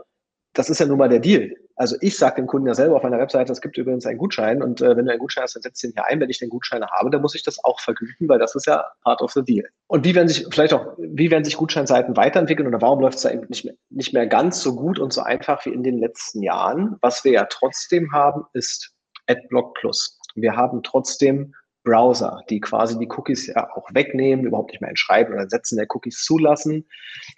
Das 0.53 0.69
ist 0.69 0.79
ja 0.79 0.87
nun 0.87 0.99
mal 0.99 1.09
der 1.09 1.21
Deal. 1.21 1.55
Also 1.77 1.97
ich 2.01 2.17
sage 2.17 2.37
dem 2.37 2.47
Kunden 2.47 2.69
ja 2.69 2.75
selber 2.75 2.97
auf 2.97 3.03
meiner 3.03 3.19
Webseite, 3.19 3.51
es 3.51 3.61
gibt 3.61 3.77
übrigens 3.77 4.07
einen 4.07 4.19
Gutschein 4.19 4.63
und 4.63 4.81
äh, 4.81 4.97
wenn 4.97 5.07
du 5.07 5.11
einen 5.11 5.19
Gutschein 5.19 5.45
hast, 5.45 5.57
dann 5.57 5.63
setzt 5.63 5.83
den 5.83 5.93
hier 5.93 6.07
ein. 6.07 6.21
Wenn 6.21 6.31
ich 6.31 6.39
den 6.39 6.49
Gutschein 6.49 6.85
habe, 6.85 7.11
dann 7.11 7.21
muss 7.21 7.35
ich 7.35 7.43
das 7.43 7.63
auch 7.65 7.81
vergüten, 7.81 8.29
weil 8.29 8.39
das 8.39 8.55
ist 8.55 8.67
ja 8.67 8.85
part 9.03 9.21
of 9.23 9.33
the 9.33 9.43
deal. 9.43 9.69
Und 9.89 10.05
wie 10.05 10.15
werden 10.15 10.29
sich 10.29 10.47
vielleicht 10.51 10.73
auch, 10.73 10.95
wie 10.99 11.31
werden 11.31 11.45
sich 11.45 11.57
Gutscheinseiten 11.57 12.17
weiterentwickeln 12.17 12.69
oder 12.69 12.81
warum 12.81 13.01
läuft 13.01 13.17
es 13.17 13.23
da 13.23 13.31
eben 13.31 13.47
nicht 13.49 13.65
mehr, 13.65 13.75
nicht 13.91 14.13
mehr 14.13 14.27
ganz 14.27 14.63
so 14.63 14.77
gut 14.77 14.99
und 14.99 15.13
so 15.13 15.23
einfach 15.23 15.65
wie 15.67 15.71
in 15.71 15.83
den 15.83 15.99
letzten 15.99 16.43
Jahren? 16.43 16.97
Was 17.01 17.25
wir 17.25 17.33
ja 17.33 17.47
trotzdem 17.51 18.13
haben, 18.13 18.45
ist 18.53 18.93
AdBlock 19.27 19.75
Plus. 19.75 20.19
Wir 20.37 20.57
haben 20.57 20.83
trotzdem 20.83 21.55
Browser, 21.85 22.43
die 22.49 22.61
quasi 22.61 22.99
die 22.99 23.09
Cookies 23.09 23.47
ja 23.47 23.71
auch 23.75 23.89
wegnehmen, 23.93 24.47
überhaupt 24.47 24.73
nicht 24.73 24.81
mehr 24.81 24.91
entschreiben 24.91 25.35
oder 25.35 25.49
Setzen 25.49 25.77
der 25.77 25.87
Cookies 25.91 26.25
zulassen. 26.25 26.87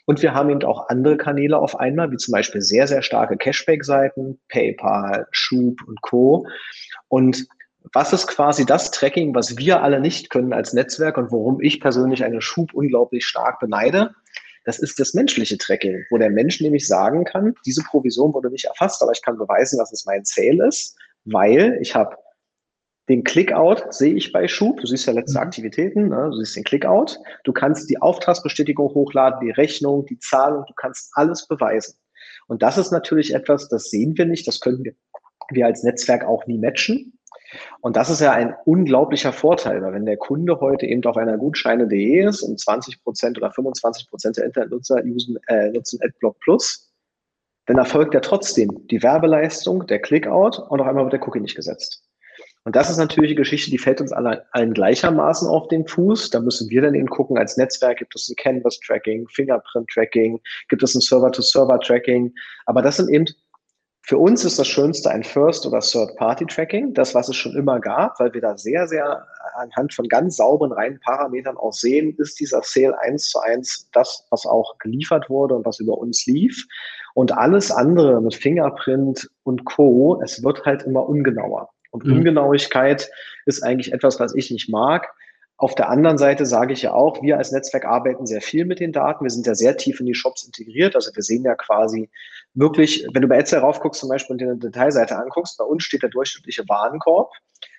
Und 0.06 0.22
wir 0.22 0.32
haben 0.34 0.50
eben 0.50 0.62
auch 0.62 0.88
andere 0.88 1.16
Kanäle 1.16 1.58
auf 1.58 1.78
einmal, 1.78 2.10
wie 2.12 2.16
zum 2.16 2.32
Beispiel 2.32 2.62
sehr, 2.62 2.86
sehr 2.86 3.02
starke 3.02 3.36
Cashback-Seiten, 3.36 4.40
PayPal, 4.48 5.26
Schub 5.32 5.80
und 5.86 6.00
Co. 6.00 6.46
Und 7.08 7.46
was 7.92 8.12
ist 8.12 8.26
quasi 8.26 8.64
das 8.64 8.90
Tracking, 8.90 9.34
was 9.34 9.56
wir 9.58 9.82
alle 9.82 10.00
nicht 10.00 10.30
können 10.30 10.52
als 10.52 10.72
Netzwerk 10.72 11.18
und 11.18 11.30
worum 11.30 11.60
ich 11.60 11.80
persönlich 11.80 12.24
eine 12.24 12.40
Schub 12.40 12.72
unglaublich 12.72 13.26
stark 13.26 13.60
beneide? 13.60 14.14
Das 14.64 14.80
ist 14.80 14.98
das 14.98 15.14
menschliche 15.14 15.58
Tracking, 15.58 16.04
wo 16.10 16.18
der 16.18 16.30
Mensch 16.30 16.60
nämlich 16.60 16.88
sagen 16.88 17.24
kann, 17.24 17.54
diese 17.64 17.82
Provision 17.84 18.34
wurde 18.34 18.50
nicht 18.50 18.64
erfasst, 18.64 19.00
aber 19.02 19.12
ich 19.12 19.22
kann 19.22 19.38
beweisen, 19.38 19.78
dass 19.78 19.92
es 19.92 20.04
mein 20.06 20.24
Sale 20.24 20.66
ist, 20.66 20.96
weil 21.24 21.78
ich 21.80 21.94
habe 21.94 22.16
den 23.08 23.22
Clickout 23.22 23.92
sehe 23.92 24.14
ich 24.14 24.32
bei 24.32 24.48
Schub. 24.48 24.80
Du 24.80 24.86
siehst 24.86 25.06
ja 25.06 25.12
letzte 25.12 25.38
mhm. 25.38 25.44
Aktivitäten, 25.44 26.08
ne? 26.08 26.28
du 26.30 26.38
siehst 26.38 26.56
den 26.56 26.64
Clickout. 26.64 27.18
Du 27.44 27.52
kannst 27.52 27.88
die 27.88 28.00
Auftragsbestätigung 28.00 28.88
hochladen, 28.94 29.40
die 29.40 29.52
Rechnung, 29.52 30.06
die 30.06 30.18
Zahlung, 30.18 30.64
du 30.66 30.74
kannst 30.74 31.10
alles 31.14 31.46
beweisen. 31.46 31.96
Und 32.48 32.62
das 32.62 32.78
ist 32.78 32.90
natürlich 32.90 33.34
etwas, 33.34 33.68
das 33.68 33.90
sehen 33.90 34.16
wir 34.16 34.26
nicht, 34.26 34.46
das 34.46 34.60
können 34.60 34.84
wir, 34.84 34.94
wir 35.50 35.66
als 35.66 35.82
Netzwerk 35.82 36.24
auch 36.24 36.46
nie 36.46 36.58
matchen. 36.58 37.12
Und 37.80 37.96
das 37.96 38.10
ist 38.10 38.20
ja 38.20 38.32
ein 38.32 38.54
unglaublicher 38.64 39.32
Vorteil, 39.32 39.80
weil 39.82 39.92
wenn 39.92 40.06
der 40.06 40.16
Kunde 40.16 40.60
heute 40.60 40.86
eben 40.86 41.04
auf 41.04 41.16
einer 41.16 41.38
Gutscheine.de 41.38 42.26
ist 42.26 42.42
und 42.42 42.58
20 42.58 43.02
Prozent 43.02 43.38
oder 43.38 43.52
25 43.52 44.08
Prozent 44.08 44.36
der 44.36 44.46
Internetnutzer 44.46 45.02
usen, 45.04 45.38
äh, 45.46 45.70
nutzen 45.70 46.00
AdBlock 46.02 46.38
Plus, 46.40 46.92
dann 47.66 47.78
erfolgt 47.78 48.14
ja 48.14 48.20
trotzdem 48.20 48.86
die 48.88 49.02
Werbeleistung, 49.02 49.86
der 49.86 50.00
Clickout 50.00 50.58
und 50.58 50.80
auf 50.80 50.86
einmal 50.86 51.04
wird 51.04 51.14
der 51.14 51.26
Cookie 51.26 51.40
nicht 51.40 51.56
gesetzt. 51.56 52.05
Und 52.66 52.74
das 52.74 52.90
ist 52.90 52.96
natürlich 52.96 53.30
eine 53.30 53.36
Geschichte, 53.36 53.70
die 53.70 53.78
fällt 53.78 54.00
uns 54.00 54.10
alle, 54.10 54.44
allen 54.50 54.74
gleichermaßen 54.74 55.46
auf 55.46 55.68
den 55.68 55.86
Fuß. 55.86 56.30
Da 56.30 56.40
müssen 56.40 56.68
wir 56.68 56.82
dann 56.82 56.96
eben 56.96 57.06
gucken, 57.06 57.38
als 57.38 57.56
Netzwerk 57.56 57.98
gibt 57.98 58.16
es 58.16 58.28
ein 58.28 58.34
Canvas-Tracking, 58.34 59.28
Fingerprint-Tracking, 59.28 60.40
gibt 60.68 60.82
es 60.82 60.96
ein 60.96 61.00
Server-to-Server-Tracking. 61.00 62.34
Aber 62.64 62.82
das 62.82 62.96
sind 62.96 63.08
eben, 63.08 63.26
für 64.02 64.18
uns 64.18 64.44
ist 64.44 64.58
das 64.58 64.66
Schönste 64.66 65.12
ein 65.12 65.22
First- 65.22 65.64
oder 65.64 65.78
Third-Party-Tracking, 65.78 66.92
das, 66.92 67.14
was 67.14 67.28
es 67.28 67.36
schon 67.36 67.54
immer 67.54 67.78
gab, 67.78 68.18
weil 68.18 68.34
wir 68.34 68.40
da 68.40 68.58
sehr, 68.58 68.88
sehr 68.88 69.24
anhand 69.54 69.94
von 69.94 70.08
ganz 70.08 70.34
sauberen, 70.34 70.72
reinen 70.72 70.98
Parametern 70.98 71.56
auch 71.56 71.72
sehen, 71.72 72.16
ist 72.18 72.40
dieser 72.40 72.62
Sale 72.64 72.98
eins 72.98 73.28
zu 73.28 73.38
eins 73.38 73.88
das, 73.92 74.26
was 74.30 74.44
auch 74.44 74.76
geliefert 74.78 75.30
wurde 75.30 75.54
und 75.54 75.64
was 75.64 75.78
über 75.78 75.98
uns 75.98 76.26
lief. 76.26 76.66
Und 77.14 77.30
alles 77.30 77.70
andere 77.70 78.20
mit 78.20 78.34
Fingerprint 78.34 79.30
und 79.44 79.64
Co., 79.64 80.20
es 80.24 80.42
wird 80.42 80.64
halt 80.64 80.82
immer 80.82 81.08
ungenauer. 81.08 81.70
Und 81.90 82.04
mhm. 82.04 82.18
Ungenauigkeit 82.18 83.10
ist 83.44 83.62
eigentlich 83.62 83.92
etwas, 83.92 84.20
was 84.20 84.34
ich 84.34 84.50
nicht 84.50 84.68
mag. 84.68 85.08
Auf 85.58 85.74
der 85.74 85.88
anderen 85.88 86.18
Seite 86.18 86.44
sage 86.44 86.74
ich 86.74 86.82
ja 86.82 86.92
auch, 86.92 87.22
wir 87.22 87.38
als 87.38 87.50
Netzwerk 87.50 87.86
arbeiten 87.86 88.26
sehr 88.26 88.42
viel 88.42 88.66
mit 88.66 88.78
den 88.78 88.92
Daten. 88.92 89.24
Wir 89.24 89.30
sind 89.30 89.46
ja 89.46 89.54
sehr 89.54 89.76
tief 89.78 90.00
in 90.00 90.06
die 90.06 90.14
Shops 90.14 90.44
integriert. 90.44 90.94
Also 90.94 91.10
wir 91.14 91.22
sehen 91.22 91.44
ja 91.44 91.54
quasi 91.54 92.10
wirklich, 92.52 93.06
wenn 93.12 93.22
du 93.22 93.28
bei 93.28 93.38
Etsy 93.38 93.56
raufguckst 93.56 94.00
zum 94.00 94.10
Beispiel 94.10 94.34
und 94.34 94.40
dir 94.40 94.48
eine 94.48 94.58
Detailseite 94.58 95.16
anguckst, 95.16 95.56
bei 95.56 95.64
uns 95.64 95.84
steht 95.84 96.02
der 96.02 96.10
durchschnittliche 96.10 96.68
Warenkorb. 96.68 97.32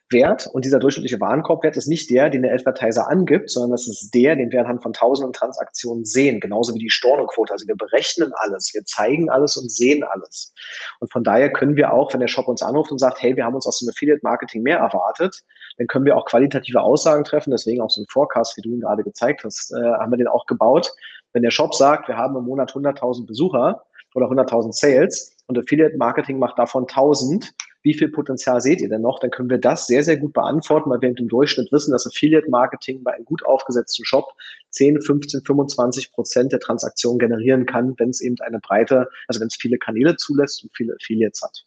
Wert 0.10 0.48
und 0.48 0.64
dieser 0.64 0.80
durchschnittliche 0.80 1.20
Warenkorbwert 1.20 1.76
ist 1.76 1.88
nicht 1.88 2.10
der, 2.10 2.30
den 2.30 2.44
der 2.44 2.54
Advertiser 2.54 3.10
angibt, 3.10 3.50
sondern 3.50 3.72
das 3.72 3.88
ist 3.88 4.12
der, 4.12 4.36
den 4.36 4.52
wir 4.52 4.62
anhand 4.62 4.82
von 4.82 4.94
tausenden 4.94 5.34
Transaktionen 5.34 6.06
sehen, 6.06 6.40
genauso 6.40 6.74
wie 6.74 6.80
die 6.80 6.90
Stornoquote. 6.90 7.52
Also 7.52 7.68
wir 7.68 7.76
berechnen 7.76 8.32
alles, 8.36 8.74
wir 8.74 8.86
zeigen 8.86 9.30
alles 9.30 9.58
und 9.58 9.70
sehen 9.70 10.04
alles. 10.04 10.54
Und 11.00 11.12
von 11.12 11.24
daher 11.24 11.52
können 11.52 11.76
wir 11.76 11.94
auch, 11.94 12.14
wenn 12.14 12.22
der 12.22 12.28
Shop 12.28 12.48
uns 12.48 12.62
anruft 12.62 12.92
und 12.92 13.00
sagt, 13.00 13.22
hey, 13.22 13.36
wir 13.36 13.46
haben 13.46 13.56
uns 13.56 13.68
aus 13.68 13.80
dem 13.80 13.90
Affiliate-Marketing 13.90 14.62
mehr 14.64 14.78
erwartet, 14.78 15.44
dann 15.78 15.88
können 15.88 16.06
wir 16.06 16.18
auch 16.18 16.26
qualitative 16.26 16.82
Aussagen 16.82 17.24
treffen. 17.24 17.52
Deswegen 17.52 17.82
auch 17.82 17.90
so 17.90 18.02
ein 18.02 18.08
Forecast, 18.10 18.58
wie 18.58 18.62
du 18.62 18.70
ihn 18.70 18.82
gerade 18.82 19.04
gezeigt 19.04 19.44
hast, 19.44 19.72
äh, 19.74 19.84
haben 19.84 20.12
wir 20.12 20.18
den 20.18 20.28
auch 20.28 20.46
gebaut. 20.46 20.92
Wenn 21.34 21.44
der 21.44 21.52
Shop 21.52 21.76
sagt, 21.76 22.08
wir 22.08 22.18
haben 22.18 22.36
im 22.36 22.46
Monat 22.46 22.72
100.000 22.72 23.28
Besucher 23.28 23.84
oder 24.16 24.28
100.000 24.28 24.72
Sales 24.72 25.36
und 25.48 25.58
Affiliate-Marketing 25.58 26.40
macht 26.40 26.58
davon 26.58 26.86
1.000, 26.86 27.52
wie 27.88 27.94
viel 27.94 28.10
Potenzial 28.10 28.60
seht 28.60 28.82
ihr 28.82 28.90
denn 28.90 29.02
noch? 29.02 29.20
Dann 29.20 29.32
können 29.32 29.50
wir 29.50 29.60
das 29.60 29.88
sehr, 29.88 30.04
sehr 30.04 30.18
gut 30.18 30.34
beantworten, 30.34 30.90
weil 30.90 31.02
wir 31.02 31.08
im 31.08 31.30
Durchschnitt 31.30 31.72
wissen, 31.72 31.92
dass 31.92 32.06
Affiliate-Marketing 32.06 33.02
bei 33.02 33.14
einem 33.14 33.24
gut 33.24 33.46
aufgesetzten 33.46 34.04
Shop 34.04 34.34
10, 34.72 35.02
15, 35.02 35.46
25 35.46 36.12
Prozent 36.12 36.52
der 36.52 36.60
Transaktionen 36.60 37.18
generieren 37.18 37.66
kann, 37.66 37.96
wenn 37.98 38.10
es 38.10 38.20
eben 38.20 38.36
eine 38.42 38.60
breite, 38.60 39.08
also 39.30 39.40
wenn 39.40 39.48
es 39.48 39.56
viele 39.56 39.78
Kanäle 39.78 40.18
zulässt 40.18 40.64
und 40.64 40.72
viele 40.76 40.96
Affiliates 40.96 41.42
hat. 41.42 41.66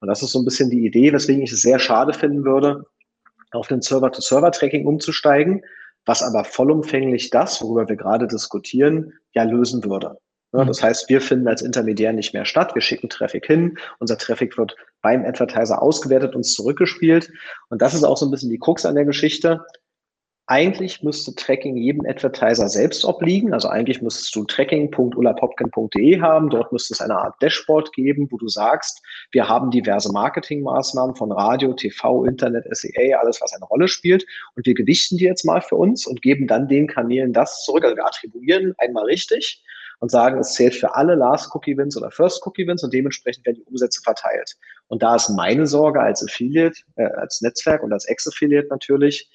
Und 0.00 0.08
das 0.08 0.22
ist 0.22 0.32
so 0.32 0.40
ein 0.40 0.44
bisschen 0.44 0.70
die 0.70 0.84
Idee, 0.84 1.12
weswegen 1.12 1.42
ich 1.42 1.52
es 1.52 1.62
sehr 1.62 1.78
schade 1.78 2.12
finden 2.12 2.44
würde, 2.44 2.84
auf 3.52 3.68
den 3.68 3.80
Server-to-Server-Tracking 3.80 4.86
umzusteigen, 4.86 5.62
was 6.04 6.20
aber 6.20 6.44
vollumfänglich 6.44 7.30
das, 7.30 7.62
worüber 7.62 7.88
wir 7.88 7.96
gerade 7.96 8.26
diskutieren, 8.26 9.12
ja 9.34 9.44
lösen 9.44 9.84
würde. 9.84 10.18
Ja, 10.52 10.64
mhm. 10.64 10.68
das 10.68 10.82
heißt, 10.82 11.08
wir 11.08 11.20
finden 11.20 11.48
als 11.48 11.62
Intermediär 11.62 12.12
nicht 12.12 12.34
mehr 12.34 12.44
statt. 12.44 12.74
Wir 12.74 12.82
schicken 12.82 13.08
Traffic 13.08 13.46
hin. 13.46 13.78
Unser 13.98 14.18
Traffic 14.18 14.58
wird 14.58 14.76
beim 15.02 15.24
Advertiser 15.24 15.80
ausgewertet, 15.80 16.34
uns 16.34 16.54
zurückgespielt. 16.54 17.30
Und 17.68 17.80
das 17.82 17.94
ist 17.94 18.04
auch 18.04 18.16
so 18.16 18.26
ein 18.26 18.30
bisschen 18.30 18.50
die 18.50 18.58
Krux 18.58 18.84
an 18.84 18.94
der 18.94 19.04
Geschichte. 19.04 19.64
Eigentlich 20.46 21.04
müsste 21.04 21.32
Tracking 21.36 21.76
jedem 21.76 22.04
Advertiser 22.06 22.68
selbst 22.68 23.04
obliegen. 23.04 23.54
Also 23.54 23.68
eigentlich 23.68 24.02
müsstest 24.02 24.34
du 24.34 24.44
tracking.ullapopkin.de 24.44 26.20
haben. 26.20 26.50
Dort 26.50 26.72
müsste 26.72 26.94
es 26.94 27.00
eine 27.00 27.16
Art 27.16 27.40
Dashboard 27.40 27.92
geben, 27.92 28.26
wo 28.32 28.36
du 28.36 28.48
sagst, 28.48 29.00
wir 29.30 29.48
haben 29.48 29.70
diverse 29.70 30.10
Marketingmaßnahmen 30.10 31.14
von 31.14 31.30
Radio, 31.30 31.72
TV, 31.74 32.24
Internet, 32.24 32.64
SEA, 32.76 33.16
alles, 33.20 33.40
was 33.40 33.52
eine 33.52 33.64
Rolle 33.66 33.86
spielt. 33.86 34.26
Und 34.56 34.66
wir 34.66 34.74
gewichten 34.74 35.18
die 35.18 35.24
jetzt 35.24 35.44
mal 35.44 35.62
für 35.62 35.76
uns 35.76 36.04
und 36.04 36.20
geben 36.20 36.48
dann 36.48 36.66
den 36.66 36.88
Kanälen 36.88 37.32
das 37.32 37.64
zurück. 37.64 37.84
Also 37.84 37.94
wir 37.94 38.06
attribuieren 38.06 38.74
einmal 38.78 39.04
richtig 39.04 39.62
und 40.00 40.10
sagen, 40.10 40.38
es 40.38 40.54
zählt 40.54 40.74
für 40.74 40.94
alle 40.94 41.14
Last 41.14 41.54
Cookie 41.54 41.76
Wins 41.76 41.96
oder 41.96 42.10
First 42.10 42.44
Cookie 42.46 42.66
Wins 42.66 42.82
und 42.82 42.92
dementsprechend 42.92 43.46
werden 43.46 43.56
die 43.56 43.70
Umsätze 43.70 44.00
verteilt. 44.02 44.56
Und 44.88 45.02
da 45.02 45.14
ist 45.14 45.28
meine 45.28 45.66
Sorge 45.66 46.00
als 46.00 46.24
Affiliate, 46.24 46.80
äh, 46.96 47.04
als 47.04 47.40
Netzwerk 47.42 47.82
und 47.82 47.92
als 47.92 48.06
Ex-Affiliate 48.06 48.68
natürlich, 48.68 49.30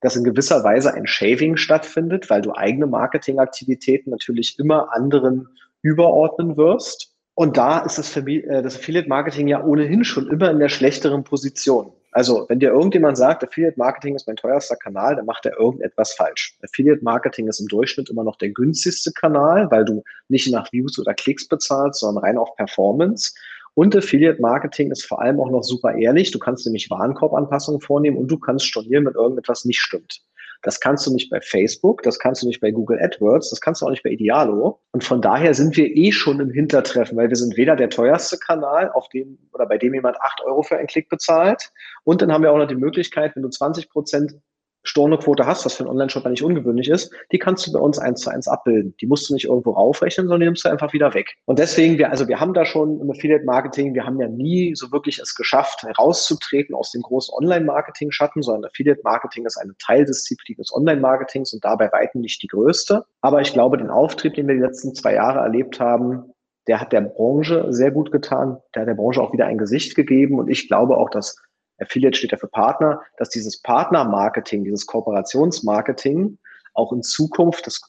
dass 0.00 0.16
in 0.16 0.24
gewisser 0.24 0.64
Weise 0.64 0.92
ein 0.92 1.06
Shaving 1.06 1.56
stattfindet, 1.56 2.28
weil 2.28 2.42
du 2.42 2.52
eigene 2.52 2.86
Marketingaktivitäten 2.86 4.10
natürlich 4.10 4.58
immer 4.58 4.92
anderen 4.92 5.48
überordnen 5.82 6.56
wirst. 6.56 7.09
Und 7.34 7.56
da 7.56 7.78
ist 7.80 7.98
das, 7.98 8.16
äh, 8.16 8.62
das 8.62 8.76
Affiliate 8.76 9.08
Marketing 9.08 9.48
ja 9.48 9.62
ohnehin 9.62 10.04
schon 10.04 10.28
immer 10.28 10.50
in 10.50 10.58
der 10.58 10.68
schlechteren 10.68 11.24
Position. 11.24 11.92
Also, 12.12 12.46
wenn 12.48 12.58
dir 12.58 12.70
irgendjemand 12.70 13.16
sagt, 13.16 13.44
Affiliate 13.44 13.78
Marketing 13.78 14.16
ist 14.16 14.26
mein 14.26 14.36
teuerster 14.36 14.76
Kanal, 14.76 15.14
dann 15.14 15.26
macht 15.26 15.46
er 15.46 15.58
irgendetwas 15.58 16.12
falsch. 16.12 16.56
Affiliate 16.62 17.04
Marketing 17.04 17.46
ist 17.46 17.60
im 17.60 17.68
Durchschnitt 17.68 18.10
immer 18.10 18.24
noch 18.24 18.36
der 18.36 18.50
günstigste 18.50 19.12
Kanal, 19.12 19.70
weil 19.70 19.84
du 19.84 20.02
nicht 20.28 20.50
nach 20.50 20.72
Views 20.72 20.98
oder 20.98 21.14
Klicks 21.14 21.46
bezahlst, 21.46 22.00
sondern 22.00 22.24
rein 22.24 22.38
auf 22.38 22.56
Performance. 22.56 23.32
Und 23.74 23.94
Affiliate 23.94 24.42
Marketing 24.42 24.90
ist 24.90 25.06
vor 25.06 25.22
allem 25.22 25.38
auch 25.38 25.50
noch 25.50 25.62
super 25.62 25.94
ehrlich. 25.94 26.32
Du 26.32 26.40
kannst 26.40 26.66
nämlich 26.66 26.90
Warenkorbanpassungen 26.90 27.80
vornehmen 27.80 28.16
und 28.16 28.28
du 28.28 28.38
kannst 28.38 28.66
stornieren, 28.66 29.06
wenn 29.06 29.14
irgendetwas 29.14 29.64
nicht 29.64 29.80
stimmt. 29.80 30.20
Das 30.62 30.80
kannst 30.80 31.06
du 31.06 31.12
nicht 31.12 31.30
bei 31.30 31.40
Facebook, 31.40 32.02
das 32.02 32.18
kannst 32.18 32.42
du 32.42 32.46
nicht 32.46 32.60
bei 32.60 32.70
Google 32.70 32.98
AdWords, 33.00 33.50
das 33.50 33.60
kannst 33.60 33.80
du 33.80 33.86
auch 33.86 33.90
nicht 33.90 34.02
bei 34.02 34.10
Idealo. 34.10 34.80
Und 34.92 35.04
von 35.04 35.22
daher 35.22 35.54
sind 35.54 35.76
wir 35.76 35.86
eh 35.86 36.12
schon 36.12 36.40
im 36.40 36.50
Hintertreffen, 36.50 37.16
weil 37.16 37.28
wir 37.28 37.36
sind 37.36 37.56
weder 37.56 37.76
der 37.76 37.88
teuerste 37.88 38.38
Kanal, 38.38 38.90
auf 38.92 39.08
dem 39.08 39.38
oder 39.52 39.66
bei 39.66 39.78
dem 39.78 39.94
jemand 39.94 40.20
acht 40.20 40.40
Euro 40.44 40.62
für 40.62 40.76
einen 40.76 40.86
Klick 40.86 41.08
bezahlt. 41.08 41.72
Und 42.04 42.20
dann 42.20 42.32
haben 42.32 42.42
wir 42.42 42.52
auch 42.52 42.58
noch 42.58 42.68
die 42.68 42.74
Möglichkeit, 42.74 43.34
wenn 43.34 43.42
du 43.42 43.48
20 43.48 43.88
Prozent 43.88 44.34
Stornoquote 44.82 45.46
hast, 45.46 45.64
was 45.64 45.74
für 45.74 45.84
einen 45.84 45.90
Online-Shop 45.90 46.26
nicht 46.26 46.42
ungewöhnlich 46.42 46.88
ist, 46.88 47.12
die 47.32 47.38
kannst 47.38 47.66
du 47.66 47.72
bei 47.72 47.78
uns 47.78 47.98
eins 47.98 48.20
zu 48.20 48.30
eins 48.30 48.48
abbilden. 48.48 48.94
Die 49.00 49.06
musst 49.06 49.28
du 49.28 49.34
nicht 49.34 49.44
irgendwo 49.44 49.72
raufrechnen, 49.72 50.26
sondern 50.26 50.40
die 50.40 50.46
nimmst 50.46 50.64
du 50.64 50.68
einfach 50.68 50.92
wieder 50.92 51.12
weg. 51.14 51.34
Und 51.44 51.58
deswegen, 51.58 51.98
wir, 51.98 52.10
also 52.10 52.28
wir 52.28 52.40
haben 52.40 52.54
da 52.54 52.64
schon 52.64 53.00
im 53.00 53.10
Affiliate-Marketing, 53.10 53.94
wir 53.94 54.04
haben 54.04 54.18
ja 54.20 54.28
nie 54.28 54.74
so 54.74 54.90
wirklich 54.90 55.18
es 55.18 55.34
geschafft, 55.34 55.82
herauszutreten 55.82 56.74
aus 56.74 56.92
dem 56.92 57.02
großen 57.02 57.34
Online-Marketing-Schatten, 57.34 58.42
sondern 58.42 58.70
Affiliate-Marketing 58.70 59.44
ist 59.46 59.58
eine 59.58 59.74
Teildisziplin 59.78 60.56
des 60.56 60.72
Online-Marketings 60.72 61.52
und 61.52 61.64
dabei 61.64 61.92
weitem 61.92 62.22
nicht 62.22 62.42
die 62.42 62.48
größte. 62.48 63.04
Aber 63.20 63.40
ich 63.40 63.52
glaube, 63.52 63.78
den 63.78 63.90
Auftrieb, 63.90 64.34
den 64.34 64.48
wir 64.48 64.54
die 64.54 64.62
letzten 64.62 64.94
zwei 64.94 65.14
Jahre 65.14 65.40
erlebt 65.40 65.78
haben, 65.78 66.32
der 66.66 66.80
hat 66.80 66.92
der 66.92 67.00
Branche 67.00 67.66
sehr 67.70 67.90
gut 67.90 68.12
getan. 68.12 68.58
Der 68.74 68.82
hat 68.82 68.88
der 68.88 68.94
Branche 68.94 69.20
auch 69.20 69.32
wieder 69.32 69.46
ein 69.46 69.58
Gesicht 69.58 69.96
gegeben. 69.96 70.38
Und 70.38 70.48
ich 70.48 70.68
glaube 70.68 70.96
auch, 70.96 71.10
dass 71.10 71.36
Affiliate 71.80 72.16
steht 72.16 72.32
ja 72.32 72.38
für 72.38 72.48
Partner, 72.48 73.00
dass 73.16 73.30
dieses 73.30 73.60
Partnermarketing, 73.62 74.64
dieses 74.64 74.86
Kooperationsmarketing 74.86 76.38
auch 76.74 76.92
in 76.92 77.02
Zukunft, 77.02 77.66
das, 77.66 77.80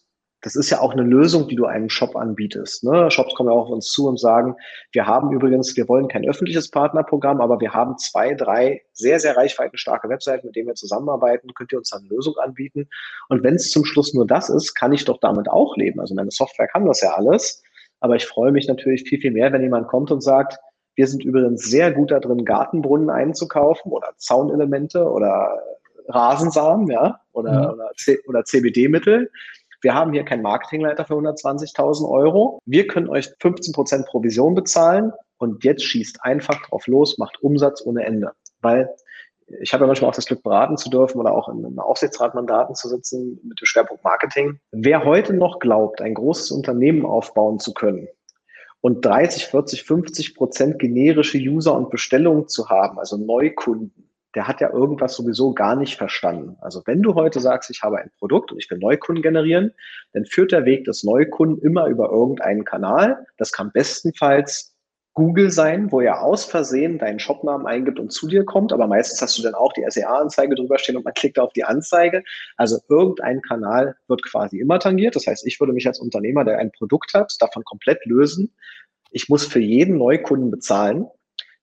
das 0.41 0.55
ist 0.55 0.69
ja 0.69 0.79
auch 0.79 0.91
eine 0.91 1.03
Lösung, 1.03 1.47
die 1.47 1.55
du 1.55 1.65
einem 1.65 1.89
Shop 1.89 2.15
anbietest. 2.15 2.83
Ne? 2.83 3.11
Shops 3.11 3.35
kommen 3.35 3.49
ja 3.49 3.55
auch 3.55 3.65
auf 3.65 3.71
uns 3.71 3.91
zu 3.91 4.07
und 4.07 4.19
sagen, 4.19 4.55
wir 4.91 5.05
haben 5.05 5.31
übrigens, 5.31 5.75
wir 5.77 5.87
wollen 5.87 6.07
kein 6.07 6.27
öffentliches 6.27 6.71
Partnerprogramm, 6.71 7.41
aber 7.41 7.59
wir 7.59 7.73
haben 7.73 7.97
zwei, 7.97 8.33
drei 8.33 8.81
sehr, 8.93 9.19
sehr 9.19 9.37
reichweitenstarke 9.37 10.09
Webseiten, 10.09 10.47
mit 10.47 10.55
denen 10.55 10.67
wir 10.67 10.75
zusammenarbeiten, 10.75 11.53
könnt 11.53 11.71
ihr 11.71 11.77
uns 11.77 11.93
eine 11.93 12.07
Lösung 12.07 12.35
anbieten. 12.37 12.89
Und 13.29 13.43
wenn 13.43 13.55
es 13.55 13.69
zum 13.69 13.85
Schluss 13.85 14.13
nur 14.13 14.25
das 14.25 14.49
ist, 14.49 14.73
kann 14.73 14.93
ich 14.93 15.05
doch 15.05 15.19
damit 15.19 15.49
auch 15.49 15.77
leben. 15.77 15.99
Also 15.99 16.15
meine 16.15 16.31
Software 16.31 16.67
kann 16.67 16.85
das 16.85 17.01
ja 17.01 17.13
alles. 17.13 17.61
Aber 17.99 18.15
ich 18.15 18.25
freue 18.25 18.51
mich 18.51 18.67
natürlich 18.67 19.03
viel, 19.07 19.21
viel 19.21 19.31
mehr, 19.31 19.53
wenn 19.53 19.61
jemand 19.61 19.87
kommt 19.87 20.09
und 20.09 20.21
sagt, 20.21 20.57
wir 20.95 21.07
sind 21.07 21.23
übrigens 21.23 21.63
sehr 21.63 21.91
gut 21.91 22.11
da 22.11 22.19
drin, 22.19 22.45
Gartenbrunnen 22.45 23.09
einzukaufen 23.09 23.91
oder 23.91 24.09
Zaunelemente 24.17 25.09
oder 25.09 25.61
Rasensamen, 26.07 26.87
ja, 26.87 27.19
oder, 27.31 27.53
ja. 27.53 27.71
oder, 27.71 27.91
oder 28.27 28.43
CBD-Mittel. 28.43 29.29
Wir 29.81 29.95
haben 29.95 30.13
hier 30.13 30.23
keinen 30.23 30.43
Marketingleiter 30.43 31.05
für 31.05 31.15
120.000 31.15 32.07
Euro. 32.07 32.59
Wir 32.65 32.87
können 32.87 33.09
euch 33.09 33.27
15% 33.41 34.05
Provision 34.05 34.53
bezahlen 34.53 35.11
und 35.37 35.63
jetzt 35.63 35.83
schießt 35.83 36.23
einfach 36.23 36.61
drauf 36.67 36.85
los, 36.87 37.17
macht 37.17 37.41
Umsatz 37.41 37.81
ohne 37.83 38.05
Ende. 38.05 38.31
Weil 38.61 38.93
ich 39.59 39.73
habe 39.73 39.83
ja 39.83 39.87
manchmal 39.87 40.11
auch 40.11 40.15
das 40.15 40.27
Glück, 40.27 40.43
beraten 40.43 40.77
zu 40.77 40.89
dürfen 40.89 41.19
oder 41.19 41.33
auch 41.33 41.49
in 41.49 41.65
einem 41.65 41.79
Aufsichtsratmandaten 41.79 42.75
zu 42.75 42.87
sitzen 42.87 43.39
mit 43.43 43.59
dem 43.59 43.65
Schwerpunkt 43.65 44.03
Marketing. 44.03 44.59
Wer 44.71 45.03
heute 45.03 45.33
noch 45.33 45.59
glaubt, 45.59 46.01
ein 46.01 46.13
großes 46.13 46.51
Unternehmen 46.51 47.05
aufbauen 47.05 47.59
zu 47.59 47.73
können, 47.73 48.07
und 48.81 49.05
30, 49.05 49.45
40, 49.45 49.83
50 49.83 50.35
Prozent 50.35 50.79
generische 50.79 51.37
User 51.37 51.75
und 51.75 51.91
Bestellungen 51.91 52.47
zu 52.47 52.69
haben, 52.69 52.99
also 52.99 53.17
Neukunden, 53.17 54.11
der 54.35 54.47
hat 54.47 54.61
ja 54.61 54.71
irgendwas 54.71 55.15
sowieso 55.15 55.53
gar 55.53 55.75
nicht 55.75 55.97
verstanden. 55.97 56.55
Also 56.61 56.81
wenn 56.85 57.01
du 57.01 57.15
heute 57.15 57.39
sagst, 57.39 57.69
ich 57.69 57.83
habe 57.83 57.99
ein 57.99 58.11
Produkt 58.17 58.51
und 58.51 58.59
ich 58.59 58.69
will 58.71 58.77
Neukunden 58.77 59.21
generieren, 59.21 59.73
dann 60.13 60.25
führt 60.25 60.51
der 60.51 60.65
Weg 60.65 60.85
des 60.85 61.03
Neukunden 61.03 61.61
immer 61.61 61.87
über 61.87 62.09
irgendeinen 62.09 62.63
Kanal. 62.63 63.25
Das 63.37 63.51
kann 63.51 63.71
bestenfalls 63.71 64.70
Google 65.13 65.51
sein, 65.51 65.91
wo 65.91 65.99
er 65.99 66.21
aus 66.21 66.45
Versehen 66.45 66.97
deinen 66.97 67.19
Shopnamen 67.19 67.67
eingibt 67.67 67.99
und 67.99 68.13
zu 68.13 68.27
dir 68.27 68.45
kommt, 68.45 68.71
aber 68.71 68.87
meistens 68.87 69.21
hast 69.21 69.37
du 69.37 69.41
dann 69.41 69.55
auch 69.55 69.73
die 69.73 69.83
SEA-Anzeige 69.87 70.55
drüber 70.55 70.79
stehen 70.79 70.95
und 70.95 71.03
man 71.03 71.13
klickt 71.13 71.37
auf 71.37 71.51
die 71.51 71.65
Anzeige. 71.65 72.23
Also 72.55 72.79
irgendein 72.87 73.41
Kanal 73.41 73.95
wird 74.07 74.23
quasi 74.23 74.59
immer 74.59 74.79
tangiert. 74.79 75.15
Das 75.15 75.27
heißt, 75.27 75.45
ich 75.45 75.59
würde 75.59 75.73
mich 75.73 75.85
als 75.85 75.99
Unternehmer, 75.99 76.45
der 76.45 76.59
ein 76.59 76.71
Produkt 76.71 77.13
hat, 77.13 77.35
davon 77.39 77.65
komplett 77.65 78.05
lösen. 78.05 78.53
Ich 79.11 79.27
muss 79.27 79.45
für 79.45 79.59
jeden 79.59 79.97
Neukunden 79.97 80.49
bezahlen. 80.49 81.07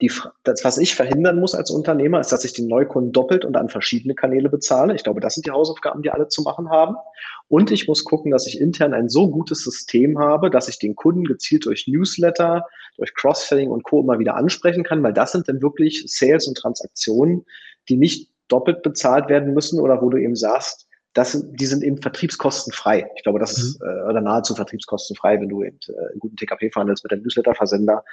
Die, 0.01 0.13
das, 0.45 0.65
was 0.65 0.79
ich 0.79 0.95
verhindern 0.95 1.41
muss 1.41 1.57
als 1.57 1.71
Unternehmer, 1.71 2.21
ist, 2.21 2.31
dass 2.31 2.45
ich 2.45 2.53
den 2.53 2.69
Neukunden 2.69 3.13
doppelt 3.13 3.45
und 3.45 3.57
an 3.57 3.69
verschiedene 3.69 4.15
Kanäle 4.15 4.49
bezahle. 4.49 4.95
Ich 4.95 5.03
glaube, 5.03 5.21
das 5.21 5.35
sind 5.35 5.47
die 5.47 5.51
Hausaufgaben, 5.51 6.03
die 6.03 6.11
alle 6.11 6.29
zu 6.29 6.43
machen 6.43 6.71
haben. 6.71 6.95
Und 7.49 7.73
ich 7.73 7.89
muss 7.89 8.05
gucken, 8.05 8.31
dass 8.31 8.47
ich 8.47 8.61
intern 8.61 8.95
ein 8.95 9.09
so 9.09 9.29
gutes 9.29 9.65
System 9.65 10.19
habe, 10.19 10.51
dass 10.51 10.69
ich 10.69 10.79
den 10.79 10.95
Kunden 10.95 11.25
gezielt 11.25 11.67
durch 11.67 11.89
Newsletter, 11.89 12.65
durch 12.97 13.15
Cross-Selling 13.15 13.71
und 13.71 13.83
Co. 13.83 14.01
immer 14.01 14.19
wieder 14.19 14.37
ansprechen 14.37 14.85
kann, 14.85 15.03
weil 15.03 15.15
das 15.15 15.33
sind 15.33 15.49
dann 15.49 15.63
wirklich 15.63 16.05
Sales 16.07 16.47
und 16.47 16.57
Transaktionen, 16.57 17.45
die 17.89 17.97
nicht 17.97 18.31
doppelt 18.49 18.83
bezahlt 18.83 19.29
werden 19.29 19.55
müssen 19.55 19.81
oder 19.81 20.01
wo 20.03 20.11
du 20.11 20.19
eben 20.19 20.37
sagst, 20.37 20.88
das, 21.19 21.45
die 21.51 21.67
sind 21.67 21.83
eben 21.83 22.01
vertriebskostenfrei. 22.01 23.11
Ich 23.17 23.25
glaube, 23.25 23.41
das 23.41 23.59
ist 23.59 23.83
mhm. 23.83 23.89
äh, 23.89 24.09
oder 24.09 24.21
nahezu 24.21 24.55
vertriebskostenfrei, 24.55 25.41
wenn 25.41 25.49
du 25.49 25.65
eben 25.65 25.79
äh, 25.89 26.11
einen 26.11 26.21
guten 26.21 26.37
TKP 26.37 26.71
verhandelst 26.71 27.03
mit 27.03 27.11
dem 27.11 27.23
Newsletter-Versender. 27.23 28.05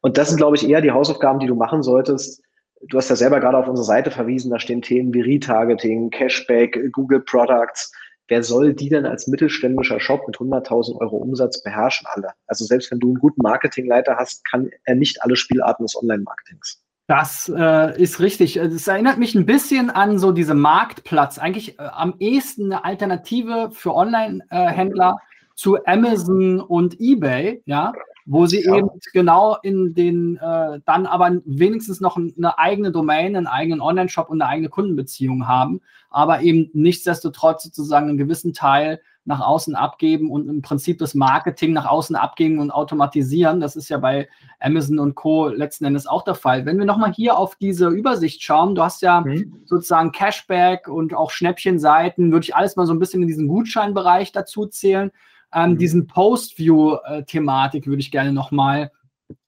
Und 0.00 0.16
das 0.16 0.28
sind, 0.28 0.36
glaube 0.36 0.56
ich, 0.56 0.68
eher 0.68 0.80
die 0.80 0.92
Hausaufgaben, 0.92 1.40
die 1.40 1.48
du 1.48 1.56
machen 1.56 1.82
solltest. 1.82 2.40
Du 2.86 2.96
hast 2.96 3.10
ja 3.10 3.16
selber 3.16 3.40
gerade 3.40 3.58
auf 3.58 3.66
unsere 3.66 3.84
Seite 3.84 4.12
verwiesen, 4.12 4.52
da 4.52 4.60
stehen 4.60 4.80
Themen 4.80 5.12
wie 5.12 5.22
Retargeting, 5.22 6.10
Cashback, 6.10 6.92
Google 6.92 7.20
Products. 7.20 7.92
Wer 8.28 8.44
soll 8.44 8.74
die 8.74 8.88
denn 8.88 9.06
als 9.06 9.26
mittelständischer 9.26 9.98
Shop 9.98 10.26
mit 10.28 10.36
100.000 10.36 11.00
Euro 11.00 11.16
Umsatz 11.16 11.62
beherrschen 11.62 12.06
alle? 12.12 12.28
Also 12.46 12.64
selbst 12.64 12.92
wenn 12.92 13.00
du 13.00 13.08
einen 13.08 13.18
guten 13.18 13.42
Marketingleiter 13.42 14.16
hast, 14.16 14.48
kann 14.48 14.70
er 14.84 14.94
nicht 14.94 15.20
alle 15.22 15.34
Spielarten 15.34 15.84
des 15.84 15.96
Online-Marketings. 15.96 16.81
Das 17.06 17.52
äh, 17.54 18.00
ist 18.00 18.20
richtig. 18.20 18.56
Es 18.56 18.86
erinnert 18.86 19.18
mich 19.18 19.34
ein 19.34 19.44
bisschen 19.44 19.90
an 19.90 20.18
so 20.18 20.32
diese 20.32 20.54
Marktplatz. 20.54 21.38
Eigentlich 21.38 21.78
äh, 21.78 21.82
am 21.82 22.14
ehesten 22.18 22.72
eine 22.72 22.84
Alternative 22.84 23.70
für 23.72 23.94
Online-Händler 23.94 25.18
zu 25.54 25.84
Amazon 25.84 26.60
und 26.60 27.00
eBay, 27.00 27.62
ja, 27.66 27.92
wo 28.24 28.46
sie 28.46 28.64
ja. 28.64 28.76
eben 28.76 28.88
genau 29.12 29.56
in 29.62 29.94
den, 29.94 30.36
äh, 30.36 30.80
dann 30.84 31.06
aber 31.06 31.40
wenigstens 31.44 32.00
noch 32.00 32.16
eine 32.16 32.58
eigene 32.58 32.92
Domain, 32.92 33.36
einen 33.36 33.46
eigenen 33.46 33.80
Online-Shop 33.80 34.30
und 34.30 34.40
eine 34.40 34.50
eigene 34.50 34.68
Kundenbeziehung 34.68 35.48
haben, 35.48 35.80
aber 36.10 36.42
eben 36.42 36.70
nichtsdestotrotz 36.72 37.64
sozusagen 37.64 38.08
einen 38.08 38.18
gewissen 38.18 38.52
Teil 38.52 39.00
nach 39.24 39.40
außen 39.40 39.76
abgeben 39.76 40.30
und 40.30 40.48
im 40.48 40.62
Prinzip 40.62 40.98
das 40.98 41.14
Marketing 41.14 41.72
nach 41.72 41.86
außen 41.86 42.16
abgeben 42.16 42.58
und 42.58 42.70
automatisieren. 42.72 43.60
Das 43.60 43.76
ist 43.76 43.88
ja 43.88 43.98
bei 43.98 44.28
Amazon 44.58 44.98
und 44.98 45.14
Co. 45.14 45.48
letzten 45.48 45.84
Endes 45.84 46.06
auch 46.06 46.24
der 46.24 46.34
Fall. 46.34 46.66
Wenn 46.66 46.78
wir 46.78 46.86
nochmal 46.86 47.12
hier 47.12 47.38
auf 47.38 47.54
diese 47.54 47.88
Übersicht 47.88 48.42
schauen, 48.42 48.74
du 48.74 48.82
hast 48.82 49.00
ja 49.02 49.20
mhm. 49.20 49.62
sozusagen 49.64 50.10
Cashback 50.10 50.88
und 50.88 51.14
auch 51.14 51.30
Schnäppchenseiten, 51.30 52.32
würde 52.32 52.44
ich 52.44 52.56
alles 52.56 52.74
mal 52.74 52.86
so 52.86 52.92
ein 52.92 52.98
bisschen 52.98 53.22
in 53.22 53.28
diesen 53.28 53.46
Gutscheinbereich 53.46 54.32
dazu 54.32 54.66
zählen. 54.66 55.12
Ähm, 55.54 55.72
mhm. 55.72 55.78
Diesen 55.78 56.06
Post-View-Thematik 56.08 57.86
würde 57.86 58.00
ich 58.00 58.10
gerne 58.10 58.32
nochmal 58.32 58.90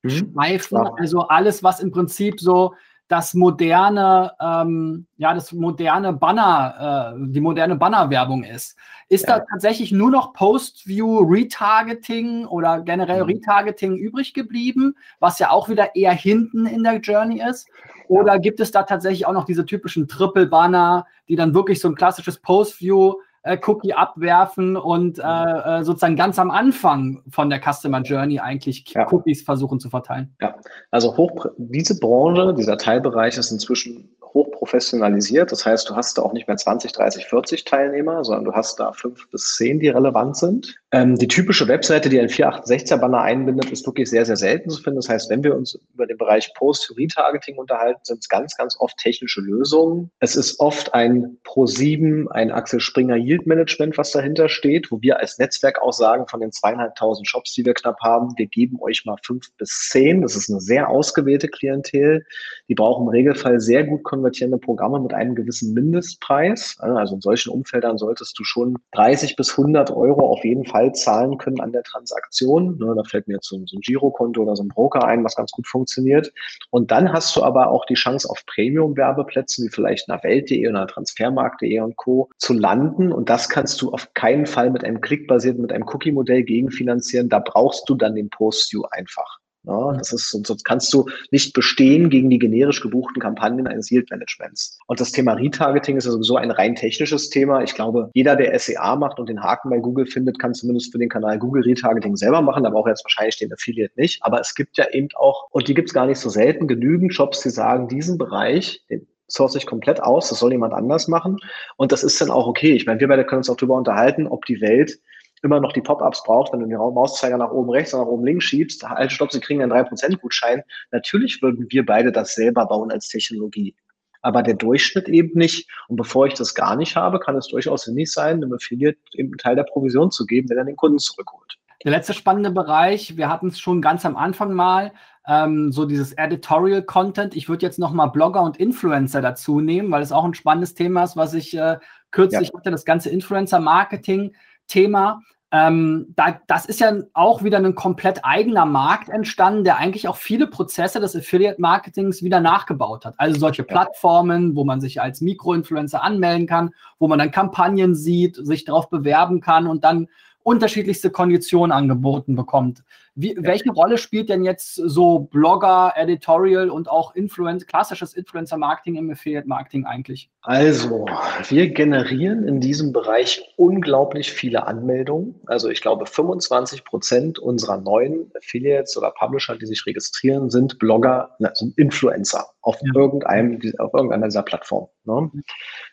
mhm. 0.03 0.11
schleifen. 0.11 0.79
Also 0.99 1.23
alles, 1.23 1.65
was 1.65 1.81
im 1.81 1.91
Prinzip 1.91 2.41
so 2.41 2.75
das 3.09 3.35
moderne, 3.35 4.33
ähm, 4.41 5.07
ja, 5.17 5.35
das 5.35 5.53
moderne 5.53 6.15
Banner, 6.15 7.15
äh, 7.15 7.27
die 7.29 7.41
moderne 7.41 7.77
Bannerwerbung 7.77 8.45
ist. 8.45 8.77
Ist 9.09 9.29
ja. 9.29 9.39
da 9.39 9.45
tatsächlich 9.51 9.93
nur 9.93 10.11
noch 10.11 10.33
Post-View 10.33 11.19
Retargeting 11.19 12.47
oder 12.47 12.81
generell 12.81 13.25
mhm. 13.25 13.31
Retargeting 13.31 13.97
übrig 13.97 14.33
geblieben, 14.33 14.97
was 15.21 15.39
ja 15.39 15.51
auch 15.51 15.69
wieder 15.69 15.95
eher 15.95 16.13
hinten 16.13 16.67
in 16.67 16.83
der 16.83 17.01
Journey 17.01 17.43
ist? 17.43 17.69
Oder 18.09 18.35
ja. 18.35 18.39
gibt 18.39 18.61
es 18.61 18.71
da 18.71 18.85
tatsächlich 18.85 19.27
auch 19.27 19.33
noch 19.33 19.45
diese 19.45 19.67
typischen 19.67 20.09
Triple-Banner, 20.09 21.07
die 21.29 21.37
dann 21.37 21.55
wirklich 21.55 21.81
so 21.81 21.89
ein 21.89 21.95
klassisches 21.95 22.39
Post-View 22.39 23.15
äh, 23.45 23.59
Cookie 23.67 23.93
abwerfen 23.95 24.77
und 24.77 25.19
äh, 25.19 25.23
äh, 25.23 25.85
sozusagen 25.85 26.17
ganz 26.17 26.39
am 26.39 26.51
Anfang 26.51 27.23
von 27.29 27.51
der 27.51 27.61
Customer 27.61 28.01
Journey 28.01 28.41
eigentlich 28.41 28.85
ja. 28.89 29.07
Cookies 29.13 29.43
versuchen 29.43 29.79
zu 29.79 29.91
verteilen. 29.91 30.35
Ja, 30.41 30.57
also 30.91 31.17
hoch, 31.17 31.47
diese 31.59 31.99
Branche, 32.01 32.55
dieser 32.55 32.79
Teilbereich 32.79 33.37
ist 33.37 33.51
inzwischen 33.51 34.11
hochprofessionalisiert. 34.35 35.53
Das 35.53 35.65
heißt, 35.65 35.89
du 35.89 35.95
hast 35.95 36.19
da 36.19 36.23
auch 36.23 36.33
nicht 36.33 36.49
mehr 36.49 36.57
20, 36.57 36.93
30, 36.93 37.27
40 37.27 37.65
Teilnehmer, 37.65 38.25
sondern 38.25 38.45
du 38.45 38.53
hast 38.53 38.81
da 38.81 38.93
fünf 38.93 39.29
bis 39.31 39.55
zehn, 39.57 39.79
die 39.79 39.89
relevant 39.89 40.37
sind. 40.37 40.77
Ähm, 40.95 41.17
die 41.19 41.27
typische 41.27 41.67
Webseite, 41.67 42.09
die 42.09 42.21
ein 42.21 42.29
468er-Banner 42.29 43.21
einbindet, 43.21 43.69
ist 43.73 43.85
wirklich 43.85 44.09
sehr, 44.09 44.25
sehr 44.25 44.37
selten 44.37 44.71
zu 44.71 44.81
finden. 44.81 45.01
Das 45.01 45.09
heißt, 45.09 45.29
wenn 45.29 45.43
wir 45.43 45.57
uns 45.57 45.77
über 45.93 46.07
den 46.07 46.17
Bereich 46.17 46.55
Post-Retargeting 46.55 47.57
unterhalten, 47.57 47.99
sind 48.05 48.21
es 48.21 48.29
ganz, 48.29 48.57
ganz 48.57 48.77
oft 48.79 48.97
technische 48.99 49.41
Lösungen. 49.41 50.13
Es 50.21 50.37
ist 50.37 50.61
oft 50.61 50.95
ein 50.95 51.37
Pro7, 51.43 52.29
ein 52.29 52.53
Axel 52.53 52.79
Springer 52.79 53.17
Yield 53.17 53.45
Management, 53.45 53.99
was 53.99 54.13
dahinter 54.13 54.49
steht, 54.49 54.93
wo 54.93 55.03
wir 55.03 55.19
als 55.19 55.37
Netzwerk 55.37 55.83
auch 55.83 55.93
sagen, 55.93 56.29
von 56.29 56.39
den 56.39 56.53
zweieinhalbtausend 56.53 57.27
Shops, 57.27 57.55
die 57.55 57.65
wir 57.65 57.75
knapp 57.75 57.99
haben, 58.01 58.33
wir 58.37 58.47
geben 58.47 58.79
euch 58.81 59.05
mal 59.05 59.17
fünf 59.25 59.49
bis 59.59 59.89
zehn. 59.91 60.23
Das 60.23 60.37
ist 60.37 60.49
eine 60.49 60.61
sehr 60.61 60.89
ausgewählte 60.91 61.49
Klientel. 61.49 62.25
Die 62.69 62.77
brauchen 62.77 63.03
im 63.03 63.09
Regelfall 63.09 63.59
sehr 63.59 63.83
gut 63.83 64.05
konvertierende 64.05 64.59
Programme 64.59 65.01
mit 65.01 65.13
einem 65.13 65.35
gewissen 65.35 65.75
Mindestpreis. 65.75 66.77
Also 66.79 67.17
in 67.17 67.21
solchen 67.21 67.51
Umfeldern 67.51 67.99
solltest 67.99 68.39
du 68.39 68.45
schon 68.45 68.77
30 68.93 69.35
bis 69.35 69.59
100 69.59 69.91
Euro 69.91 70.31
auf 70.31 70.45
jeden 70.45 70.65
Fall 70.65 70.84
zahlen 70.93 71.39
können 71.39 71.61
an 71.61 71.73
der 71.73 71.83
Transaktion. 71.83 72.79
Ne, 72.79 72.95
da 72.97 73.05
fällt 73.05 73.29
mir 73.29 73.35
jetzt 73.35 73.49
so 73.49 73.57
ein 73.57 73.67
Girokonto 73.67 74.43
oder 74.43 74.57
so 74.57 74.63
ein 74.63 74.69
Broker 74.69 75.05
ein, 75.05 75.25
was 75.25 75.37
ganz 75.37 75.51
gut 75.53 75.67
funktioniert. 75.67 76.33
Und 76.71 76.91
dann 76.91 77.13
hast 77.13 77.35
du 77.37 77.43
aber 77.43 77.71
auch 77.71 77.85
die 77.87 77.95
Chance 77.95 78.29
auf 78.29 78.45
Premium-Werbeplätzen, 78.47 79.67
wie 79.67 79.71
vielleicht 79.71 80.09
einer 80.09 80.23
Welt.de 80.23 80.69
oder 80.69 80.87
Transfermarkt.de 80.87 81.81
und 81.81 81.97
Co. 81.97 82.31
zu 82.39 82.53
landen. 82.53 83.13
Und 83.13 83.29
das 83.29 83.49
kannst 83.49 83.81
du 83.83 83.93
auf 83.93 84.13
keinen 84.15 84.47
Fall 84.47 84.71
mit 84.71 84.85
einem 84.85 85.01
klickbasierten, 85.01 85.63
mit 85.63 85.73
einem 85.73 85.85
Cookie-Modell 85.87 86.43
gegenfinanzieren. 86.43 87.29
Da 87.29 87.39
brauchst 87.39 87.89
du 87.89 87.95
dann 87.95 88.15
den 88.15 88.31
Post-View 88.31 88.83
einfach. 88.91 89.41
Ja, 89.67 89.93
das 89.93 90.13
ist, 90.13 90.31
sonst 90.31 90.65
kannst 90.65 90.93
du 90.93 91.07
nicht 91.31 91.55
bestehen 91.55 92.11
gegen 92.11 92.29
die 92.29 92.39
generisch 92.39 92.83
gebuchten 92.83 93.21
Kampagnen 93.21 93.67
eines 93.67 93.91
Yield 93.91 94.11
Managements. 94.11 94.79
Und 94.89 95.01
das 95.01 95.11
Thema 95.11 95.33
Retargeting 95.33 95.97
ist 95.97 96.05
ja 96.05 96.11
sowieso 96.11 96.37
ein 96.37 96.51
rein 96.51 96.75
technisches 96.75 97.31
Thema. 97.31 97.63
Ich 97.63 97.75
glaube, 97.75 98.11
jeder, 98.13 98.37
der 98.37 98.59
SEA 98.59 98.95
macht 98.97 99.19
und 99.19 99.29
den 99.29 99.43
Haken 99.43 99.71
bei 99.71 99.79
Google 99.79 100.07
findet, 100.07 100.39
kann 100.39 100.53
zumindest 100.53 100.93
für 100.93 100.99
den 100.99 101.09
Kanal 101.09 101.39
Google 101.39 101.63
Retargeting 101.63 102.17
selber 102.17 102.43
machen. 102.43 102.65
Da 102.65 102.71
braucht 102.71 102.89
jetzt 102.89 103.05
wahrscheinlich 103.05 103.39
den 103.39 103.53
Affiliate 103.53 103.99
nicht. 103.99 104.23
Aber 104.23 104.39
es 104.39 104.55
gibt 104.55 104.77
ja 104.77 104.87
eben 104.91 105.09
auch, 105.15 105.49
und 105.51 105.67
die 105.67 105.75
gibt 105.75 105.89
es 105.89 105.95
gar 105.95 106.07
nicht 106.07 106.19
so 106.19 106.29
selten, 106.29 106.69
genügend 106.69 107.15
Shops, 107.15 107.41
die 107.41 107.51
sagen, 107.51 107.89
diesen 107.89 108.19
Bereich, 108.19 108.83
den 108.91 109.07
source 109.31 109.55
ich 109.55 109.65
komplett 109.65 110.03
aus, 110.03 110.29
das 110.29 110.39
soll 110.41 110.53
jemand 110.53 110.75
anders 110.75 111.09
machen. 111.09 111.39
Und 111.79 111.93
das 111.93 112.05
ist 112.05 112.21
dann 112.21 112.31
auch 112.31 112.47
okay. 112.47 112.73
Ich 112.75 112.85
meine, 112.85 113.01
wir 113.01 113.09
beide 113.09 113.25
können 113.25 113.39
uns 113.39 113.49
auch 113.49 113.57
darüber 113.57 113.77
unterhalten, 113.77 114.27
ob 114.27 114.45
die 114.45 114.61
Welt 114.61 114.99
immer 115.45 115.61
noch 115.61 115.73
die 115.73 115.81
Pop-ups 115.81 116.23
braucht, 116.25 116.53
wenn 116.53 116.61
du 116.61 116.67
den 116.67 116.77
Mauszeiger 116.77 117.37
nach 117.37 117.51
oben 117.51 117.71
rechts 117.71 117.95
oder 117.95 118.05
nach 118.05 118.11
oben 118.11 118.25
links 118.25 118.47
schiebst, 118.47 118.89
halt 118.89 119.13
stopp, 119.13 119.33
sie 119.33 119.41
kriegen 119.41 119.63
einen 119.63 119.73
3% 119.73 120.19
Gutschein. 120.19 120.63
Natürlich 120.91 121.43
würden 121.43 121.67
wir 121.71 121.85
beide 121.85 122.11
das 122.11 122.35
selber 122.35 122.67
bauen 122.67 122.91
als 122.91 123.09
Technologie. 123.09 123.75
Aber 124.23 124.43
der 124.43 124.55
Durchschnitt 124.55 125.09
eben 125.09 125.39
nicht. 125.39 125.69
Und 125.89 125.97
bevor 125.97 126.27
ich 126.27 126.35
das 126.35 126.55
gar 126.55 126.77
nicht 126.77 126.97
habe, 126.97 127.21
kann 127.21 127.37
es 127.37 127.49
durchaus 127.49 127.85
sinnig 127.85 128.11
sein, 128.11 128.37
einem 128.37 128.55
Affiliate 128.55 128.99
eben 129.13 129.29
einen 129.29 129.39
Teil 129.39 129.57
der 129.57 129.65
Provision 129.65 130.11
zu 130.11 130.25
geben, 130.25 130.49
wenn 130.49 130.59
er 130.59 130.65
den 130.65 130.77
Kunden 130.77 130.99
zurückholt. 130.99 131.59
Der 131.85 131.93
letzte 131.93 132.15
spannende 132.15 132.51
Bereich, 132.51 133.19
wir 133.19 133.29
hatten 133.29 133.49
es 133.49 133.61
schon 133.61 133.83
ganz 133.83 134.07
am 134.07 134.17
Anfang 134.17 134.55
mal, 134.55 134.93
ähm, 135.27 135.73
so 135.73 135.85
dieses 135.85 136.15
Editorial 136.15 136.83
Content. 136.83 137.37
Ich 137.37 137.51
würde 137.51 137.67
jetzt 137.67 137.79
nochmal 137.79 138.11
Blogger 138.11 138.43
und 138.43 138.57
Influencer 138.57 139.21
dazu 139.21 139.61
nehmen, 139.61 139.91
weil 139.91 140.01
es 140.03 140.13
auch 140.13 140.25
ein 140.25 140.33
spannendes 140.35 140.75
Thema 140.75 141.05
ist, 141.05 141.17
was 141.17 141.35
ich 141.35 141.55
äh, 141.57 141.79
kürzlich 142.11 142.49
ja. 142.49 142.55
hatte, 142.59 142.71
das 142.71 142.87
ganze 142.87 143.11
Influencer-Marketing-Thema. 143.11 145.21
Ähm, 145.57 146.13
da, 146.17 146.41
das 146.49 146.67
ist 146.67 146.81
ja 146.81 146.93
auch 147.13 147.45
wieder 147.45 147.59
ein 147.59 147.77
komplett 147.77 148.25
eigener 148.25 148.67
Markt 148.67 149.09
entstanden, 149.09 149.63
der 149.63 149.77
eigentlich 149.77 150.09
auch 150.09 150.17
viele 150.17 150.49
Prozesse 150.49 150.99
des 150.99 151.15
Affiliate-Marketings 151.15 152.25
wieder 152.25 152.41
nachgebaut 152.41 153.05
hat. 153.05 153.15
Also 153.19 153.39
solche 153.39 153.63
Plattformen, 153.63 154.57
wo 154.57 154.65
man 154.65 154.81
sich 154.81 155.01
als 155.01 155.21
Mikroinfluencer 155.21 156.03
anmelden 156.03 156.49
kann, 156.49 156.71
wo 156.99 157.07
man 157.07 157.21
dann 157.21 157.31
Kampagnen 157.31 157.95
sieht, 157.95 158.35
sich 158.35 158.65
darauf 158.65 158.91
bewerben 158.91 159.41
kann 159.41 159.69
und 159.69 159.85
dann 159.85 160.09
unterschiedlichste 160.43 161.11
Konditionen 161.11 161.71
angeboten 161.71 162.35
bekommt. 162.35 162.83
Wie. 163.15 163.37
Welche 163.39 163.71
Rolle 163.71 163.99
spielt 163.99 164.29
denn 164.29 164.43
jetzt 164.43 164.75
so 164.75 165.21
Blogger, 165.21 165.93
Editorial 165.97 166.71
und 166.71 166.89
auch 166.89 167.15
Influencer, 167.15 167.67
klassisches 167.67 168.15
Influencer-Marketing 168.15 168.97
im 168.97 169.11
Affiliate-Marketing 169.11 169.87
eigentlich? 169.87 170.31
Also, 170.43 171.07
wir 171.49 171.71
generieren 171.71 172.47
in 172.47 172.61
diesem 172.61 172.93
Bereich 172.93 173.55
unglaublich 173.57 174.33
viele 174.33 174.67
Anmeldungen. 174.67 175.41
Also 175.47 175.71
ich 175.71 175.81
glaube, 175.81 176.07
25 176.07 176.85
Prozent 176.85 177.39
unserer 177.39 177.79
neuen 177.79 178.31
Affiliates 178.37 178.97
oder 178.97 179.11
Publisher, 179.11 179.57
die 179.57 179.67
sich 179.67 179.87
registrieren, 179.87 180.51
sind 180.51 180.79
Blogger, 180.79 181.37
also 181.41 181.71
Influencer 181.77 182.47
auf, 182.61 182.77
ja. 182.83 182.93
irgendeinem, 182.95 183.61
auf 183.79 183.95
irgendeiner 183.95 184.27
dieser 184.27 184.43
Plattformen. 184.43 184.89
Ne? 185.05 185.31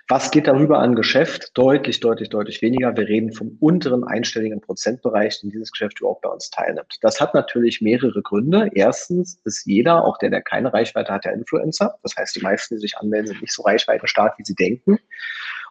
Was 0.08 0.32
geht 0.32 0.48
darüber 0.48 0.80
an 0.80 0.96
Geschäft? 0.96 1.52
Deutlich, 1.54 2.00
deutlich, 2.00 2.30
deutlich 2.30 2.62
weniger. 2.62 2.96
Wir 2.98 3.08
reden 3.08 3.32
vom 3.32 3.58
unteren 3.60 4.04
einstelligen 4.04 4.60
Prozentbereich, 4.60 5.40
in 5.44 5.50
dieses 5.52 5.72
Geschäft 5.72 6.00
überhaupt 6.00 6.22
bei 6.22 6.30
uns 6.30 6.50
teilnimmt. 6.50 6.98
Das 7.02 7.22
hat 7.22 7.34
natürlich 7.34 7.82
mehrere 7.82 8.22
Gründe. 8.22 8.70
Erstens 8.74 9.40
ist 9.46 9.66
jeder, 9.66 10.04
auch 10.04 10.18
der, 10.18 10.30
der 10.30 10.42
keine 10.42 10.74
Reichweite 10.74 11.14
hat, 11.14 11.26
der 11.26 11.34
Influencer. 11.34 11.96
Das 12.04 12.16
heißt, 12.18 12.36
die 12.36 12.42
meisten, 12.42 12.76
die 12.76 12.82
sich 12.82 12.98
anmelden, 12.98 13.28
sind 13.28 13.42
nicht 13.42 13.54
so 13.54 13.64
reichweitenstark, 13.64 14.38
wie 14.38 14.44
sie 14.44 14.56
denken. 14.56 15.00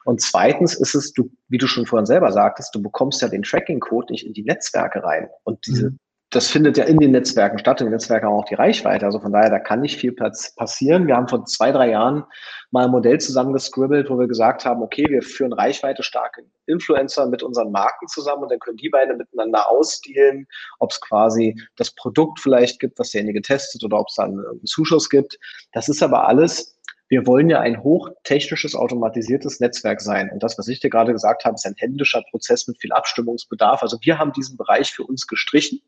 Und 0.04 0.22
zweitens 0.22 0.74
ist 0.74 0.94
es, 0.94 1.12
du, 1.12 1.30
wie 1.48 1.58
du 1.58 1.66
schon 1.66 1.86
vorhin 1.86 2.06
selber 2.06 2.32
sagtest, 2.32 2.74
du 2.74 2.80
bekommst 2.80 3.20
ja 3.20 3.28
den 3.28 3.42
Tracking-Code 3.42 4.12
nicht 4.12 4.26
in 4.26 4.32
die 4.32 4.44
Netzwerke 4.44 5.02
rein. 5.02 5.28
Und 5.44 5.66
diese, 5.66 5.90
mhm. 5.90 5.98
Das 6.30 6.48
findet 6.48 6.76
ja 6.76 6.84
in 6.84 6.98
den 6.98 7.10
Netzwerken 7.10 7.58
statt. 7.58 7.80
Die 7.80 7.84
Netzwerke 7.84 8.26
haben 8.26 8.34
auch 8.34 8.44
die 8.44 8.54
Reichweite. 8.54 9.04
Also 9.04 9.18
von 9.18 9.32
daher, 9.32 9.50
da 9.50 9.58
kann 9.58 9.80
nicht 9.80 9.98
viel 9.98 10.12
passieren. 10.12 11.08
Wir 11.08 11.16
haben 11.16 11.26
vor 11.26 11.44
zwei, 11.44 11.72
drei 11.72 11.90
Jahren 11.90 12.24
mal 12.70 12.84
ein 12.84 12.92
Modell 12.92 13.18
zusammengescribbelt, 13.18 14.08
wo 14.08 14.16
wir 14.16 14.28
gesagt 14.28 14.64
haben, 14.64 14.80
okay, 14.80 15.04
wir 15.08 15.22
führen 15.22 15.52
reichweite 15.52 16.04
starke 16.04 16.42
Influencer 16.66 17.26
mit 17.26 17.42
unseren 17.42 17.72
Marken 17.72 18.06
zusammen 18.06 18.44
und 18.44 18.52
dann 18.52 18.60
können 18.60 18.76
die 18.76 18.90
beide 18.90 19.16
miteinander 19.16 19.68
ausdealen, 19.68 20.46
ob 20.78 20.92
es 20.92 21.00
quasi 21.00 21.60
das 21.76 21.90
Produkt 21.96 22.38
vielleicht 22.38 22.78
gibt, 22.78 23.00
was 23.00 23.10
derjenige 23.10 23.42
testet 23.42 23.82
oder 23.82 23.98
ob 23.98 24.06
es 24.08 24.14
dann 24.14 24.38
einen 24.38 24.66
Zuschuss 24.66 25.10
gibt. 25.10 25.36
Das 25.72 25.88
ist 25.88 26.02
aber 26.02 26.28
alles 26.28 26.76
wir 27.12 27.26
wollen 27.26 27.50
ja 27.50 27.58
ein 27.58 27.82
hochtechnisches, 27.82 28.76
automatisiertes 28.76 29.58
Netzwerk 29.58 30.00
sein. 30.00 30.30
Und 30.30 30.44
das, 30.44 30.56
was 30.58 30.68
ich 30.68 30.78
dir 30.78 30.90
gerade 30.90 31.12
gesagt 31.12 31.44
habe, 31.44 31.56
ist 31.56 31.66
ein 31.66 31.74
händischer 31.76 32.22
Prozess 32.30 32.68
mit 32.68 32.80
viel 32.80 32.92
Abstimmungsbedarf. 32.92 33.82
Also 33.82 33.98
wir 34.02 34.16
haben 34.16 34.32
diesen 34.32 34.56
Bereich 34.56 34.92
für 34.92 35.02
uns 35.02 35.26
gestrichen. 35.26 35.82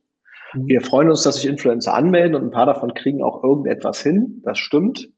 Wir 0.55 0.81
freuen 0.81 1.11
uns, 1.11 1.23
dass 1.23 1.37
sich 1.37 1.47
Influencer 1.47 1.95
anmelden 1.95 2.35
und 2.35 2.45
ein 2.45 2.51
paar 2.51 2.67
davon 2.67 2.95
kriegen 2.95 3.23
auch 3.23 3.43
irgendetwas 3.43 4.03
hin. 4.03 4.43
Das 4.45 4.59
stimmt. 4.59 5.09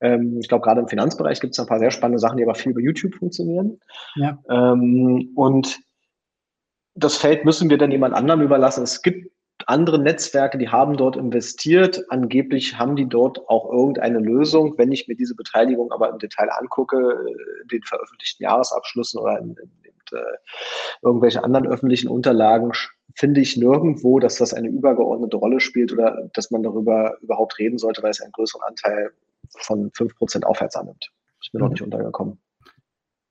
Ähm, 0.00 0.38
ich 0.40 0.48
glaube, 0.48 0.64
gerade 0.64 0.80
im 0.80 0.88
Finanzbereich 0.88 1.40
gibt 1.40 1.54
es 1.54 1.60
ein 1.60 1.66
paar 1.66 1.78
sehr 1.78 1.90
spannende 1.90 2.18
Sachen, 2.18 2.38
die 2.38 2.44
aber 2.44 2.54
viel 2.54 2.72
über 2.72 2.80
YouTube 2.80 3.14
funktionieren. 3.14 3.80
Ja. 4.16 4.38
Ähm, 4.48 5.32
und 5.34 5.80
das 6.94 7.16
Feld 7.16 7.44
müssen 7.44 7.70
wir 7.70 7.78
dann 7.78 7.90
jemand 7.90 8.14
anderem 8.14 8.40
überlassen. 8.42 8.82
Es 8.82 9.02
gibt 9.02 9.30
andere 9.66 9.98
Netzwerke, 9.98 10.58
die 10.58 10.68
haben 10.68 10.96
dort 10.96 11.16
investiert. 11.16 12.04
Angeblich 12.08 12.78
haben 12.78 12.96
die 12.96 13.08
dort 13.08 13.46
auch 13.48 13.70
irgendeine 13.70 14.18
Lösung. 14.18 14.74
Wenn 14.78 14.92
ich 14.92 15.06
mir 15.06 15.16
diese 15.16 15.34
Beteiligung 15.34 15.92
aber 15.92 16.08
im 16.10 16.18
Detail 16.18 16.48
angucke, 16.50 16.96
in 17.62 17.68
den 17.68 17.82
veröffentlichten 17.82 18.44
Jahresabschlüssen 18.44 19.20
oder 19.20 19.38
in, 19.38 19.50
in, 19.50 19.70
äh, 20.12 20.22
irgendwelche 21.02 21.44
anderen 21.44 21.66
öffentlichen 21.66 22.08
Unterlagen, 22.08 22.72
finde 23.14 23.40
ich 23.40 23.56
nirgendwo, 23.56 24.20
dass 24.20 24.36
das 24.36 24.54
eine 24.54 24.68
übergeordnete 24.68 25.36
Rolle 25.36 25.60
spielt 25.60 25.92
oder 25.92 26.28
dass 26.34 26.50
man 26.50 26.62
darüber 26.62 27.18
überhaupt 27.20 27.58
reden 27.58 27.78
sollte, 27.78 28.02
weil 28.02 28.10
es 28.10 28.20
einen 28.20 28.32
größeren 28.32 28.62
Anteil 28.62 29.10
von 29.58 29.90
5% 29.90 30.44
aufwärts 30.44 30.76
annimmt. 30.76 31.10
Ist 31.40 31.52
mir 31.54 31.60
mhm. 31.60 31.64
noch 31.64 31.70
nicht 31.70 31.82
untergekommen. 31.82 32.38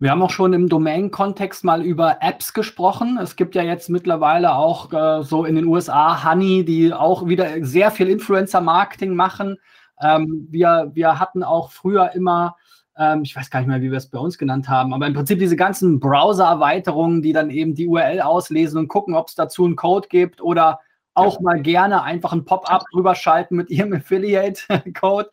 Wir 0.02 0.12
haben 0.12 0.22
auch 0.22 0.30
schon 0.30 0.54
im 0.54 0.70
Domain-Kontext 0.70 1.66
mal 1.66 1.84
über 1.84 2.20
Apps 2.22 2.54
gesprochen. 2.54 3.20
Es 3.22 3.36
gibt 3.36 3.54
ja 3.54 3.64
jetzt 3.64 3.90
mittlerweile 3.90 4.56
auch 4.56 4.94
äh, 4.94 5.24
so 5.24 5.44
in 5.44 5.56
den 5.56 5.66
USA 5.66 6.24
Honey, 6.24 6.64
die 6.64 6.94
auch 6.94 7.28
wieder 7.28 7.66
sehr 7.66 7.92
viel 7.92 8.08
Influencer-Marketing 8.08 9.14
machen. 9.14 9.58
Ähm, 10.02 10.48
wir, 10.50 10.92
wir 10.94 11.20
hatten 11.20 11.44
auch 11.44 11.72
früher 11.72 12.14
immer, 12.14 12.56
ähm, 13.00 13.24
ich 13.24 13.36
weiß 13.36 13.50
gar 13.50 13.62
nicht 13.62 13.70
mehr, 13.70 13.82
wie 13.82 13.92
wir 13.92 13.98
es 13.98 14.10
bei 14.10 14.20
uns 14.20 14.38
genannt 14.38 14.70
haben, 14.70 14.94
aber 14.94 15.08
im 15.08 15.14
Prinzip 15.14 15.40
diese 15.40 15.56
ganzen 15.56 16.00
Browser-Erweiterungen, 16.00 17.22
die 17.22 17.34
dann 17.34 17.50
eben 17.50 17.74
die 17.74 17.88
URL 17.88 18.22
auslesen 18.22 18.78
und 18.78 18.90
gucken, 18.90 19.16
ob 19.16 19.30
es 19.30 19.36
dazu 19.36 19.66
einen 19.66 19.78
Code 19.78 20.10
gibt 20.10 20.42
oder 20.42 20.80
auch 21.16 21.40
mal 21.40 21.62
gerne 21.62 22.04
einfach 22.04 22.32
ein 22.34 22.46
Pop-up 22.46 22.84
drüber 22.92 23.16
schalten 23.16 23.56
mit 23.56 23.70
Ihrem 23.70 23.94
Affiliate-Code. 23.96 25.30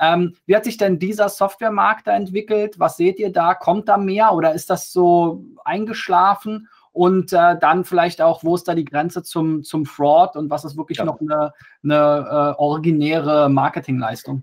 Ähm, 0.00 0.34
wie 0.46 0.56
hat 0.56 0.64
sich 0.64 0.76
denn 0.76 0.98
dieser 0.98 1.28
Softwaremarkt 1.28 2.06
da 2.06 2.16
entwickelt? 2.16 2.78
Was 2.78 2.96
seht 2.96 3.18
ihr 3.18 3.32
da? 3.32 3.54
Kommt 3.54 3.88
da 3.88 3.96
mehr 3.96 4.32
oder 4.32 4.54
ist 4.54 4.70
das 4.70 4.92
so 4.92 5.44
eingeschlafen? 5.64 6.68
Und 6.92 7.32
äh, 7.32 7.56
dann 7.58 7.84
vielleicht 7.84 8.20
auch, 8.20 8.42
wo 8.42 8.56
ist 8.56 8.66
da 8.66 8.74
die 8.74 8.84
Grenze 8.84 9.22
zum, 9.22 9.62
zum 9.62 9.86
Fraud 9.86 10.34
und 10.36 10.50
was 10.50 10.64
ist 10.64 10.76
wirklich 10.76 10.98
ja. 10.98 11.04
noch 11.04 11.20
eine, 11.20 11.52
eine 11.84 11.94
äh, 12.56 12.60
originäre 12.60 13.48
Marketingleistung? 13.48 14.42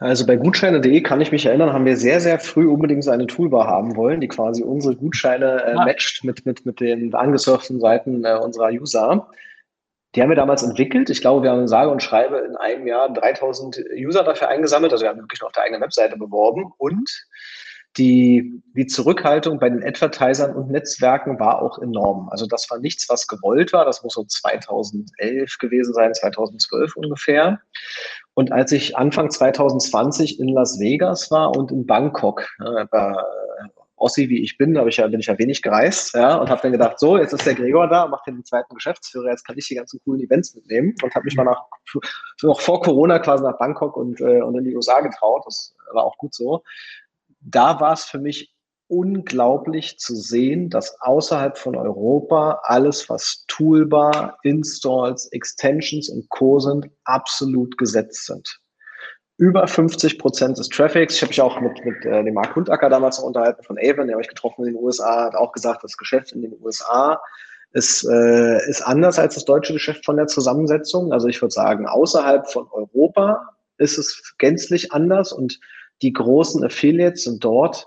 Also 0.00 0.26
bei 0.26 0.36
Gutscheine.de 0.36 1.02
kann 1.02 1.20
ich 1.20 1.30
mich 1.30 1.44
erinnern, 1.44 1.74
haben 1.74 1.84
wir 1.84 1.98
sehr, 1.98 2.20
sehr 2.20 2.40
früh 2.40 2.66
unbedingt 2.66 3.04
so 3.04 3.10
eine 3.10 3.26
Toolbar 3.26 3.66
haben 3.66 3.96
wollen, 3.96 4.22
die 4.22 4.28
quasi 4.28 4.62
unsere 4.62 4.96
Gutscheine 4.96 5.62
äh, 5.62 5.72
ah. 5.74 5.84
matcht 5.84 6.24
mit, 6.24 6.46
mit, 6.46 6.64
mit 6.64 6.80
den 6.80 7.14
angesurften 7.14 7.80
Seiten 7.80 8.24
äh, 8.24 8.38
unserer 8.42 8.70
User. 8.70 9.28
Die 10.14 10.22
haben 10.22 10.30
wir 10.30 10.36
damals 10.36 10.62
entwickelt. 10.62 11.10
Ich 11.10 11.20
glaube, 11.20 11.42
wir 11.42 11.50
haben 11.50 11.68
sage 11.68 11.90
und 11.90 12.02
schreibe 12.02 12.38
in 12.38 12.56
einem 12.56 12.86
Jahr 12.86 13.12
3000 13.12 13.84
User 13.94 14.24
dafür 14.24 14.48
eingesammelt. 14.48 14.90
Also 14.90 15.04
wir 15.04 15.10
haben 15.10 15.20
wirklich 15.20 15.40
noch 15.42 15.48
auf 15.48 15.52
der 15.52 15.64
eigenen 15.64 15.82
Webseite 15.82 16.16
beworben. 16.16 16.72
Und 16.78 17.26
die, 17.96 18.62
die 18.74 18.86
Zurückhaltung 18.86 19.58
bei 19.58 19.68
den 19.68 19.84
Advertisern 19.84 20.54
und 20.54 20.70
Netzwerken 20.70 21.38
war 21.38 21.60
auch 21.60 21.78
enorm. 21.78 22.28
Also 22.30 22.46
das 22.46 22.70
war 22.70 22.78
nichts, 22.78 23.08
was 23.08 23.26
gewollt 23.26 23.72
war. 23.72 23.84
Das 23.84 24.02
muss 24.02 24.14
so 24.14 24.24
2011 24.24 25.58
gewesen 25.58 25.92
sein, 25.92 26.14
2012 26.14 26.96
ungefähr. 26.96 27.60
Und 28.34 28.52
als 28.52 28.72
ich 28.72 28.96
Anfang 28.96 29.30
2020 29.30 30.40
in 30.40 30.48
Las 30.48 30.78
Vegas 30.78 31.30
war 31.30 31.56
und 31.56 31.72
in 31.72 31.86
Bangkok, 31.86 32.48
äh, 32.60 32.86
Ossi 34.00 34.30
wie 34.30 34.42
ich 34.42 34.56
bin, 34.56 34.74
ich 34.88 34.96
ja, 34.96 35.06
bin 35.08 35.20
ich 35.20 35.26
ja 35.26 35.38
wenig 35.38 35.60
gereist, 35.60 36.14
ja, 36.14 36.36
und 36.36 36.48
habe 36.48 36.62
dann 36.62 36.72
gedacht, 36.72 36.98
so, 36.98 37.18
jetzt 37.18 37.34
ist 37.34 37.44
der 37.44 37.54
Gregor 37.54 37.86
da, 37.86 38.08
macht 38.08 38.26
den 38.26 38.42
zweiten 38.44 38.74
Geschäftsführer, 38.74 39.28
jetzt 39.30 39.46
kann 39.46 39.58
ich 39.58 39.68
die 39.68 39.74
ganzen 39.74 40.00
coolen 40.04 40.22
Events 40.22 40.54
mitnehmen 40.54 40.94
und 41.02 41.14
habe 41.14 41.24
mich 41.24 41.36
mal 41.36 41.44
nach, 41.44 41.66
noch 42.42 42.60
vor 42.60 42.80
Corona 42.80 43.18
quasi 43.18 43.44
nach 43.44 43.58
Bangkok 43.58 43.96
und, 43.98 44.20
äh, 44.20 44.40
und 44.40 44.56
in 44.56 44.64
die 44.64 44.74
USA 44.74 45.00
getraut. 45.00 45.42
Das 45.44 45.74
war 45.92 46.04
auch 46.04 46.16
gut 46.16 46.34
so. 46.34 46.62
Da 47.40 47.78
war 47.78 47.92
es 47.92 48.04
für 48.04 48.18
mich 48.18 48.54
unglaublich 48.90 49.98
zu 49.98 50.14
sehen, 50.14 50.68
dass 50.68 51.00
außerhalb 51.00 51.56
von 51.56 51.76
Europa 51.76 52.60
alles, 52.64 53.08
was 53.08 53.44
Toolbar, 53.48 54.38
Installs, 54.42 55.26
Extensions 55.32 56.08
und 56.08 56.28
Co. 56.28 56.58
sind, 56.58 56.90
absolut 57.04 57.78
gesetzt 57.78 58.26
sind 58.26 58.60
über 59.40 59.66
50 59.66 60.18
Prozent 60.18 60.58
des 60.58 60.68
Traffics. 60.68 61.14
Ich 61.14 61.22
habe 61.22 61.30
mich 61.30 61.40
auch 61.40 61.60
mit, 61.62 61.82
mit 61.82 62.04
äh, 62.04 62.22
dem 62.22 62.34
Mark 62.34 62.54
Hundacker 62.54 62.90
damals 62.90 63.18
noch 63.18 63.24
unterhalten 63.24 63.62
von 63.62 63.78
Avon, 63.78 64.06
der 64.06 64.14
habe 64.14 64.22
ich 64.22 64.28
getroffen 64.28 64.66
in 64.66 64.74
den 64.74 64.82
USA, 64.82 65.24
hat 65.24 65.34
auch 65.34 65.52
gesagt, 65.52 65.82
das 65.82 65.96
Geschäft 65.96 66.32
in 66.32 66.42
den 66.42 66.52
USA 66.60 67.18
Es 67.72 68.04
äh, 68.04 68.68
ist 68.68 68.82
anders 68.82 69.18
als 69.18 69.36
das 69.36 69.46
deutsche 69.46 69.72
Geschäft 69.72 70.04
von 70.04 70.18
der 70.18 70.26
Zusammensetzung. 70.26 71.14
Also 71.14 71.26
ich 71.26 71.40
würde 71.40 71.52
sagen, 71.52 71.86
außerhalb 71.86 72.50
von 72.50 72.66
Europa 72.70 73.40
ist 73.78 73.96
es 73.96 74.34
gänzlich 74.36 74.92
anders 74.92 75.32
und 75.32 75.58
die 76.02 76.12
großen 76.12 76.62
Affiliates 76.62 77.24
sind 77.24 77.42
dort 77.42 77.86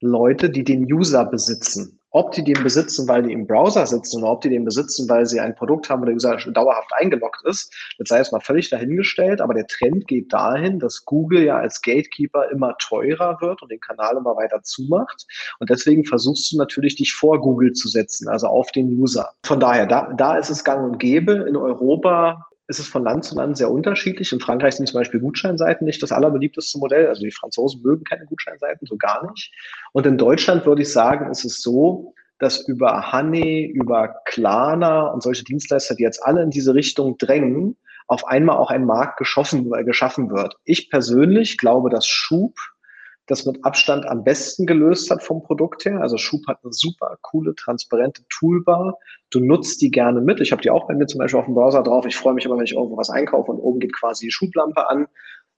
Leute, 0.00 0.50
die 0.50 0.64
den 0.64 0.90
User 0.92 1.24
besitzen. 1.24 1.98
Ob 2.10 2.32
die 2.32 2.44
den 2.44 2.62
besitzen, 2.62 3.06
weil 3.08 3.24
die 3.24 3.32
im 3.32 3.46
Browser 3.46 3.84
sitzen 3.86 4.22
oder 4.22 4.32
ob 4.32 4.40
die 4.40 4.48
den 4.48 4.64
besitzen, 4.64 5.06
weil 5.06 5.26
sie 5.26 5.38
ein 5.38 5.54
Produkt 5.54 5.90
haben, 5.90 6.00
wo 6.00 6.06
der 6.06 6.14
User 6.14 6.38
schon 6.38 6.54
dauerhaft 6.54 6.90
eingeloggt 6.94 7.42
ist, 7.44 7.74
das 7.98 8.08
sei 8.08 8.18
jetzt 8.18 8.32
mal 8.32 8.40
völlig 8.40 8.70
dahingestellt. 8.70 9.42
Aber 9.42 9.52
der 9.52 9.66
Trend 9.66 10.06
geht 10.06 10.32
dahin, 10.32 10.78
dass 10.78 11.04
Google 11.04 11.42
ja 11.42 11.58
als 11.58 11.82
Gatekeeper 11.82 12.50
immer 12.50 12.74
teurer 12.78 13.36
wird 13.42 13.60
und 13.60 13.70
den 13.70 13.80
Kanal 13.80 14.16
immer 14.16 14.34
weiter 14.34 14.62
zumacht. 14.62 15.26
Und 15.58 15.68
deswegen 15.68 16.06
versuchst 16.06 16.52
du 16.52 16.56
natürlich, 16.56 16.96
dich 16.96 17.12
vor 17.12 17.38
Google 17.38 17.72
zu 17.72 17.88
setzen, 17.88 18.28
also 18.28 18.46
auf 18.46 18.70
den 18.72 18.98
User. 18.98 19.30
Von 19.44 19.60
daher, 19.60 19.86
da, 19.86 20.12
da 20.16 20.38
ist 20.38 20.48
es 20.48 20.64
gang 20.64 20.90
und 20.90 20.98
gäbe. 20.98 21.32
In 21.46 21.56
Europa 21.56 22.46
ist 22.68 22.80
es 22.80 22.88
von 22.88 23.04
Land 23.04 23.24
zu 23.24 23.36
Land 23.36 23.56
sehr 23.56 23.70
unterschiedlich. 23.70 24.32
In 24.32 24.40
Frankreich 24.40 24.74
sind 24.74 24.88
zum 24.88 25.00
Beispiel 25.00 25.20
Gutscheinseiten 25.20 25.84
nicht 25.86 26.02
das 26.02 26.12
allerbeliebteste 26.12 26.78
Modell. 26.78 27.06
Also 27.06 27.22
die 27.22 27.30
Franzosen 27.30 27.82
mögen 27.82 28.04
keine 28.04 28.26
Gutscheinseiten, 28.26 28.86
so 28.86 28.96
gar 28.96 29.30
nicht. 29.30 29.52
Und 29.92 30.06
in 30.06 30.18
Deutschland 30.18 30.66
würde 30.66 30.82
ich 30.82 30.92
sagen, 30.92 31.30
ist 31.30 31.44
es 31.44 31.62
so, 31.62 32.14
dass 32.38 32.66
über 32.68 33.12
Honey, 33.12 33.66
über 33.66 34.16
Klarna 34.24 35.06
und 35.06 35.22
solche 35.22 35.44
Dienstleister, 35.44 35.94
die 35.94 36.02
jetzt 36.02 36.22
alle 36.24 36.42
in 36.42 36.50
diese 36.50 36.74
Richtung 36.74 37.16
drängen, 37.18 37.76
auf 38.08 38.26
einmal 38.26 38.56
auch 38.56 38.70
ein 38.70 38.84
Markt 38.84 39.16
geschaffen, 39.18 39.70
geschaffen 39.84 40.30
wird. 40.30 40.56
Ich 40.64 40.90
persönlich 40.90 41.58
glaube, 41.58 41.90
dass 41.90 42.06
Schub 42.06 42.54
das 43.26 43.44
mit 43.44 43.64
Abstand 43.64 44.06
am 44.06 44.22
besten 44.22 44.66
gelöst 44.66 45.10
hat 45.10 45.22
vom 45.22 45.42
Produkt 45.42 45.84
her. 45.84 46.00
Also 46.00 46.16
Schub 46.16 46.46
hat 46.46 46.58
eine 46.62 46.72
super 46.72 47.18
coole, 47.22 47.54
transparente 47.54 48.22
Toolbar. 48.28 48.98
Du 49.30 49.40
nutzt 49.40 49.82
die 49.82 49.90
gerne 49.90 50.20
mit. 50.20 50.40
Ich 50.40 50.52
habe 50.52 50.62
die 50.62 50.70
auch 50.70 50.86
bei 50.86 50.94
mir 50.94 51.06
zum 51.06 51.18
Beispiel 51.18 51.40
auf 51.40 51.46
dem 51.46 51.54
Browser 51.54 51.82
drauf. 51.82 52.06
Ich 52.06 52.16
freue 52.16 52.34
mich 52.34 52.44
immer, 52.44 52.56
wenn 52.56 52.64
ich 52.64 52.74
irgendwo 52.74 52.96
was 52.96 53.10
einkaufe 53.10 53.50
und 53.50 53.58
oben 53.58 53.80
geht 53.80 53.94
quasi 53.94 54.26
die 54.26 54.32
Schublampe 54.32 54.88
an. 54.88 55.06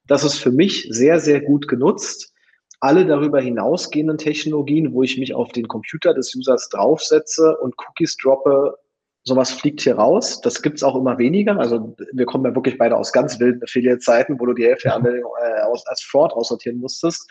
Das 0.06 0.24
ist 0.24 0.38
für 0.38 0.50
mich 0.50 0.88
sehr, 0.90 1.20
sehr 1.20 1.42
gut 1.42 1.68
genutzt. 1.68 2.32
Alle 2.80 3.04
darüber 3.04 3.40
hinausgehenden 3.40 4.16
Technologien, 4.16 4.94
wo 4.94 5.02
ich 5.02 5.18
mich 5.18 5.34
auf 5.34 5.52
den 5.52 5.68
Computer 5.68 6.14
des 6.14 6.34
Users 6.34 6.70
draufsetze 6.70 7.58
und 7.58 7.74
Cookies 7.76 8.16
droppe, 8.16 8.78
sowas 9.24 9.50
fliegt 9.50 9.82
hier 9.82 9.96
raus. 9.96 10.40
Das 10.40 10.62
gibt's 10.62 10.82
auch 10.82 10.96
immer 10.96 11.18
weniger. 11.18 11.58
Also 11.58 11.94
wir 12.12 12.24
kommen 12.24 12.46
ja 12.46 12.54
wirklich 12.54 12.78
beide 12.78 12.96
aus 12.96 13.12
ganz 13.12 13.38
wilden 13.38 13.62
Affiliate-Seiten, 13.62 14.40
wo 14.40 14.46
du 14.46 14.54
die 14.54 14.64
Hälfte 14.64 14.84
der 14.84 14.94
Anmeldung 14.94 15.30
äh, 15.38 15.60
als 15.60 16.00
Fraud 16.02 16.32
aussortieren 16.32 16.78
musstest 16.78 17.28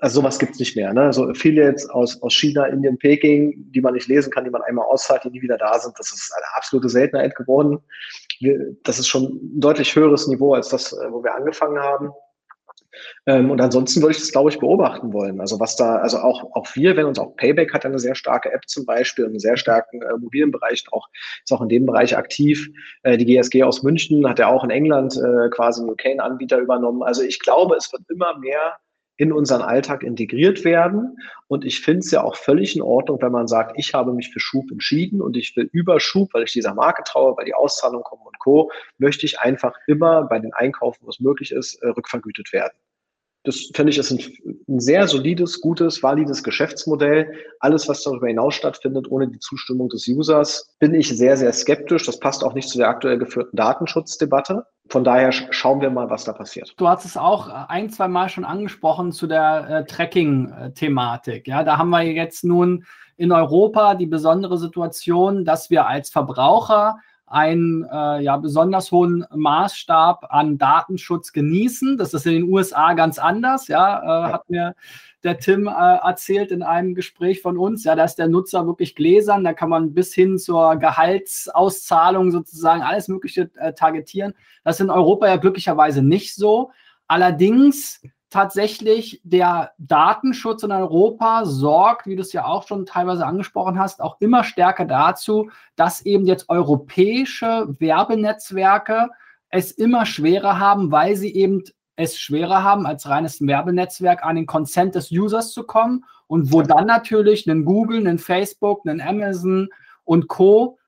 also 0.00 0.20
sowas 0.20 0.38
gibt's 0.38 0.58
nicht 0.58 0.76
mehr. 0.76 0.92
Ne? 0.92 1.12
So 1.12 1.28
Affiliates 1.28 1.88
aus, 1.90 2.20
aus 2.22 2.34
China, 2.34 2.66
Indien, 2.66 2.98
Peking, 2.98 3.54
die 3.72 3.80
man 3.80 3.94
nicht 3.94 4.08
lesen 4.08 4.30
kann, 4.30 4.44
die 4.44 4.50
man 4.50 4.62
einmal 4.62 4.86
auszahlt, 4.86 5.24
die 5.24 5.30
nie 5.30 5.42
wieder 5.42 5.58
da 5.58 5.78
sind, 5.78 5.98
das 5.98 6.12
ist 6.12 6.32
eine 6.36 6.44
absolute 6.56 6.88
Seltenheit 6.88 7.34
geworden. 7.34 7.78
Wir, 8.40 8.76
das 8.84 8.98
ist 8.98 9.08
schon 9.08 9.24
ein 9.24 9.60
deutlich 9.60 9.94
höheres 9.96 10.26
Niveau 10.28 10.54
als 10.54 10.68
das, 10.68 10.92
äh, 10.92 11.10
wo 11.10 11.22
wir 11.24 11.34
angefangen 11.34 11.78
haben. 11.78 12.10
Ähm, 13.26 13.50
und 13.50 13.60
ansonsten 13.60 14.00
würde 14.00 14.12
ich 14.12 14.20
das, 14.20 14.32
glaube 14.32 14.50
ich, 14.50 14.58
beobachten 14.58 15.12
wollen. 15.12 15.40
Also 15.40 15.60
was 15.60 15.76
da, 15.76 15.96
also 15.96 16.18
auch, 16.18 16.44
auch 16.54 16.66
wir, 16.74 16.96
wenn 16.96 17.06
uns 17.06 17.18
auch 17.18 17.36
Payback 17.36 17.72
hat 17.72 17.84
eine 17.84 17.98
sehr 17.98 18.14
starke 18.14 18.52
App 18.52 18.68
zum 18.68 18.86
Beispiel, 18.86 19.26
einen 19.26 19.38
sehr 19.38 19.56
starken 19.56 20.02
äh, 20.02 20.16
mobilen 20.18 20.50
Bereich, 20.50 20.84
auch, 20.92 21.06
ist 21.44 21.52
auch 21.52 21.62
in 21.62 21.68
dem 21.68 21.86
Bereich 21.86 22.16
aktiv. 22.16 22.68
Äh, 23.02 23.16
die 23.18 23.26
GSG 23.26 23.62
aus 23.62 23.82
München 23.82 24.26
hat 24.28 24.38
ja 24.38 24.48
auch 24.48 24.64
in 24.64 24.70
England 24.70 25.16
äh, 25.16 25.48
quasi 25.50 25.80
einen 25.80 25.90
UK-Anbieter 25.90 26.58
übernommen. 26.58 27.02
Also 27.02 27.22
ich 27.22 27.40
glaube, 27.40 27.76
es 27.76 27.92
wird 27.92 28.02
immer 28.08 28.38
mehr 28.38 28.76
in 29.16 29.32
unseren 29.32 29.62
Alltag 29.62 30.02
integriert 30.02 30.64
werden. 30.64 31.18
Und 31.48 31.64
ich 31.64 31.80
finde 31.80 32.00
es 32.00 32.10
ja 32.10 32.22
auch 32.22 32.36
völlig 32.36 32.76
in 32.76 32.82
Ordnung, 32.82 33.20
wenn 33.22 33.32
man 33.32 33.48
sagt, 33.48 33.78
ich 33.78 33.94
habe 33.94 34.12
mich 34.12 34.30
für 34.32 34.40
Schub 34.40 34.70
entschieden 34.70 35.22
und 35.22 35.36
ich 35.36 35.56
will 35.56 35.68
über 35.72 36.00
Schub, 36.00 36.34
weil 36.34 36.44
ich 36.44 36.52
dieser 36.52 36.74
Marke 36.74 37.02
traue, 37.04 37.36
weil 37.36 37.46
die 37.46 37.54
Auszahlung 37.54 38.02
kommen 38.02 38.22
und 38.26 38.38
Co., 38.38 38.70
möchte 38.98 39.26
ich 39.26 39.40
einfach 39.40 39.74
immer 39.86 40.24
bei 40.24 40.38
den 40.38 40.52
Einkaufen, 40.52 41.04
wo 41.04 41.10
es 41.10 41.20
möglich 41.20 41.52
ist, 41.52 41.76
äh, 41.82 41.88
rückvergütet 41.88 42.52
werden. 42.52 42.76
Das 43.46 43.70
finde 43.74 43.90
ich 43.90 43.98
ist 43.98 44.10
ein, 44.10 44.18
ein, 44.68 44.80
sehr 44.80 45.06
solides, 45.06 45.60
gutes, 45.60 46.02
valides 46.02 46.42
Geschäftsmodell. 46.42 47.32
Alles, 47.60 47.88
was 47.88 48.02
darüber 48.02 48.26
hinaus 48.26 48.56
stattfindet, 48.56 49.08
ohne 49.08 49.28
die 49.28 49.38
Zustimmung 49.38 49.88
des 49.88 50.08
Users, 50.08 50.74
bin 50.80 50.92
ich 50.94 51.08
sehr, 51.16 51.36
sehr 51.36 51.52
skeptisch. 51.52 52.04
Das 52.06 52.18
passt 52.18 52.42
auch 52.42 52.54
nicht 52.54 52.68
zu 52.68 52.76
der 52.76 52.88
aktuell 52.88 53.18
geführten 53.18 53.56
Datenschutzdebatte. 53.56 54.66
Von 54.88 55.04
daher 55.04 55.30
schauen 55.30 55.80
wir 55.80 55.90
mal, 55.90 56.10
was 56.10 56.24
da 56.24 56.32
passiert. 56.32 56.74
Du 56.76 56.88
hast 56.88 57.04
es 57.04 57.16
auch 57.16 57.48
ein, 57.68 57.88
zwei 57.88 58.08
Mal 58.08 58.28
schon 58.28 58.44
angesprochen 58.44 59.12
zu 59.12 59.28
der 59.28 59.68
äh, 59.68 59.84
Tracking-Thematik. 59.86 61.46
Ja, 61.46 61.62
da 61.62 61.78
haben 61.78 61.90
wir 61.90 62.02
jetzt 62.02 62.42
nun 62.42 62.84
in 63.16 63.30
Europa 63.30 63.94
die 63.94 64.06
besondere 64.06 64.58
Situation, 64.58 65.44
dass 65.44 65.70
wir 65.70 65.86
als 65.86 66.10
Verbraucher 66.10 66.98
einen 67.26 67.84
äh, 67.84 68.22
ja, 68.22 68.36
besonders 68.36 68.92
hohen 68.92 69.24
Maßstab 69.34 70.26
an 70.30 70.58
Datenschutz 70.58 71.32
genießen. 71.32 71.98
Das 71.98 72.14
ist 72.14 72.26
in 72.26 72.32
den 72.32 72.44
USA 72.44 72.94
ganz 72.94 73.18
anders, 73.18 73.68
ja, 73.68 74.28
äh, 74.28 74.32
hat 74.32 74.48
mir 74.48 74.74
der 75.24 75.38
Tim 75.38 75.66
äh, 75.66 75.70
erzählt 75.70 76.52
in 76.52 76.62
einem 76.62 76.94
Gespräch 76.94 77.42
von 77.42 77.58
uns. 77.58 77.82
Ja, 77.84 77.96
da 77.96 78.04
ist 78.04 78.14
der 78.14 78.28
Nutzer 78.28 78.66
wirklich 78.66 78.94
gläsern, 78.94 79.42
da 79.42 79.52
kann 79.52 79.68
man 79.68 79.92
bis 79.92 80.14
hin 80.14 80.38
zur 80.38 80.76
Gehaltsauszahlung 80.76 82.30
sozusagen 82.30 82.82
alles 82.82 83.08
Mögliche 83.08 83.50
äh, 83.56 83.72
targetieren. 83.72 84.34
Das 84.62 84.76
ist 84.76 84.84
in 84.84 84.90
Europa 84.90 85.26
ja 85.26 85.36
glücklicherweise 85.36 86.02
nicht 86.02 86.34
so. 86.34 86.70
Allerdings 87.08 88.00
tatsächlich 88.36 89.22
der 89.24 89.72
Datenschutz 89.78 90.62
in 90.62 90.70
Europa 90.70 91.46
sorgt, 91.46 92.06
wie 92.06 92.16
du 92.16 92.20
es 92.20 92.34
ja 92.34 92.44
auch 92.44 92.68
schon 92.68 92.84
teilweise 92.84 93.24
angesprochen 93.24 93.78
hast, 93.78 94.02
auch 94.02 94.20
immer 94.20 94.44
stärker 94.44 94.84
dazu, 94.84 95.48
dass 95.74 96.04
eben 96.04 96.26
jetzt 96.26 96.50
europäische 96.50 97.66
Werbenetzwerke 97.78 99.08
es 99.48 99.72
immer 99.72 100.04
schwerer 100.04 100.58
haben, 100.58 100.92
weil 100.92 101.16
sie 101.16 101.34
eben 101.34 101.64
es 101.96 102.18
schwerer 102.18 102.62
haben, 102.62 102.84
als 102.84 103.08
reines 103.08 103.40
Werbenetzwerk 103.40 104.22
an 104.22 104.36
den 104.36 104.44
Consent 104.44 104.94
des 104.96 105.10
Users 105.10 105.52
zu 105.52 105.64
kommen 105.64 106.04
und 106.26 106.52
wo 106.52 106.60
dann 106.60 106.86
natürlich 106.86 107.46
ein 107.46 107.64
Google, 107.64 108.06
ein 108.06 108.18
Facebook, 108.18 108.84
ein 108.84 109.00
Amazon 109.00 109.70
und 110.04 110.28
Co. 110.28 110.78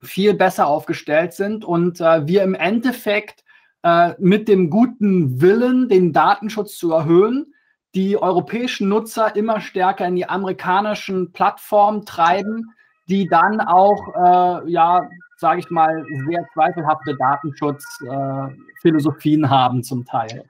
viel 0.00 0.32
besser 0.32 0.66
aufgestellt 0.66 1.34
sind 1.34 1.62
und 1.62 2.00
äh, 2.00 2.26
wir 2.26 2.42
im 2.42 2.54
Endeffekt 2.54 3.44
äh, 3.86 4.14
mit 4.18 4.48
dem 4.48 4.68
guten 4.68 5.40
Willen, 5.40 5.88
den 5.88 6.12
Datenschutz 6.12 6.76
zu 6.76 6.92
erhöhen, 6.92 7.54
die 7.94 8.20
europäischen 8.20 8.88
Nutzer 8.88 9.36
immer 9.36 9.60
stärker 9.60 10.08
in 10.08 10.16
die 10.16 10.28
amerikanischen 10.28 11.30
Plattformen 11.30 12.04
treiben, 12.04 12.72
die 13.08 13.28
dann 13.28 13.60
auch, 13.60 14.02
äh, 14.16 14.68
ja, 14.72 15.08
sage 15.36 15.60
ich 15.60 15.70
mal, 15.70 16.04
sehr 16.28 16.44
zweifelhafte 16.52 17.16
Datenschutzphilosophien 17.16 19.44
äh, 19.44 19.48
haben 19.48 19.84
zum 19.84 20.04
Teil. 20.04 20.42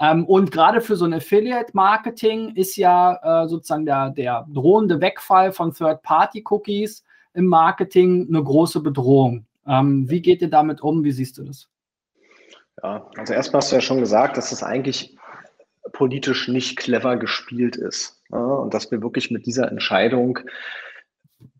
Ähm, 0.00 0.24
und 0.24 0.50
gerade 0.50 0.80
für 0.80 0.96
so 0.96 1.04
ein 1.04 1.12
Affiliate-Marketing 1.12 2.54
ist 2.54 2.76
ja 2.76 3.42
äh, 3.42 3.48
sozusagen 3.48 3.84
der, 3.84 4.08
der 4.10 4.46
drohende 4.48 5.02
Wegfall 5.02 5.52
von 5.52 5.74
Third-Party-Cookies 5.74 7.04
im 7.34 7.48
Marketing 7.48 8.28
eine 8.30 8.42
große 8.42 8.80
Bedrohung. 8.80 9.44
Ähm, 9.66 10.08
wie 10.08 10.22
geht 10.22 10.40
ihr 10.40 10.48
damit 10.48 10.80
um? 10.80 11.04
Wie 11.04 11.12
siehst 11.12 11.36
du 11.36 11.44
das? 11.44 11.68
Ja, 12.82 13.10
also 13.16 13.32
erstmal 13.32 13.60
hast 13.60 13.72
du 13.72 13.76
ja 13.76 13.82
schon 13.82 14.00
gesagt, 14.00 14.36
dass 14.36 14.52
es 14.52 14.62
eigentlich 14.62 15.16
politisch 15.92 16.48
nicht 16.48 16.76
clever 16.76 17.16
gespielt 17.16 17.76
ist. 17.76 18.22
Ja, 18.30 18.38
und 18.38 18.74
dass 18.74 18.90
wir 18.90 19.02
wirklich 19.02 19.30
mit 19.30 19.46
dieser 19.46 19.70
Entscheidung 19.70 20.38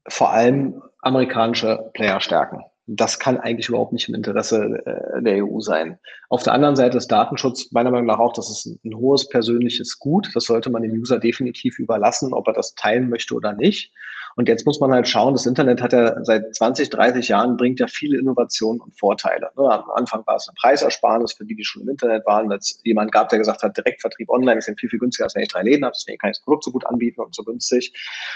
vor 0.07 0.33
allem 0.33 0.83
amerikanische 1.01 1.91
Player 1.95 2.21
stärken. 2.21 2.62
Das 2.87 3.19
kann 3.19 3.39
eigentlich 3.39 3.69
überhaupt 3.69 3.93
nicht 3.93 4.09
im 4.09 4.14
Interesse 4.14 4.83
äh, 4.87 5.23
der 5.23 5.45
EU 5.45 5.61
sein. 5.61 5.99
Auf 6.31 6.43
der 6.43 6.55
anderen 6.55 6.77
Seite 6.77 6.97
ist 6.97 7.09
Datenschutz 7.09 7.71
meiner 7.71 7.91
Meinung 7.91 8.07
nach 8.07 8.19
auch, 8.19 8.33
das 8.33 8.49
ist 8.49 8.83
ein 8.85 8.97
hohes 8.97 9.29
persönliches 9.29 9.99
Gut. 9.99 10.31
Das 10.35 10.45
sollte 10.45 10.71
man 10.71 10.83
dem 10.83 10.93
User 10.93 11.19
definitiv 11.19 11.79
überlassen, 11.79 12.33
ob 12.33 12.47
er 12.47 12.55
das 12.55 12.75
teilen 12.75 13.11
möchte 13.11 13.35
oder 13.35 13.53
nicht. 13.53 13.93
Und 14.39 14.49
jetzt 14.49 14.64
muss 14.66 14.78
man 14.78 14.93
halt 14.93 15.09
schauen, 15.09 15.34
das 15.34 15.47
Internet 15.47 15.82
hat 15.82 15.93
ja 15.93 16.22
seit 16.22 16.55
20, 16.55 16.91
30 16.91 17.26
Jahren, 17.26 17.57
bringt 17.57 17.80
ja 17.80 17.89
viele 17.89 18.18
Innovationen 18.18 18.80
und 18.80 18.97
Vorteile. 18.97 19.51
Ne? 19.57 19.64
Am 19.64 19.91
Anfang 19.91 20.24
war 20.28 20.36
es 20.36 20.47
eine 20.49 20.55
Preisersparnis 20.55 21.32
für 21.32 21.45
die, 21.45 21.57
die 21.57 21.64
schon 21.64 21.82
im 21.82 21.89
Internet 21.89 22.24
waren, 22.24 22.49
es 22.53 22.80
jemand 22.84 23.11
gab, 23.11 23.30
der 23.30 23.41
gesagt 23.41 23.64
hat, 23.64 23.76
Direktvertrieb 23.76 24.28
online 24.28 24.59
ist 24.59 24.68
ja 24.68 24.74
viel, 24.78 24.91
viel 24.91 25.01
günstiger, 25.01 25.24
als 25.24 25.34
wenn 25.34 25.43
ich 25.43 25.49
drei 25.49 25.62
Läden 25.62 25.84
habe, 25.84 25.93
deswegen 25.93 26.18
kann 26.18 26.30
ich 26.30 26.36
das 26.36 26.45
Produkt 26.45 26.62
so 26.62 26.70
gut 26.70 26.86
anbieten 26.86 27.20
und 27.20 27.34
so 27.34 27.43
günstig. 27.43 27.93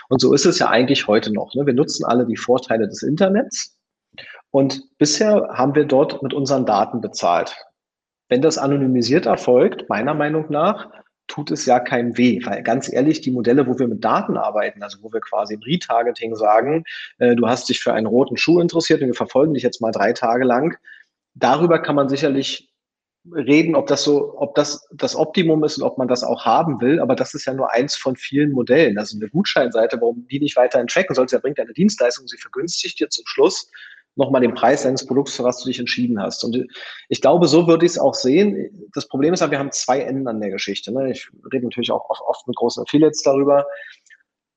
Und 0.09 0.21
so 0.21 0.35
ist 0.35 0.45
es 0.45 0.59
ja 0.59 0.69
eigentlich 0.69 1.07
heute 1.07 1.33
noch. 1.33 1.55
Ne? 1.55 1.67
Wir 1.67 1.75
nutzen 1.75 2.05
alle 2.05 2.27
die 2.27 2.37
Vorteile 2.37 2.89
des 2.89 3.05
Internets. 3.05 3.79
Und 4.51 4.83
bisher 4.99 5.51
haben 5.53 5.77
wir 5.77 5.85
dort 5.85 6.21
mit 6.21 6.35
unseren 6.35 6.67
Daten 6.67 7.01
bezahlt. 7.01 7.55
Wenn 8.29 8.43
das 8.43 8.59
anonymisiert 8.59 9.27
erfolgt, 9.27 9.89
meiner 9.89 10.15
Meinung 10.15 10.47
nach, 10.49 10.91
tut 11.29 11.51
es 11.51 11.67
ja 11.67 11.81
keinem 11.81 12.17
weh. 12.19 12.41
Weil 12.45 12.63
ganz 12.63 12.93
ehrlich, 12.93 13.21
die 13.21 13.31
Modelle, 13.31 13.67
wo 13.67 13.79
wir 13.79 13.89
mit 13.89 14.05
Daten 14.05 14.37
arbeiten, 14.37 14.83
also 14.83 14.99
wo 15.03 15.13
wir 15.13 15.21
quasi 15.21 15.55
im 15.55 15.63
Retargeting 15.63 16.37
sagen, 16.37 16.85
äh, 17.19 17.35
du 17.35 17.49
hast 17.49 17.69
dich 17.69 17.81
für 17.81 17.93
einen 17.93 18.07
roten 18.07 18.37
Schuh 18.37 18.61
interessiert 18.61 19.01
und 19.01 19.09
wir 19.09 19.15
verfolgen 19.15 19.55
dich 19.55 19.63
jetzt 19.63 19.81
mal 19.81 19.93
drei 19.93 20.13
Tage 20.13 20.45
lang, 20.45 20.77
darüber 21.35 21.79
kann 21.79 21.97
man 21.97 22.09
sicherlich 22.09 22.69
reden, 23.31 23.77
ob 23.77 23.87
das 23.87 24.03
so, 24.03 24.37
ob 24.37 24.55
das 24.57 24.87
das 24.93 25.15
Optimum 25.15 25.63
ist 25.63 25.79
und 25.79 25.85
ob 25.85 25.97
man 25.97 26.09
das 26.09 26.25
auch 26.25 26.45
haben 26.45 26.81
will. 26.81 27.01
Aber 27.01 27.15
das 27.15 27.35
ist 27.35 27.45
ja 27.45 27.55
nur 27.55 27.73
eins 27.73 27.95
von 27.95 28.17
vielen 28.17 28.51
Modellen. 28.53 28.99
Also 28.99 29.17
eine 29.17 29.29
Gutscheinseite, 29.29 30.01
warum 30.01 30.27
die 30.29 30.41
nicht 30.41 30.57
weiterhin 30.57 30.89
tracken 30.89 31.15
sollst, 31.15 31.33
ja 31.33 31.39
bringt 31.39 31.61
eine 31.61 31.73
Dienstleistung, 31.73 32.27
sie 32.27 32.39
vergünstigt 32.39 32.99
dir 32.99 33.09
zum 33.09 33.25
Schluss 33.27 33.71
nochmal 34.17 34.41
den 34.41 34.55
Preis 34.55 34.83
deines 34.83 35.07
Produkts, 35.07 35.37
für 35.37 35.45
was 35.45 35.59
du 35.61 35.69
dich 35.69 35.79
entschieden 35.79 36.21
hast. 36.21 36.45
Und 36.45 36.67
ich 37.09 37.21
glaube, 37.21 37.49
so 37.49 37.67
würde 37.67 37.87
ich 37.87 37.93
es 37.93 37.99
auch 37.99 38.15
sehen. 38.15 38.89
Das 38.95 39.09
Problem 39.09 39.33
ist 39.35 39.41
ja, 39.41 39.51
wir 39.51 39.59
haben 39.59 39.73
zwei 39.73 40.01
Enden 40.01 40.29
an 40.29 40.41
der 40.41 40.51
Geschichte. 40.51 40.93
Ne? 40.93 41.11
Ich 41.11 41.29
rede 41.53 41.65
natürlich 41.65 41.91
auch 41.91 42.09
oft 42.11 42.47
mit 42.47 42.57
großen 42.57 42.83
Affiliates 42.83 43.23
darüber. 43.23 43.67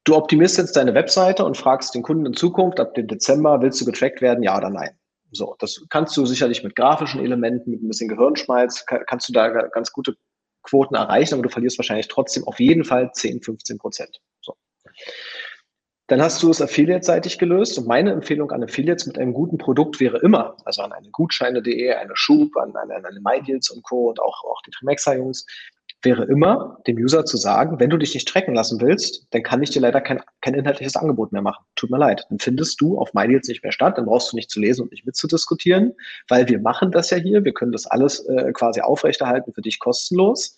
Du 0.03 0.15
optimierst 0.15 0.57
jetzt 0.57 0.75
deine 0.75 0.93
Webseite 0.93 1.43
und 1.43 1.57
fragst 1.57 1.95
den 1.95 2.03
Kunden 2.03 2.25
in 2.27 2.33
Zukunft, 2.33 2.79
ab 2.79 2.93
dem 2.93 3.07
Dezember 3.07 3.61
willst 3.61 3.81
du 3.81 3.85
getrackt 3.85 4.21
werden, 4.21 4.43
ja 4.43 4.57
oder 4.57 4.69
nein. 4.69 4.91
So, 5.31 5.55
das 5.59 5.83
kannst 5.89 6.15
du 6.15 6.25
sicherlich 6.25 6.63
mit 6.63 6.75
grafischen 6.75 7.19
Elementen, 7.19 7.71
mit 7.71 7.81
ein 7.81 7.87
bisschen 7.87 8.09
Gehirnschmalz, 8.09 8.85
kannst 8.85 9.27
du 9.27 9.33
da 9.33 9.49
ganz 9.49 9.91
gute 9.91 10.15
Quoten 10.61 10.95
erreichen, 10.95 11.33
aber 11.33 11.43
du 11.43 11.49
verlierst 11.49 11.77
wahrscheinlich 11.77 12.07
trotzdem 12.07 12.43
auf 12.45 12.59
jeden 12.59 12.83
Fall 12.83 13.11
10, 13.11 13.41
15 13.41 13.77
Prozent. 13.77 14.21
So. 14.41 14.55
Dann 16.07 16.21
hast 16.21 16.43
du 16.43 16.51
es 16.51 16.61
affiliate-seitig 16.61 17.39
gelöst 17.39 17.79
und 17.79 17.87
meine 17.87 18.11
Empfehlung 18.11 18.51
an 18.51 18.63
Affiliates 18.63 19.07
mit 19.07 19.17
einem 19.17 19.33
guten 19.33 19.57
Produkt 19.57 19.99
wäre 19.99 20.19
immer, 20.19 20.55
also 20.63 20.83
an 20.83 20.91
eine 20.91 21.09
Gutscheine.de, 21.09 21.93
eine 21.93 22.15
Schub, 22.15 22.55
an 22.57 22.75
eine, 22.75 22.95
an 22.95 23.05
eine 23.05 23.19
MyDeals 23.19 23.71
und 23.71 23.83
Co. 23.83 24.09
und 24.09 24.19
auch, 24.19 24.43
auch 24.43 24.61
die 24.67 24.71
Trimexa-Jungs, 24.71 25.45
wäre 26.03 26.25
immer, 26.25 26.77
dem 26.85 26.97
User 26.97 27.25
zu 27.25 27.37
sagen, 27.37 27.79
wenn 27.79 27.89
du 27.89 27.97
dich 27.97 28.13
nicht 28.13 28.27
tracken 28.27 28.53
lassen 28.53 28.79
willst, 28.79 29.25
dann 29.31 29.41
kann 29.41 29.63
ich 29.63 29.71
dir 29.71 29.79
leider 29.79 30.01
kein, 30.01 30.21
kein 30.41 30.53
inhaltliches 30.53 30.95
Angebot 30.95 31.31
mehr 31.31 31.41
machen. 31.41 31.65
Tut 31.75 31.89
mir 31.89 31.97
leid. 31.97 32.27
Dann 32.29 32.37
findest 32.37 32.79
du 32.79 32.99
auf 32.99 33.13
MyDeals 33.15 33.47
nicht 33.47 33.63
mehr 33.63 33.71
statt, 33.71 33.97
dann 33.97 34.05
brauchst 34.05 34.31
du 34.31 34.35
nicht 34.35 34.51
zu 34.51 34.59
lesen 34.59 34.83
und 34.83 34.91
nicht 34.91 35.07
mitzudiskutieren, 35.07 35.93
weil 36.27 36.47
wir 36.47 36.59
machen 36.59 36.91
das 36.91 37.09
ja 37.09 37.17
hier, 37.17 37.43
wir 37.43 37.53
können 37.53 37.71
das 37.71 37.87
alles 37.87 38.19
äh, 38.27 38.51
quasi 38.53 38.81
aufrechterhalten 38.81 39.53
für 39.53 39.61
dich 39.61 39.79
kostenlos 39.79 40.55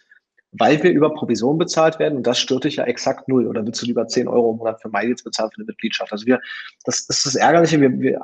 weil 0.52 0.82
wir 0.82 0.92
über 0.92 1.14
Provision 1.14 1.58
bezahlt 1.58 2.00
werden 2.00 2.18
und 2.18 2.28
das 2.28 2.40
stört 2.40 2.64
dich 2.64 2.78
ja 2.78 2.86
exakt 2.86 3.28
null. 3.28 3.48
Oder 3.48 3.66
willst 3.66 3.82
du 3.82 3.86
lieber 3.86 4.08
10 4.08 4.28
Euro 4.28 4.52
im 4.52 4.58
Monat 4.58 4.82
für 4.82 4.90
MyDeals 4.90 5.24
bezahlen 5.24 5.52
für 5.52 5.60
eine 5.60 5.66
Mitgliedschaft? 5.66 6.12
Also 6.12 6.26
wir, 6.26 6.40
das 6.86 7.02
ist 7.02 7.26
das 7.26 7.36
Ärgerliche, 7.36 7.80
wir, 7.82 8.00
wir, 8.00 8.22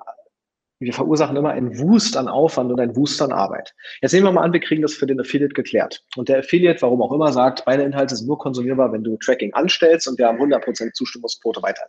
wir 0.80 0.94
verursachen 0.94 1.36
immer 1.36 1.52
einen 1.52 1.78
Wust 1.80 2.18
an 2.18 2.28
Aufwand 2.28 2.72
und 2.72 2.80
einen 2.80 2.96
Wust 2.96 3.22
an 3.22 3.32
Arbeit. 3.32 3.74
Jetzt 4.02 4.14
nehmen 4.14 4.26
wir 4.26 4.32
mal 4.32 4.44
an, 4.44 4.54
wir 4.54 4.60
kriegen 4.60 4.82
das 4.82 4.94
für 4.94 5.06
den 5.06 5.20
Affiliate 5.20 5.54
geklärt. 5.54 6.04
Und 6.16 6.30
der 6.30 6.40
Affiliate, 6.40 6.82
warum 6.82 7.02
auch 7.02 7.12
immer, 7.12 7.32
sagt, 7.32 7.66
meine 7.66 7.84
Inhalte 7.84 8.16
sind 8.16 8.28
nur 8.28 8.38
konsumierbar, 8.38 8.92
wenn 8.92 9.04
du 9.04 9.18
Tracking 9.18 9.54
anstellst 9.54 10.08
und 10.08 10.18
wir 10.18 10.28
haben 10.28 10.40
100% 10.40 10.94
Zustimmungsquote 10.94 11.62
weiter. 11.62 11.84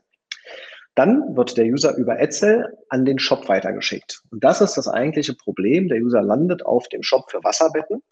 Dann 0.95 1.37
wird 1.37 1.57
der 1.57 1.67
User 1.67 1.97
über 1.97 2.21
Etzel 2.21 2.77
an 2.89 3.05
den 3.05 3.19
Shop 3.19 3.49
weitergeschickt. 3.49 4.23
Und 4.31 4.45
das 4.45 4.61
ist 4.61 4.77
das 4.77 4.87
eigentliche 4.87 5.35
Problem. 5.35 5.89
Der 5.89 6.01
User 6.01 6.23
landet 6.23 6.65
auf 6.65 6.89
dem 6.89 7.03
Shop 7.03 7.31
für 7.31 7.43
Wasserbetten 7.43 8.03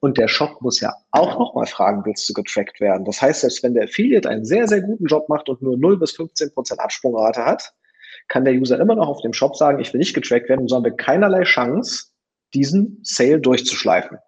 und 0.00 0.16
der 0.16 0.28
Shop 0.28 0.62
muss 0.62 0.80
ja 0.80 0.94
auch 1.10 1.38
nochmal 1.38 1.66
fragen, 1.66 2.02
willst 2.04 2.28
du 2.28 2.32
getrackt 2.32 2.80
werden? 2.80 3.04
Das 3.04 3.20
heißt, 3.20 3.42
selbst 3.42 3.62
wenn 3.62 3.74
der 3.74 3.84
Affiliate 3.84 4.28
einen 4.28 4.46
sehr, 4.46 4.66
sehr 4.66 4.80
guten 4.80 5.04
Job 5.04 5.28
macht 5.28 5.48
und 5.50 5.60
nur 5.60 5.76
0 5.76 5.98
bis 5.98 6.12
15 6.12 6.52
Prozent 6.54 6.80
Absprungrate 6.80 7.44
hat, 7.44 7.72
kann 8.28 8.44
der 8.44 8.54
User 8.54 8.80
immer 8.80 8.94
noch 8.94 9.08
auf 9.08 9.20
dem 9.20 9.34
Shop 9.34 9.56
sagen, 9.56 9.80
ich 9.80 9.92
will 9.92 9.98
nicht 9.98 10.14
getrackt 10.14 10.48
werden, 10.48 10.62
und 10.62 10.68
so 10.68 10.76
haben 10.76 10.84
wir 10.84 10.96
keinerlei 10.96 11.42
Chance, 11.42 12.06
diesen 12.54 13.00
Sale 13.02 13.40
durchzuschleifen. 13.40 14.18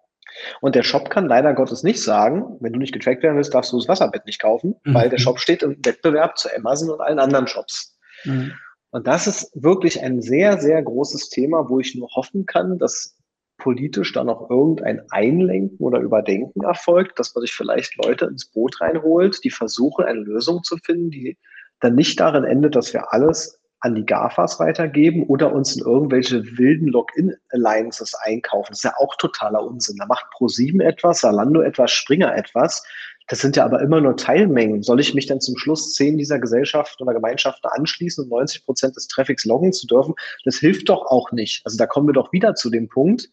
Und 0.61 0.75
der 0.75 0.83
Shop 0.83 1.09
kann 1.09 1.27
leider 1.27 1.53
Gottes 1.53 1.83
nicht 1.83 2.01
sagen, 2.01 2.57
wenn 2.59 2.73
du 2.73 2.79
nicht 2.79 2.93
getrackt 2.93 3.23
werden 3.23 3.37
willst, 3.37 3.53
darfst 3.53 3.71
du 3.71 3.77
das 3.77 3.87
Wasserbett 3.87 4.25
nicht 4.25 4.41
kaufen, 4.41 4.75
mhm. 4.83 4.93
weil 4.93 5.09
der 5.09 5.19
Shop 5.19 5.39
steht 5.39 5.63
im 5.63 5.77
Wettbewerb 5.83 6.37
zu 6.37 6.49
Amazon 6.55 6.89
und 6.89 7.01
allen 7.01 7.19
anderen 7.19 7.47
Shops. 7.47 7.92
Mhm. 8.23 8.53
Und 8.91 9.07
das 9.07 9.25
ist 9.25 9.49
wirklich 9.55 10.01
ein 10.01 10.21
sehr, 10.21 10.59
sehr 10.59 10.81
großes 10.81 11.29
Thema, 11.29 11.67
wo 11.67 11.79
ich 11.79 11.95
nur 11.95 12.09
hoffen 12.09 12.45
kann, 12.45 12.77
dass 12.77 13.15
politisch 13.57 14.13
da 14.13 14.23
noch 14.23 14.49
irgendein 14.49 15.01
Einlenken 15.09 15.77
oder 15.79 15.99
Überdenken 15.99 16.63
erfolgt, 16.63 17.17
dass 17.17 17.33
man 17.33 17.43
sich 17.43 17.53
vielleicht 17.53 17.95
Leute 18.03 18.25
ins 18.25 18.45
Boot 18.45 18.79
reinholt, 18.81 19.43
die 19.43 19.49
versuchen, 19.49 20.05
eine 20.05 20.19
Lösung 20.19 20.63
zu 20.63 20.77
finden, 20.77 21.11
die 21.11 21.37
dann 21.79 21.95
nicht 21.95 22.19
darin 22.19 22.43
endet, 22.43 22.75
dass 22.75 22.93
wir 22.93 23.13
alles 23.13 23.59
an 23.79 23.95
die 23.95 24.05
GAFAs 24.05 24.59
weitergeben 24.59 25.23
oder 25.23 25.53
uns 25.53 25.75
in 25.75 25.83
irgendwelche 25.85 26.57
wilden 26.57 26.87
Login-Alliances 26.87 28.13
einkaufen. 28.15 28.69
Das 28.69 28.79
ist 28.79 28.83
ja 28.83 28.93
auch 28.97 29.15
totaler 29.17 29.61
Unsinn. 29.61 29.97
Da 29.97 30.05
macht 30.05 30.25
ProSieben 30.31 30.79
etwas, 30.79 31.19
Salando 31.19 31.61
etwas, 31.61 31.91
Springer 31.91 32.33
etwas. 32.35 32.81
Das 33.27 33.39
sind 33.39 33.55
ja 33.55 33.65
aber 33.65 33.81
immer 33.81 34.01
nur 34.01 34.17
Teilmengen. 34.17 34.83
Soll 34.83 34.99
ich 34.99 35.13
mich 35.13 35.27
dann 35.27 35.39
zum 35.39 35.57
Schluss 35.57 35.93
zehn 35.93 36.17
dieser 36.17 36.39
Gesellschaften 36.39 37.03
oder 37.03 37.13
Gemeinschaften 37.13 37.69
anschließen 37.71 38.23
und 38.23 38.29
90 38.29 38.65
Prozent 38.65 38.95
des 38.95 39.07
Traffics 39.07 39.45
loggen 39.45 39.71
zu 39.71 39.87
dürfen? 39.87 40.13
Das 40.45 40.57
hilft 40.57 40.89
doch 40.89 41.05
auch 41.05 41.31
nicht. 41.31 41.61
Also 41.65 41.77
da 41.77 41.85
kommen 41.85 42.07
wir 42.07 42.13
doch 42.13 42.33
wieder 42.33 42.55
zu 42.55 42.69
dem 42.69 42.89
Punkt, 42.89 43.29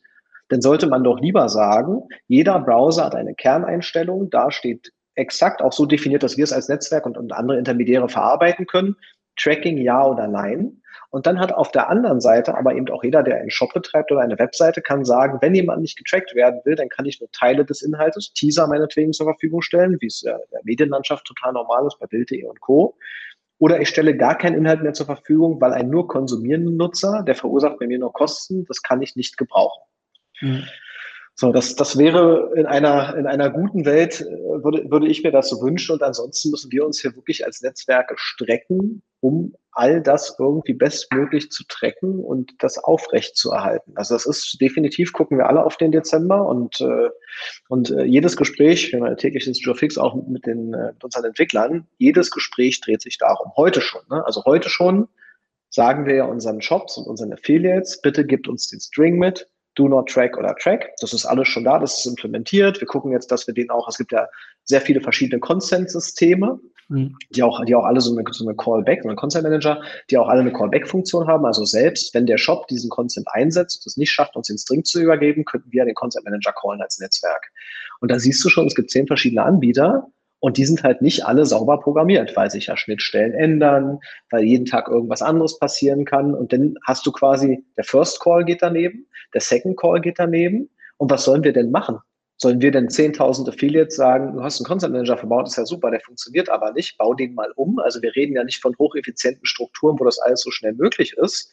dann 0.50 0.60
sollte 0.60 0.88
man 0.88 1.04
doch 1.04 1.20
lieber 1.20 1.48
sagen, 1.48 2.02
jeder 2.26 2.58
Browser 2.58 3.06
hat 3.06 3.14
eine 3.14 3.34
Kerneinstellung, 3.34 4.30
da 4.30 4.50
steht 4.50 4.92
exakt 5.14 5.62
auch 5.62 5.72
so 5.72 5.86
definiert, 5.86 6.22
dass 6.22 6.36
wir 6.36 6.44
es 6.44 6.52
als 6.52 6.68
Netzwerk 6.68 7.06
und, 7.06 7.16
und 7.16 7.32
andere 7.32 7.58
Intermediäre 7.58 8.08
verarbeiten 8.08 8.66
können. 8.66 8.96
Tracking 9.36 9.78
ja 9.78 10.04
oder 10.04 10.26
nein. 10.26 10.79
Und 11.10 11.26
dann 11.26 11.38
hat 11.38 11.52
auf 11.52 11.70
der 11.72 11.88
anderen 11.88 12.20
Seite 12.20 12.56
aber 12.56 12.74
eben 12.74 12.88
auch 12.90 13.02
jeder, 13.02 13.22
der 13.22 13.40
einen 13.40 13.50
Shop 13.50 13.72
betreibt 13.72 14.12
oder 14.12 14.20
eine 14.20 14.38
Webseite, 14.38 14.80
kann 14.82 15.04
sagen, 15.04 15.38
wenn 15.40 15.54
jemand 15.54 15.82
nicht 15.82 15.98
getrackt 15.98 16.34
werden 16.34 16.60
will, 16.64 16.76
dann 16.76 16.88
kann 16.88 17.06
ich 17.06 17.20
nur 17.20 17.30
Teile 17.32 17.64
des 17.64 17.82
Inhaltes, 17.82 18.32
Teaser 18.32 18.66
meinetwegen 18.66 19.12
zur 19.12 19.26
Verfügung 19.26 19.62
stellen, 19.62 19.96
wie 20.00 20.06
es 20.06 20.22
in 20.22 20.32
der 20.52 20.60
Medienlandschaft 20.64 21.24
total 21.26 21.52
normal 21.52 21.86
ist 21.86 21.98
bei 21.98 22.06
Bild.de 22.06 22.44
und 22.44 22.60
Co. 22.60 22.96
Oder 23.58 23.80
ich 23.80 23.88
stelle 23.88 24.16
gar 24.16 24.38
keinen 24.38 24.56
Inhalt 24.56 24.82
mehr 24.82 24.94
zur 24.94 25.06
Verfügung, 25.06 25.60
weil 25.60 25.72
ein 25.72 25.90
nur 25.90 26.08
konsumierender 26.08 26.70
Nutzer, 26.70 27.22
der 27.26 27.34
verursacht 27.34 27.78
bei 27.78 27.86
mir 27.86 27.98
nur 27.98 28.12
Kosten, 28.12 28.64
das 28.66 28.82
kann 28.82 29.02
ich 29.02 29.16
nicht 29.16 29.36
gebrauchen. 29.36 29.82
Mhm. 30.40 30.64
So, 31.40 31.52
das, 31.52 31.74
das 31.74 31.96
wäre 31.96 32.52
in 32.54 32.66
einer, 32.66 33.16
in 33.16 33.26
einer 33.26 33.48
guten 33.48 33.86
Welt, 33.86 34.20
äh, 34.20 34.24
würde, 34.62 34.90
würde 34.90 35.08
ich 35.08 35.22
mir 35.22 35.30
das 35.30 35.48
so 35.48 35.62
wünschen. 35.62 35.92
Und 35.92 36.02
ansonsten 36.02 36.50
müssen 36.50 36.70
wir 36.70 36.84
uns 36.84 37.00
hier 37.00 37.16
wirklich 37.16 37.46
als 37.46 37.62
Netzwerke 37.62 38.14
strecken, 38.18 39.02
um 39.20 39.54
all 39.72 40.02
das 40.02 40.36
irgendwie 40.38 40.74
bestmöglich 40.74 41.50
zu 41.50 41.64
tracken 41.68 42.24
und 42.24 42.52
das 42.58 42.78
aufrecht 42.78 43.36
zu 43.36 43.50
erhalten. 43.52 43.92
Also 43.94 44.14
das 44.14 44.26
ist 44.26 44.60
definitiv, 44.60 45.12
gucken 45.12 45.38
wir 45.38 45.48
alle 45.48 45.64
auf 45.64 45.76
den 45.76 45.92
Dezember 45.92 46.46
und, 46.46 46.80
äh, 46.80 47.10
und 47.68 47.90
äh, 47.90 48.04
jedes 48.04 48.36
Gespräch, 48.36 48.90
wir 48.92 49.00
haben 49.00 49.06
ein 49.06 49.16
tägliches 49.16 49.62
Joe 49.62 49.74
Fix 49.74 49.96
auch 49.96 50.14
mit, 50.26 50.46
den, 50.46 50.74
äh, 50.74 50.92
mit 50.92 51.04
unseren 51.04 51.24
Entwicklern, 51.24 51.86
jedes 51.98 52.30
Gespräch 52.30 52.80
dreht 52.80 53.02
sich 53.02 53.18
darum. 53.18 53.52
Heute 53.56 53.80
schon. 53.80 54.02
Ne? 54.10 54.24
Also 54.26 54.44
heute 54.44 54.68
schon 54.68 55.08
sagen 55.68 56.04
wir 56.04 56.16
ja 56.16 56.24
unseren 56.24 56.60
Shops 56.60 56.96
und 56.98 57.06
unseren 57.06 57.32
Affiliates, 57.32 58.00
bitte 58.00 58.26
gebt 58.26 58.48
uns 58.48 58.68
den 58.68 58.80
String 58.80 59.18
mit, 59.18 59.48
Do 59.74 59.88
Not 59.88 60.08
Track 60.08 60.36
oder 60.36 60.54
Track. 60.56 60.90
Das 61.00 61.12
ist 61.12 61.26
alles 61.26 61.48
schon 61.48 61.64
da, 61.64 61.78
das 61.78 61.98
ist 61.98 62.06
implementiert. 62.06 62.80
Wir 62.80 62.86
gucken 62.86 63.12
jetzt, 63.12 63.30
dass 63.30 63.46
wir 63.46 63.54
den 63.54 63.70
auch, 63.70 63.88
es 63.88 63.98
gibt 63.98 64.12
ja 64.12 64.26
sehr 64.64 64.80
viele 64.80 65.00
verschiedene 65.00 65.40
Consent-Systeme, 65.40 66.58
mhm. 66.88 67.16
die, 67.30 67.42
auch, 67.42 67.64
die 67.64 67.74
auch 67.74 67.84
alle 67.84 68.00
so 68.00 68.16
eine, 68.16 68.24
so 68.30 68.46
eine 68.46 68.56
Callback, 68.56 69.02
so 69.02 69.08
eine 69.08 69.16
Consent 69.16 69.44
Manager, 69.44 69.80
die 70.10 70.18
auch 70.18 70.28
alle 70.28 70.40
eine 70.40 70.52
Callback-Funktion 70.52 71.26
haben. 71.26 71.44
Also 71.44 71.64
selbst 71.64 72.12
wenn 72.14 72.26
der 72.26 72.38
Shop 72.38 72.66
diesen 72.68 72.90
Consent 72.90 73.26
einsetzt 73.30 73.78
und 73.78 73.90
es 73.90 73.96
nicht 73.96 74.10
schafft, 74.10 74.36
uns 74.36 74.48
den 74.48 74.58
String 74.58 74.84
zu 74.84 75.00
übergeben, 75.00 75.44
könnten 75.44 75.70
wir 75.72 75.84
den 75.84 75.94
Consent 75.94 76.24
Manager 76.24 76.52
callen 76.52 76.80
als 76.80 76.98
Netzwerk. 76.98 77.50
Und 78.00 78.10
da 78.10 78.18
siehst 78.18 78.44
du 78.44 78.48
schon, 78.48 78.66
es 78.66 78.74
gibt 78.74 78.90
zehn 78.90 79.06
verschiedene 79.06 79.42
Anbieter 79.42 80.06
und 80.40 80.56
die 80.56 80.64
sind 80.64 80.82
halt 80.82 81.02
nicht 81.02 81.26
alle 81.26 81.44
sauber 81.44 81.78
programmiert, 81.78 82.34
weil 82.34 82.50
sich 82.50 82.66
ja 82.66 82.76
Schnittstellen 82.76 83.34
ändern, 83.34 84.00
weil 84.30 84.42
jeden 84.42 84.64
Tag 84.64 84.88
irgendwas 84.88 85.20
anderes 85.20 85.58
passieren 85.58 86.06
kann. 86.06 86.34
Und 86.34 86.52
dann 86.52 86.76
hast 86.84 87.06
du 87.06 87.12
quasi, 87.12 87.62
der 87.76 87.84
First 87.84 88.20
Call 88.20 88.44
geht 88.44 88.62
daneben, 88.62 89.06
der 89.34 89.42
Second 89.42 89.78
Call 89.78 90.00
geht 90.00 90.18
daneben. 90.18 90.70
Und 90.96 91.10
was 91.10 91.24
sollen 91.24 91.44
wir 91.44 91.52
denn 91.52 91.70
machen? 91.70 91.98
Sollen 92.38 92.62
wir 92.62 92.70
denn 92.70 92.88
10.000 92.88 93.50
Affiliates 93.50 93.96
sagen, 93.96 94.34
du 94.34 94.42
hast 94.42 94.60
einen 94.60 94.66
Content 94.66 94.94
Manager 94.94 95.18
verbaut, 95.18 95.46
ist 95.46 95.58
ja 95.58 95.66
super, 95.66 95.90
der 95.90 96.00
funktioniert 96.00 96.48
aber 96.48 96.72
nicht, 96.72 96.96
bau 96.96 97.12
den 97.12 97.34
mal 97.34 97.52
um. 97.56 97.78
Also 97.78 98.00
wir 98.00 98.16
reden 98.16 98.34
ja 98.34 98.42
nicht 98.42 98.62
von 98.62 98.74
hocheffizienten 98.78 99.44
Strukturen, 99.44 100.00
wo 100.00 100.04
das 100.04 100.18
alles 100.18 100.40
so 100.40 100.50
schnell 100.50 100.72
möglich 100.72 101.12
ist. 101.18 101.52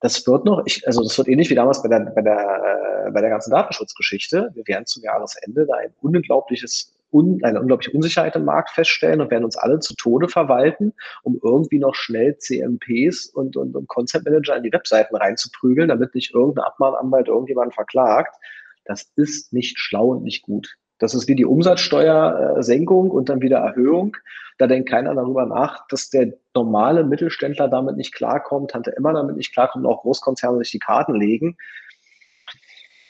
Das 0.00 0.26
wird 0.26 0.44
noch, 0.44 0.62
ich, 0.66 0.86
also 0.86 1.02
das 1.02 1.16
wird 1.16 1.28
ähnlich 1.28 1.48
wie 1.48 1.54
damals 1.54 1.82
bei 1.82 1.88
der, 1.88 2.00
bei 2.00 2.20
der, 2.20 3.06
äh, 3.06 3.10
bei 3.12 3.22
der 3.22 3.30
ganzen 3.30 3.50
Datenschutzgeschichte. 3.50 4.50
Wir 4.52 4.66
werden 4.66 4.84
zum 4.84 5.02
Jahresende 5.02 5.66
da 5.66 5.76
ein 5.76 5.94
unglaubliches 6.02 6.94
un, 7.12 7.40
eine 7.42 7.60
unglaubliche 7.60 7.92
Unsicherheit 7.92 8.36
im 8.36 8.44
Markt 8.44 8.70
feststellen 8.70 9.20
und 9.20 9.30
werden 9.30 9.44
uns 9.44 9.56
alle 9.56 9.80
zu 9.80 9.94
Tode 9.94 10.28
verwalten, 10.28 10.92
um 11.22 11.40
irgendwie 11.42 11.78
noch 11.78 11.94
schnell 11.94 12.36
CMPs 12.38 13.26
und, 13.26 13.56
und, 13.56 13.76
und 13.76 13.88
Concept 13.88 14.24
Manager 14.24 14.56
in 14.56 14.62
die 14.62 14.72
Webseiten 14.72 15.16
reinzuprügeln, 15.16 15.88
damit 15.88 16.14
nicht 16.14 16.34
irgendein 16.34 16.64
Abmahnanwalt 16.64 17.28
irgendjemanden 17.28 17.72
verklagt. 17.72 18.36
Das 18.84 19.10
ist 19.16 19.52
nicht 19.52 19.78
schlau 19.78 20.08
und 20.08 20.22
nicht 20.22 20.42
gut. 20.42 20.76
Das 20.98 21.14
ist 21.14 21.28
wie 21.28 21.34
die 21.34 21.46
Umsatzsteuersenkung 21.46 23.10
und 23.10 23.28
dann 23.28 23.40
wieder 23.40 23.58
Erhöhung. 23.58 24.16
Da 24.58 24.66
denkt 24.66 24.90
keiner 24.90 25.14
darüber 25.14 25.46
nach, 25.46 25.86
dass 25.88 26.10
der 26.10 26.34
normale 26.54 27.04
Mittelständler 27.04 27.68
damit 27.68 27.96
nicht 27.96 28.14
klarkommt, 28.14 28.72
Tante 28.72 28.94
Emma 28.94 29.12
damit 29.14 29.36
nicht 29.36 29.54
klarkommt, 29.54 29.86
auch 29.86 30.02
Großkonzerne 30.02 30.58
sich 30.58 30.72
die 30.72 30.78
Karten 30.78 31.14
legen 31.14 31.56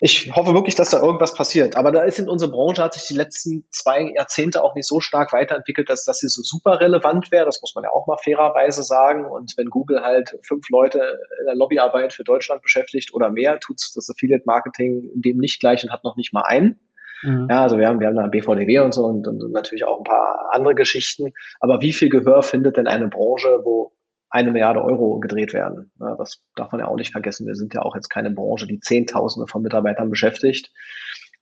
Ich 0.02 0.34
hoffe 0.34 0.54
wirklich, 0.54 0.74
dass 0.74 0.90
da 0.90 1.00
irgendwas 1.00 1.34
passiert. 1.34 1.76
Aber 1.76 1.92
da 1.92 2.02
ist 2.02 2.18
in 2.18 2.28
unserer 2.28 2.50
Branche 2.50 2.82
hat 2.82 2.94
sich 2.94 3.06
die 3.06 3.14
letzten 3.14 3.64
zwei 3.70 4.12
Jahrzehnte 4.14 4.62
auch 4.64 4.74
nicht 4.74 4.86
so 4.86 4.98
stark 4.98 5.32
weiterentwickelt, 5.32 5.90
dass, 5.90 6.06
dass 6.06 6.20
sie 6.20 6.28
so 6.28 6.42
super 6.42 6.80
relevant 6.80 7.30
wäre. 7.30 7.44
Das 7.44 7.60
muss 7.60 7.74
man 7.74 7.84
ja 7.84 7.90
auch 7.90 8.06
mal 8.06 8.16
fairerweise 8.16 8.82
sagen. 8.82 9.26
Und 9.26 9.56
wenn 9.58 9.68
Google 9.68 10.00
halt 10.00 10.38
fünf 10.42 10.68
Leute 10.70 11.20
in 11.40 11.46
der 11.46 11.54
Lobbyarbeit 11.54 12.14
für 12.14 12.24
Deutschland 12.24 12.62
beschäftigt 12.62 13.12
oder 13.12 13.30
mehr, 13.30 13.60
tut 13.60 13.76
das 13.94 14.08
Affiliate 14.08 14.44
Marketing 14.46 15.10
dem 15.14 15.36
nicht 15.36 15.60
gleich 15.60 15.84
und 15.84 15.90
hat 15.90 16.02
noch 16.02 16.16
nicht 16.16 16.32
mal 16.32 16.42
einen. 16.42 16.80
Mhm. 17.22 17.48
Ja, 17.50 17.62
also 17.62 17.76
wir 17.76 17.86
haben, 17.86 18.00
wir 18.00 18.06
haben 18.06 18.16
da 18.16 18.26
BVDW 18.26 18.78
und 18.78 18.94
so 18.94 19.04
und, 19.04 19.26
und 19.26 19.52
natürlich 19.52 19.84
auch 19.84 19.98
ein 19.98 20.04
paar 20.04 20.48
andere 20.52 20.74
Geschichten. 20.74 21.32
Aber 21.60 21.82
wie 21.82 21.92
viel 21.92 22.08
Gehör 22.08 22.42
findet 22.42 22.78
denn 22.78 22.86
eine 22.86 23.08
Branche, 23.08 23.60
wo 23.64 23.92
eine 24.30 24.52
Milliarde 24.52 24.82
Euro 24.82 25.18
gedreht 25.18 25.52
werden. 25.52 25.90
Das 25.98 26.40
darf 26.54 26.72
man 26.72 26.80
ja 26.80 26.86
auch 26.88 26.96
nicht 26.96 27.12
vergessen. 27.12 27.46
Wir 27.46 27.56
sind 27.56 27.74
ja 27.74 27.82
auch 27.82 27.94
jetzt 27.94 28.08
keine 28.08 28.30
Branche, 28.30 28.66
die 28.66 28.80
Zehntausende 28.80 29.48
von 29.48 29.62
Mitarbeitern 29.62 30.08
beschäftigt, 30.08 30.70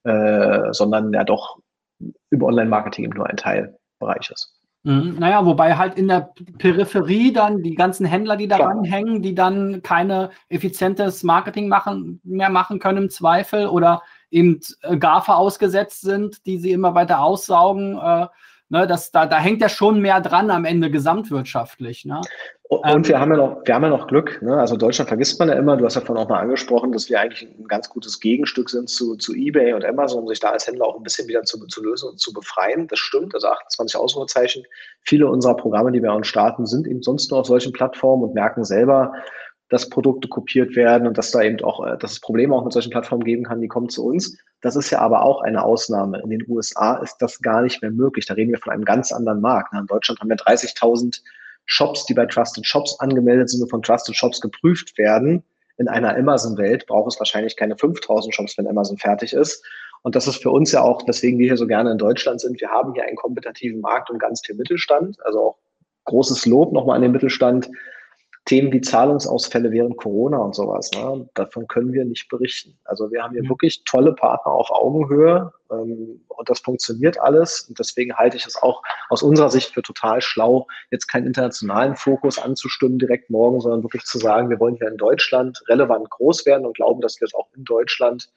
äh, 0.03 0.71
sondern 0.71 1.13
ja 1.13 1.23
doch 1.23 1.59
über 2.29 2.47
Online-Marketing 2.47 3.09
nur 3.09 3.27
ein 3.27 3.37
Teilbereich 3.37 4.31
ist. 4.31 4.59
Mhm. 4.83 5.17
Naja, 5.19 5.45
wobei 5.45 5.75
halt 5.75 5.97
in 5.97 6.07
der 6.07 6.31
Peripherie 6.57 7.33
dann 7.33 7.61
die 7.61 7.75
ganzen 7.75 8.05
Händler, 8.05 8.37
die 8.37 8.47
daran 8.47 8.83
Klar. 8.83 8.95
hängen, 8.95 9.21
die 9.21 9.35
dann 9.35 9.81
keine 9.83 10.29
effizientes 10.47 11.23
Marketing 11.23 11.67
machen, 11.67 12.21
mehr 12.23 12.49
machen 12.49 12.79
können 12.79 13.03
im 13.03 13.09
Zweifel 13.09 13.67
oder 13.67 14.01
eben 14.31 14.61
äh, 14.81 14.97
GAFA 14.97 15.35
ausgesetzt 15.35 16.01
sind, 16.01 16.45
die 16.45 16.57
sie 16.57 16.71
immer 16.71 16.95
weiter 16.95 17.19
aussaugen. 17.21 17.97
Äh, 17.97 18.27
ne, 18.69 18.87
das, 18.87 19.11
da, 19.11 19.25
da 19.25 19.37
hängt 19.39 19.61
ja 19.61 19.69
schon 19.69 19.99
mehr 19.99 20.21
dran 20.21 20.49
am 20.51 20.65
Ende 20.65 20.89
gesamtwirtschaftlich. 20.89 22.05
Ne? 22.05 22.21
Und 22.69 22.85
ähm, 22.85 23.07
wir 23.07 23.19
haben 23.19 23.31
ja 23.31 23.37
noch, 23.37 23.61
wir 23.65 23.73
haben 23.73 23.83
ja 23.83 23.89
noch 23.89 24.07
Glück. 24.07 24.41
Ne? 24.43 24.55
Also 24.55 24.77
Deutschland 24.77 25.07
vergisst 25.07 25.39
man 25.39 25.49
ja 25.49 25.55
immer. 25.55 25.75
Du 25.75 25.85
hast 25.85 25.95
ja 25.95 26.01
vorhin 26.01 26.23
auch 26.23 26.29
mal 26.29 26.39
angesprochen, 26.39 26.91
dass 26.91 27.09
wir 27.09 27.19
eigentlich 27.19 27.49
ein 27.49 27.67
ganz 27.67 27.89
gutes 27.89 28.19
Gegenstück 28.19 28.69
sind 28.69 28.89
zu, 28.89 29.15
zu 29.15 29.33
eBay 29.33 29.73
und 29.73 29.83
Amazon, 29.83 30.21
um 30.21 30.27
sich 30.27 30.39
da 30.39 30.51
als 30.51 30.67
Händler 30.67 30.85
auch 30.85 30.95
ein 30.95 31.03
bisschen 31.03 31.27
wieder 31.27 31.41
zu, 31.43 31.65
zu 31.65 31.83
lösen 31.83 32.09
und 32.09 32.19
zu 32.19 32.31
befreien. 32.31 32.87
Das 32.87 32.99
stimmt. 32.99 33.33
Also 33.33 33.47
28 33.47 33.99
Ausrufezeichen. 33.99 34.63
Viele 35.01 35.27
unserer 35.27 35.55
Programme, 35.55 35.91
die 35.91 36.01
wir 36.03 36.13
auch 36.13 36.23
starten, 36.23 36.67
sind 36.67 36.87
eben 36.87 37.01
sonst 37.01 37.31
nur 37.31 37.39
auf 37.39 37.47
solchen 37.47 37.73
Plattformen 37.73 38.23
und 38.23 38.35
merken 38.35 38.63
selber, 38.63 39.13
dass 39.69 39.89
Produkte 39.89 40.27
kopiert 40.27 40.75
werden 40.75 41.07
und 41.07 41.17
dass 41.17 41.31
da 41.31 41.41
eben 41.41 41.61
auch, 41.63 41.85
äh, 41.85 41.97
dass 41.97 42.13
es 42.13 42.19
Probleme 42.19 42.55
auch 42.55 42.63
mit 42.63 42.73
solchen 42.73 42.89
Plattformen 42.89 43.23
geben 43.23 43.43
kann, 43.43 43.61
die 43.61 43.67
kommen 43.67 43.89
zu 43.89 44.05
uns. 44.05 44.37
Das 44.61 44.75
ist 44.75 44.89
ja 44.89 44.99
aber 44.99 45.23
auch 45.23 45.41
eine 45.41 45.63
Ausnahme. 45.63 46.21
In 46.21 46.29
den 46.29 46.45
USA 46.47 46.95
ist 46.97 47.17
das 47.19 47.39
gar 47.41 47.61
nicht 47.61 47.81
mehr 47.81 47.91
möglich. 47.91 48.25
Da 48.25 48.33
reden 48.33 48.51
wir 48.51 48.59
von 48.59 48.73
einem 48.73 48.83
ganz 48.83 49.11
anderen 49.11 49.41
Markt. 49.41 49.73
In 49.73 49.85
Deutschland 49.85 50.19
haben 50.19 50.29
wir 50.29 50.37
30.000 50.37 51.21
Shops, 51.65 52.05
die 52.07 52.13
bei 52.13 52.25
Trusted 52.25 52.65
Shops 52.65 52.99
angemeldet 52.99 53.49
sind 53.49 53.61
und 53.61 53.69
von 53.69 53.83
Trusted 53.83 54.15
Shops 54.15 54.41
geprüft 54.41 54.97
werden. 54.97 55.43
In 55.77 55.87
einer 55.87 56.15
Amazon-Welt 56.17 56.87
braucht 56.87 57.13
es 57.13 57.19
wahrscheinlich 57.19 57.55
keine 57.55 57.77
5000 57.77 58.33
Shops, 58.33 58.57
wenn 58.57 58.67
Amazon 58.67 58.97
fertig 58.97 59.33
ist. 59.33 59.63
Und 60.01 60.15
das 60.15 60.27
ist 60.27 60.41
für 60.41 60.49
uns 60.49 60.71
ja 60.71 60.81
auch, 60.81 61.07
weswegen 61.07 61.39
wir 61.39 61.47
hier 61.47 61.57
so 61.57 61.67
gerne 61.67 61.91
in 61.91 61.97
Deutschland 61.97 62.41
sind. 62.41 62.59
Wir 62.59 62.69
haben 62.69 62.93
hier 62.93 63.05
einen 63.05 63.15
kompetitiven 63.15 63.81
Markt 63.81 64.09
und 64.09 64.19
ganz 64.19 64.41
viel 64.45 64.55
Mittelstand. 64.55 65.17
Also 65.25 65.39
auch 65.39 65.57
großes 66.05 66.45
Lob 66.45 66.73
nochmal 66.73 66.95
an 66.95 67.03
den 67.03 67.11
Mittelstand. 67.11 67.69
Themen 68.49 68.73
wie 68.73 68.81
Zahlungsausfälle 68.81 69.71
während 69.71 69.97
Corona 69.97 70.39
und 70.39 70.55
sowas, 70.55 70.89
ne, 70.95 71.29
davon 71.35 71.67
können 71.67 71.93
wir 71.93 72.03
nicht 72.03 72.29
berichten. 72.29 72.79
Also 72.83 73.11
wir 73.11 73.21
haben 73.21 73.33
hier 73.33 73.43
mhm. 73.43 73.49
wirklich 73.49 73.83
tolle 73.83 74.15
Partner 74.15 74.51
auf 74.51 74.71
Augenhöhe 74.71 75.53
ähm, 75.71 76.25
und 76.29 76.49
das 76.49 76.59
funktioniert 76.59 77.19
alles. 77.19 77.67
Und 77.69 77.77
deswegen 77.77 78.15
halte 78.15 78.37
ich 78.37 78.47
es 78.47 78.55
auch 78.55 78.81
aus 79.09 79.21
unserer 79.21 79.51
Sicht 79.51 79.71
für 79.71 79.83
total 79.83 80.19
schlau, 80.21 80.65
jetzt 80.89 81.05
keinen 81.05 81.27
internationalen 81.27 81.95
Fokus 81.95 82.39
anzustimmen 82.39 82.97
direkt 82.97 83.29
morgen, 83.29 83.61
sondern 83.61 83.83
wirklich 83.83 84.05
zu 84.05 84.17
sagen, 84.17 84.49
wir 84.49 84.59
wollen 84.59 84.77
hier 84.77 84.87
in 84.87 84.97
Deutschland 84.97 85.61
relevant 85.67 86.09
groß 86.09 86.47
werden 86.47 86.65
und 86.65 86.75
glauben, 86.75 87.01
dass 87.01 87.21
wir 87.21 87.27
es 87.27 87.35
auch 87.35 87.49
in 87.55 87.65
Deutschland 87.65 88.31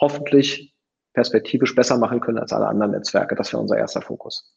hoffentlich 0.00 0.74
perspektivisch 1.12 1.74
besser 1.74 1.98
machen 1.98 2.20
können 2.20 2.38
als 2.38 2.54
alle 2.54 2.68
anderen 2.68 2.92
Netzwerke. 2.92 3.34
Das 3.34 3.52
wäre 3.52 3.60
unser 3.60 3.76
erster 3.76 4.00
Fokus. 4.00 4.56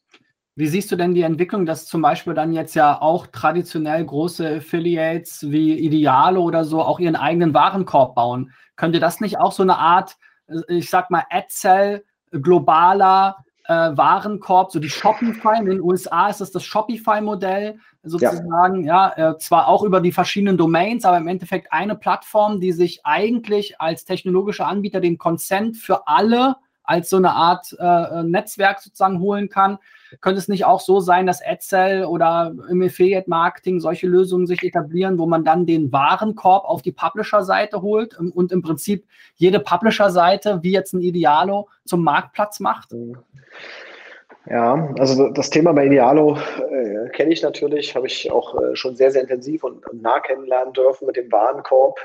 Wie 0.58 0.68
siehst 0.68 0.89
du 0.89 0.95
denn 0.95 1.14
die 1.14 1.24
Entwicklung, 1.24 1.66
dass 1.66 1.86
zum 1.86 2.01
Beispiel 2.01 2.34
dann 2.34 2.53
jetzt 2.53 2.76
ja 2.76 3.01
auch 3.01 3.28
traditionell 3.28 4.06
große 4.06 4.58
Affiliates 4.58 5.51
wie 5.51 5.78
Ideale 5.78 6.39
oder 6.39 6.64
so 6.64 6.82
auch 6.82 6.99
ihren 6.99 7.18
eigenen 7.18 7.53
Warenkorb 7.53 8.16
bauen? 8.16 8.51
Könnte 8.78 9.01
das 9.01 9.20
nicht 9.20 9.38
auch 9.38 9.51
so 9.51 9.64
eine 9.64 9.78
Art, 9.78 10.16
äh, 10.47 10.62
ich 10.70 10.89
sag 10.89 11.12
mal, 11.12 11.24
AdSell 11.30 12.06
globaler 12.32 13.45
äh, 13.68 13.74
Warenkorb, 13.74 14.72
so 14.72 14.80
die 14.80 14.89
Shopify, 14.89 15.58
in 15.60 15.66
den 15.66 15.82
USA 15.82 16.30
ist 16.30 16.39
das 16.39 16.51
das 16.51 16.64
Shopify-Modell 16.64 17.80
sozusagen, 18.03 18.86
ja, 18.86 19.14
ja 19.18 19.32
äh, 19.32 19.38
zwar 19.38 19.68
auch 19.68 19.84
über 19.84 19.99
die 19.99 20.12
verschiedenen 20.12 20.58
Domains, 20.58 21.03
aber 21.03 21.18
im 21.18 21.28
Endeffekt 21.28 21.74
eine 21.74 21.95
Plattform, 21.95 22.62
die 22.62 22.72
sich 22.72 23.01
eigentlich 23.03 23.82
als 23.82 24.06
technologischer 24.06 24.68
Anbieter 24.68 25.01
den 25.01 25.18
Consent 25.18 25.78
für 25.78 26.08
alle 26.08 26.56
als 26.86 27.09
so 27.09 27.17
eine 27.17 27.31
Art 27.31 27.75
äh, 27.79 28.23
Netzwerk 28.23 28.79
sozusagen 28.79 29.19
holen 29.19 29.49
kann. 29.49 29.77
Könnte 30.21 30.39
es 30.39 30.47
nicht 30.47 30.65
auch 30.65 30.79
so 30.79 30.99
sein, 30.99 31.25
dass 31.25 31.45
AdSell 31.45 32.05
oder 32.05 32.53
im 32.69 32.81
Affiliate-Marketing 32.81 33.79
solche 33.79 34.07
Lösungen 34.07 34.47
sich 34.47 34.63
etablieren, 34.63 35.17
wo 35.17 35.25
man 35.25 35.43
dann 35.43 35.65
den 35.65 35.91
Warenkorb 35.91 36.65
auf 36.65 36.81
die 36.81 36.91
Publisher-Seite 36.91 37.81
holt 37.81 38.17
und 38.17 38.51
im 38.51 38.61
Prinzip 38.61 39.05
jede 39.36 39.59
Publisher-Seite, 39.59 40.59
wie 40.61 40.71
jetzt 40.71 40.93
ein 40.93 41.01
Idealo, 41.01 41.67
zum 41.83 42.03
Marktplatz 42.03 42.59
macht? 42.59 42.93
Ja, 44.47 44.93
also 44.99 45.29
das 45.29 45.49
Thema 45.49 45.73
bei 45.73 45.88
Idealo 45.88 46.38
äh, 46.69 47.09
kenne 47.09 47.33
ich 47.33 47.41
natürlich, 47.41 47.95
habe 47.95 48.05
ich 48.05 48.31
auch 48.31 48.61
äh, 48.61 48.75
schon 48.75 48.95
sehr, 48.95 49.09
sehr 49.09 49.23
intensiv 49.23 49.63
und, 49.63 49.88
und 49.88 50.03
nah 50.03 50.19
kennenlernen 50.19 50.71
dürfen 50.73 51.07
mit 51.07 51.15
dem 51.15 51.31
Warenkorb 51.31 51.99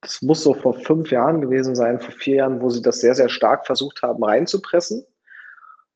das 0.00 0.22
muss 0.22 0.42
so 0.42 0.54
vor 0.54 0.74
fünf 0.74 1.10
Jahren 1.10 1.40
gewesen 1.40 1.74
sein, 1.74 2.00
vor 2.00 2.12
vier 2.12 2.36
Jahren, 2.36 2.60
wo 2.60 2.70
sie 2.70 2.82
das 2.82 3.00
sehr, 3.00 3.14
sehr 3.14 3.28
stark 3.28 3.66
versucht 3.66 4.02
haben 4.02 4.22
reinzupressen. 4.22 5.04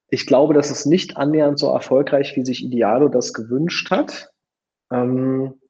Ich 0.09 0.27
glaube, 0.27 0.55
das 0.55 0.71
ist 0.71 0.87
nicht 0.87 1.17
annähernd 1.17 1.59
so 1.59 1.71
erfolgreich, 1.71 2.35
wie 2.37 2.45
sich 2.45 2.65
Idealo 2.65 3.09
das 3.09 3.33
gewünscht 3.33 3.91
hat. 3.91 4.33
Ähm, 4.93 5.61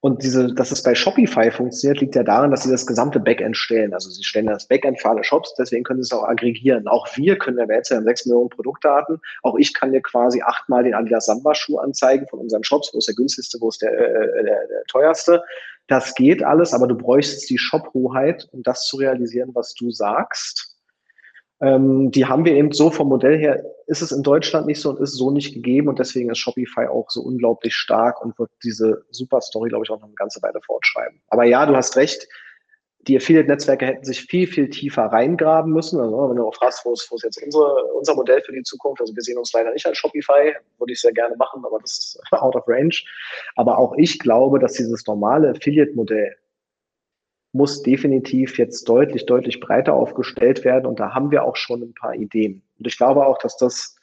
und 0.00 0.22
diese, 0.22 0.54
dass 0.54 0.70
es 0.70 0.84
bei 0.84 0.94
Shopify 0.94 1.50
funktioniert, 1.50 2.00
liegt 2.00 2.14
ja 2.14 2.22
daran, 2.22 2.52
dass 2.52 2.62
sie 2.62 2.70
das 2.70 2.86
gesamte 2.86 3.18
Backend 3.18 3.56
stellen. 3.56 3.92
Also 3.92 4.10
sie 4.10 4.22
stellen 4.22 4.46
das 4.46 4.68
Backend 4.68 5.00
für 5.00 5.08
alle 5.08 5.24
Shops, 5.24 5.54
deswegen 5.58 5.82
können 5.82 6.02
sie 6.02 6.06
es 6.06 6.16
auch 6.16 6.28
aggregieren. 6.28 6.86
Auch 6.86 7.08
wir 7.16 7.36
können 7.36 7.58
ja 7.58 7.66
jetzt 7.74 7.90
haben 7.90 8.04
sechs 8.04 8.24
Millionen 8.24 8.48
Produktdaten. 8.48 9.20
Auch 9.42 9.56
ich 9.58 9.74
kann 9.74 9.90
dir 9.90 10.00
quasi 10.00 10.40
achtmal 10.40 10.84
den 10.84 10.94
Adidas 10.94 11.26
Samba 11.26 11.52
Schuh 11.54 11.78
anzeigen 11.78 12.28
von 12.28 12.38
unseren 12.38 12.62
Shops. 12.62 12.90
Wo 12.92 12.98
ist 12.98 13.08
der 13.08 13.16
günstigste, 13.16 13.58
wo 13.60 13.70
ist 13.70 13.82
der, 13.82 13.92
äh, 13.92 14.44
der, 14.44 14.68
der 14.68 14.84
teuerste? 14.86 15.42
Das 15.88 16.14
geht 16.14 16.42
alles, 16.42 16.72
aber 16.72 16.86
du 16.86 16.94
bräuchtest 16.94 17.48
die 17.50 17.58
Shop-Hoheit, 17.58 18.48
um 18.52 18.62
das 18.62 18.86
zu 18.86 18.98
realisieren, 18.98 19.50
was 19.54 19.74
du 19.74 19.90
sagst. 19.90 20.76
Ähm, 21.60 22.10
die 22.12 22.26
haben 22.26 22.44
wir 22.44 22.52
eben 22.52 22.70
so 22.72 22.90
vom 22.90 23.08
Modell 23.08 23.36
her, 23.38 23.64
ist 23.86 24.02
es 24.02 24.12
in 24.12 24.22
Deutschland 24.22 24.66
nicht 24.66 24.80
so 24.80 24.90
und 24.90 25.00
ist 25.00 25.14
so 25.14 25.30
nicht 25.30 25.54
gegeben 25.54 25.88
und 25.88 25.98
deswegen 25.98 26.30
ist 26.30 26.38
Shopify 26.38 26.86
auch 26.86 27.10
so 27.10 27.22
unglaublich 27.22 27.74
stark 27.74 28.22
und 28.22 28.38
wird 28.38 28.50
diese 28.62 29.02
super 29.10 29.40
Story, 29.40 29.70
glaube 29.70 29.84
ich, 29.84 29.90
auch 29.90 29.98
noch 29.98 30.06
eine 30.06 30.14
ganze 30.14 30.40
Weile 30.42 30.60
fortschreiben. 30.64 31.20
Aber 31.28 31.44
ja, 31.44 31.66
du 31.66 31.74
hast 31.74 31.96
recht, 31.96 32.28
die 33.08 33.16
Affiliate-Netzwerke 33.16 33.86
hätten 33.86 34.04
sich 34.04 34.22
viel, 34.22 34.46
viel 34.46 34.68
tiefer 34.68 35.06
reingraben 35.06 35.72
müssen. 35.72 35.98
Also, 35.98 36.28
wenn 36.28 36.36
du 36.36 36.46
auch 36.46 36.54
fragst, 36.54 36.84
wo 36.84 36.92
ist, 36.92 37.10
wo 37.10 37.16
ist 37.16 37.24
jetzt 37.24 37.42
unsere, 37.42 37.84
unser 37.94 38.14
Modell 38.14 38.42
für 38.42 38.52
die 38.52 38.62
Zukunft? 38.62 39.00
Also, 39.00 39.14
wir 39.16 39.22
sehen 39.22 39.38
uns 39.38 39.52
leider 39.52 39.72
nicht 39.72 39.86
als 39.86 39.96
Shopify, 39.96 40.54
würde 40.78 40.92
ich 40.92 41.00
sehr 41.00 41.12
gerne 41.12 41.34
machen, 41.36 41.64
aber 41.64 41.78
das 41.80 41.98
ist 41.98 42.20
out 42.32 42.54
of 42.54 42.68
range. 42.68 43.02
Aber 43.56 43.78
auch 43.78 43.94
ich 43.96 44.18
glaube, 44.18 44.58
dass 44.58 44.74
dieses 44.74 45.06
normale 45.06 45.50
Affiliate-Modell 45.50 46.36
muss 47.52 47.82
definitiv 47.82 48.58
jetzt 48.58 48.86
deutlich, 48.88 49.24
deutlich 49.24 49.58
breiter 49.58 49.94
aufgestellt 49.94 50.64
werden. 50.64 50.84
Und 50.84 51.00
da 51.00 51.14
haben 51.14 51.30
wir 51.30 51.44
auch 51.44 51.56
schon 51.56 51.82
ein 51.82 51.94
paar 51.94 52.14
Ideen. 52.14 52.62
Und 52.78 52.86
ich 52.86 52.98
glaube 52.98 53.26
auch, 53.26 53.38
dass 53.38 53.56
das 53.56 53.97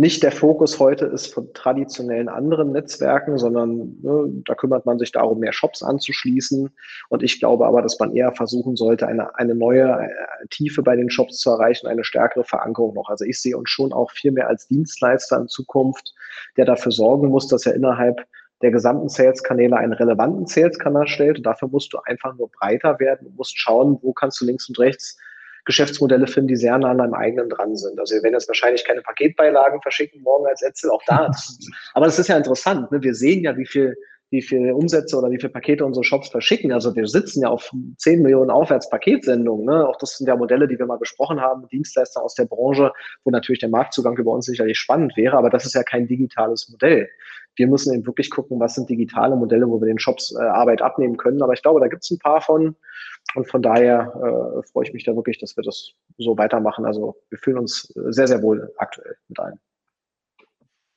nicht 0.00 0.22
der 0.22 0.32
Fokus 0.32 0.80
heute 0.80 1.04
ist 1.04 1.34
von 1.34 1.52
traditionellen 1.52 2.30
anderen 2.30 2.72
Netzwerken, 2.72 3.36
sondern 3.36 3.98
ne, 4.00 4.42
da 4.46 4.54
kümmert 4.54 4.86
man 4.86 4.98
sich 4.98 5.12
darum, 5.12 5.40
mehr 5.40 5.52
Shops 5.52 5.82
anzuschließen. 5.82 6.70
Und 7.10 7.22
ich 7.22 7.38
glaube 7.38 7.66
aber, 7.66 7.82
dass 7.82 7.98
man 7.98 8.16
eher 8.16 8.32
versuchen 8.32 8.76
sollte, 8.76 9.06
eine, 9.06 9.36
eine 9.38 9.54
neue 9.54 9.82
äh, 9.82 10.46
Tiefe 10.48 10.82
bei 10.82 10.96
den 10.96 11.10
Shops 11.10 11.36
zu 11.36 11.50
erreichen, 11.50 11.86
eine 11.86 12.02
stärkere 12.02 12.44
Verankerung 12.44 12.94
noch. 12.94 13.10
Also 13.10 13.26
ich 13.26 13.42
sehe 13.42 13.58
uns 13.58 13.68
schon 13.68 13.92
auch 13.92 14.10
viel 14.10 14.32
mehr 14.32 14.48
als 14.48 14.66
Dienstleister 14.68 15.36
in 15.36 15.48
Zukunft, 15.48 16.14
der 16.56 16.64
dafür 16.64 16.92
sorgen 16.92 17.28
muss, 17.28 17.48
dass 17.48 17.66
er 17.66 17.74
innerhalb 17.74 18.26
der 18.62 18.70
gesamten 18.70 19.10
Sales-Kanäle 19.10 19.76
einen 19.76 19.92
relevanten 19.92 20.46
Sales-Kanal 20.46 21.08
stellt. 21.08 21.36
Und 21.36 21.44
dafür 21.44 21.68
musst 21.68 21.92
du 21.92 21.98
einfach 22.04 22.34
nur 22.36 22.50
breiter 22.50 22.98
werden 23.00 23.26
und 23.26 23.36
musst 23.36 23.58
schauen, 23.58 23.98
wo 24.00 24.14
kannst 24.14 24.40
du 24.40 24.46
links 24.46 24.66
und 24.66 24.78
rechts 24.78 25.18
Geschäftsmodelle 25.64 26.26
finden, 26.26 26.48
die 26.48 26.56
sehr 26.56 26.76
nah 26.78 26.90
an 26.90 26.98
deinem 26.98 27.14
eigenen 27.14 27.48
dran 27.48 27.76
sind. 27.76 27.98
Also 27.98 28.14
wir 28.14 28.22
werden 28.22 28.34
jetzt 28.34 28.48
wahrscheinlich 28.48 28.84
keine 28.84 29.02
Paketbeilagen 29.02 29.80
verschicken 29.82 30.22
morgen 30.22 30.46
als 30.46 30.62
Etzel, 30.62 30.90
auch 30.90 31.02
da. 31.06 31.30
aber 31.94 32.06
das 32.06 32.18
ist 32.18 32.28
ja 32.28 32.36
interessant. 32.36 32.90
Ne? 32.92 33.02
Wir 33.02 33.14
sehen 33.14 33.42
ja, 33.42 33.56
wie 33.56 33.66
viel 33.66 33.96
wie 34.30 34.42
viel 34.42 34.72
Umsätze 34.72 35.16
oder 35.16 35.30
wie 35.30 35.38
viele 35.38 35.50
Pakete 35.50 35.84
unsere 35.84 36.04
Shops 36.04 36.28
verschicken. 36.28 36.72
Also 36.72 36.94
wir 36.94 37.06
sitzen 37.06 37.42
ja 37.42 37.48
auf 37.48 37.70
10 37.98 38.22
Millionen 38.22 38.50
Aufwärtspaketsendungen. 38.50 39.66
Ne? 39.66 39.86
Auch 39.86 39.96
das 39.96 40.16
sind 40.16 40.28
ja 40.28 40.36
Modelle, 40.36 40.68
die 40.68 40.78
wir 40.78 40.86
mal 40.86 40.98
besprochen 40.98 41.40
haben, 41.40 41.66
Dienstleister 41.68 42.22
aus 42.22 42.34
der 42.34 42.44
Branche, 42.44 42.92
wo 43.24 43.30
natürlich 43.30 43.58
der 43.58 43.68
Marktzugang 43.68 44.16
über 44.16 44.30
uns 44.32 44.46
sicherlich 44.46 44.78
spannend 44.78 45.16
wäre, 45.16 45.36
aber 45.36 45.50
das 45.50 45.66
ist 45.66 45.74
ja 45.74 45.82
kein 45.82 46.06
digitales 46.06 46.68
Modell. 46.70 47.08
Wir 47.56 47.66
müssen 47.66 47.94
eben 47.94 48.06
wirklich 48.06 48.30
gucken, 48.30 48.60
was 48.60 48.74
sind 48.74 48.88
digitale 48.88 49.36
Modelle, 49.36 49.68
wo 49.68 49.80
wir 49.80 49.86
den 49.86 49.98
Shops 49.98 50.34
äh, 50.34 50.42
Arbeit 50.42 50.82
abnehmen 50.82 51.16
können. 51.16 51.42
Aber 51.42 51.52
ich 51.52 51.62
glaube, 51.62 51.80
da 51.80 51.88
gibt 51.88 52.04
es 52.04 52.10
ein 52.10 52.18
paar 52.18 52.40
von. 52.40 52.76
Und 53.34 53.48
von 53.48 53.62
daher 53.62 54.12
äh, 54.14 54.62
freue 54.70 54.84
ich 54.84 54.92
mich 54.92 55.04
da 55.04 55.14
wirklich, 55.14 55.38
dass 55.38 55.56
wir 55.56 55.64
das 55.64 55.92
so 56.18 56.36
weitermachen. 56.38 56.84
Also 56.84 57.16
wir 57.28 57.38
fühlen 57.38 57.58
uns 57.58 57.92
sehr, 57.94 58.26
sehr 58.26 58.42
wohl 58.42 58.72
aktuell 58.78 59.16
mit 59.28 59.38
allen. 59.38 59.58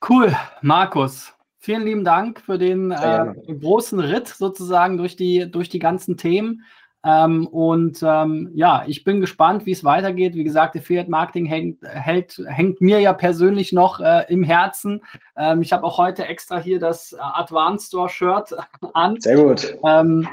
Cool, 0.08 0.34
Markus. 0.62 1.34
Vielen 1.60 1.84
lieben 1.84 2.04
Dank 2.04 2.42
für 2.42 2.58
den 2.58 2.92
äh, 2.92 3.34
großen 3.48 4.00
Ritt 4.00 4.28
sozusagen 4.28 4.98
durch 4.98 5.16
die, 5.16 5.50
durch 5.50 5.70
die 5.70 5.80
ganzen 5.80 6.18
Themen. 6.18 6.64
Ähm, 7.06 7.48
und 7.48 8.02
ähm, 8.02 8.52
ja, 8.54 8.84
ich 8.88 9.04
bin 9.04 9.20
gespannt, 9.20 9.66
wie 9.66 9.72
es 9.72 9.84
weitergeht. 9.84 10.36
Wie 10.36 10.44
gesagt, 10.44 10.78
Affiliate 10.78 11.10
Marketing 11.10 11.46
hängt, 11.46 11.84
hält, 11.84 12.42
hängt 12.48 12.80
mir 12.80 13.00
ja 13.00 13.12
persönlich 13.12 13.74
noch 13.74 14.00
äh, 14.00 14.26
im 14.30 14.44
Herzen. 14.44 15.02
Ähm, 15.36 15.62
ich 15.62 15.74
habe 15.74 15.84
auch 15.84 15.98
heute 15.98 16.26
extra 16.26 16.60
hier 16.60 16.80
das 16.80 17.14
Advanced 17.20 17.88
Store 17.88 18.08
Shirt 18.08 18.56
an. 18.94 19.20
Sehr 19.20 19.36
gut. 19.36 19.78
Ähm, 19.86 20.28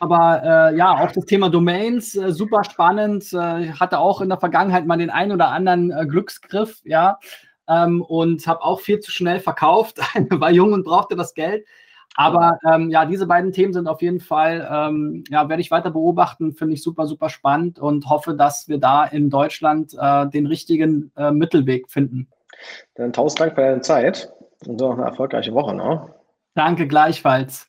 aber 0.00 0.42
äh, 0.42 0.76
ja, 0.76 0.98
auch 0.98 1.12
das 1.12 1.26
Thema 1.26 1.48
Domains, 1.48 2.16
äh, 2.16 2.32
super 2.32 2.64
spannend. 2.64 3.32
Äh, 3.32 3.72
hatte 3.72 4.00
auch 4.00 4.20
in 4.20 4.28
der 4.28 4.38
Vergangenheit 4.38 4.84
mal 4.84 4.98
den 4.98 5.10
einen 5.10 5.30
oder 5.30 5.50
anderen 5.50 5.92
äh, 5.92 6.04
Glücksgriff, 6.06 6.80
ja. 6.82 7.20
Ähm, 7.68 8.02
und 8.02 8.44
habe 8.48 8.64
auch 8.64 8.80
viel 8.80 8.98
zu 8.98 9.12
schnell 9.12 9.38
verkauft, 9.38 9.98
war 10.30 10.50
jung 10.50 10.72
und 10.72 10.84
brauchte 10.84 11.14
das 11.14 11.34
Geld. 11.34 11.64
Aber 12.14 12.58
ähm, 12.66 12.90
ja, 12.90 13.04
diese 13.06 13.26
beiden 13.26 13.52
Themen 13.52 13.72
sind 13.72 13.88
auf 13.88 14.02
jeden 14.02 14.20
Fall, 14.20 14.68
ähm, 14.70 15.24
ja, 15.30 15.48
werde 15.48 15.62
ich 15.62 15.70
weiter 15.70 15.90
beobachten, 15.90 16.52
finde 16.52 16.74
ich 16.74 16.82
super, 16.82 17.06
super 17.06 17.28
spannend 17.28 17.78
und 17.78 18.08
hoffe, 18.08 18.34
dass 18.34 18.68
wir 18.68 18.78
da 18.78 19.04
in 19.04 19.30
Deutschland 19.30 19.94
äh, 19.98 20.28
den 20.28 20.46
richtigen 20.46 21.10
äh, 21.16 21.30
Mittelweg 21.30 21.90
finden. 21.90 22.28
Dann 22.94 23.12
tausend 23.12 23.40
Dank 23.40 23.54
für 23.54 23.62
deine 23.62 23.80
Zeit 23.80 24.30
und 24.66 24.78
noch 24.78 24.92
eine 24.92 25.04
erfolgreiche 25.04 25.54
Woche, 25.54 25.74
ne? 25.74 26.14
Danke 26.54 26.86
gleichfalls. 26.86 27.68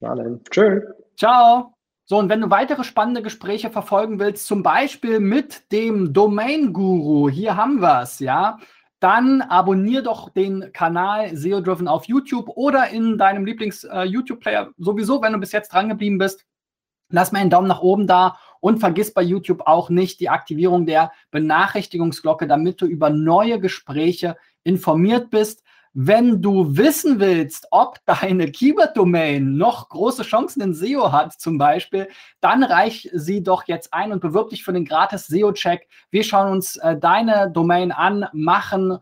Na 0.00 0.14
dann. 0.14 0.40
Tschö. 0.50 0.80
Ciao. 1.16 1.74
So, 2.06 2.18
und 2.18 2.28
wenn 2.28 2.42
du 2.42 2.50
weitere 2.50 2.84
spannende 2.84 3.22
Gespräche 3.22 3.70
verfolgen 3.70 4.18
willst, 4.18 4.46
zum 4.46 4.62
Beispiel 4.62 5.20
mit 5.20 5.72
dem 5.72 6.12
Domain-Guru, 6.12 7.30
hier 7.30 7.56
haben 7.56 7.80
wir 7.80 8.02
es, 8.02 8.18
ja, 8.18 8.58
dann 9.04 9.42
abonnier 9.42 10.00
doch 10.00 10.30
den 10.30 10.72
Kanal 10.72 11.36
SEO 11.36 11.60
Driven 11.60 11.88
auf 11.88 12.06
YouTube 12.06 12.48
oder 12.48 12.88
in 12.88 13.18
deinem 13.18 13.44
Lieblings-YouTube-Player. 13.44 14.68
Äh, 14.68 14.82
Sowieso, 14.82 15.20
wenn 15.20 15.34
du 15.34 15.38
bis 15.38 15.52
jetzt 15.52 15.74
dran 15.74 15.90
geblieben 15.90 16.16
bist, 16.16 16.46
lass 17.10 17.30
mir 17.30 17.40
einen 17.40 17.50
Daumen 17.50 17.68
nach 17.68 17.82
oben 17.82 18.06
da 18.06 18.38
und 18.60 18.78
vergiss 18.78 19.12
bei 19.12 19.20
YouTube 19.20 19.66
auch 19.66 19.90
nicht 19.90 20.20
die 20.20 20.30
Aktivierung 20.30 20.86
der 20.86 21.12
Benachrichtigungsglocke, 21.30 22.46
damit 22.46 22.80
du 22.80 22.86
über 22.86 23.10
neue 23.10 23.60
Gespräche 23.60 24.36
informiert 24.62 25.28
bist. 25.28 25.62
Wenn 25.96 26.42
du 26.42 26.76
wissen 26.76 27.20
willst, 27.20 27.68
ob 27.70 28.04
deine 28.04 28.50
Keyword-Domain 28.50 29.56
noch 29.56 29.88
große 29.88 30.24
Chancen 30.24 30.60
in 30.60 30.74
SEO 30.74 31.12
hat, 31.12 31.40
zum 31.40 31.56
Beispiel, 31.56 32.08
dann 32.40 32.64
reich 32.64 33.08
sie 33.12 33.44
doch 33.44 33.68
jetzt 33.68 33.94
ein 33.94 34.12
und 34.12 34.20
bewirb 34.20 34.48
dich 34.48 34.64
für 34.64 34.72
den 34.72 34.84
gratis 34.84 35.28
SEO-Check. 35.28 35.86
Wir 36.10 36.24
schauen 36.24 36.50
uns 36.50 36.76
äh, 36.76 36.96
deine 36.96 37.48
Domain 37.52 37.92
an, 37.92 38.26
machen 38.32 38.98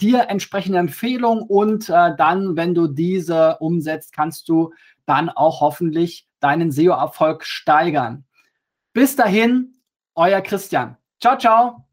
dir 0.00 0.28
entsprechende 0.28 0.78
Empfehlungen 0.78 1.42
und 1.42 1.88
äh, 1.88 2.14
dann, 2.16 2.56
wenn 2.56 2.72
du 2.72 2.86
diese 2.86 3.56
umsetzt, 3.58 4.12
kannst 4.12 4.48
du 4.48 4.72
dann 5.06 5.30
auch 5.30 5.60
hoffentlich 5.60 6.28
deinen 6.38 6.70
SEO-Erfolg 6.70 7.44
steigern. 7.44 8.24
Bis 8.92 9.16
dahin, 9.16 9.74
euer 10.14 10.40
Christian. 10.40 10.96
Ciao, 11.20 11.36
ciao. 11.36 11.87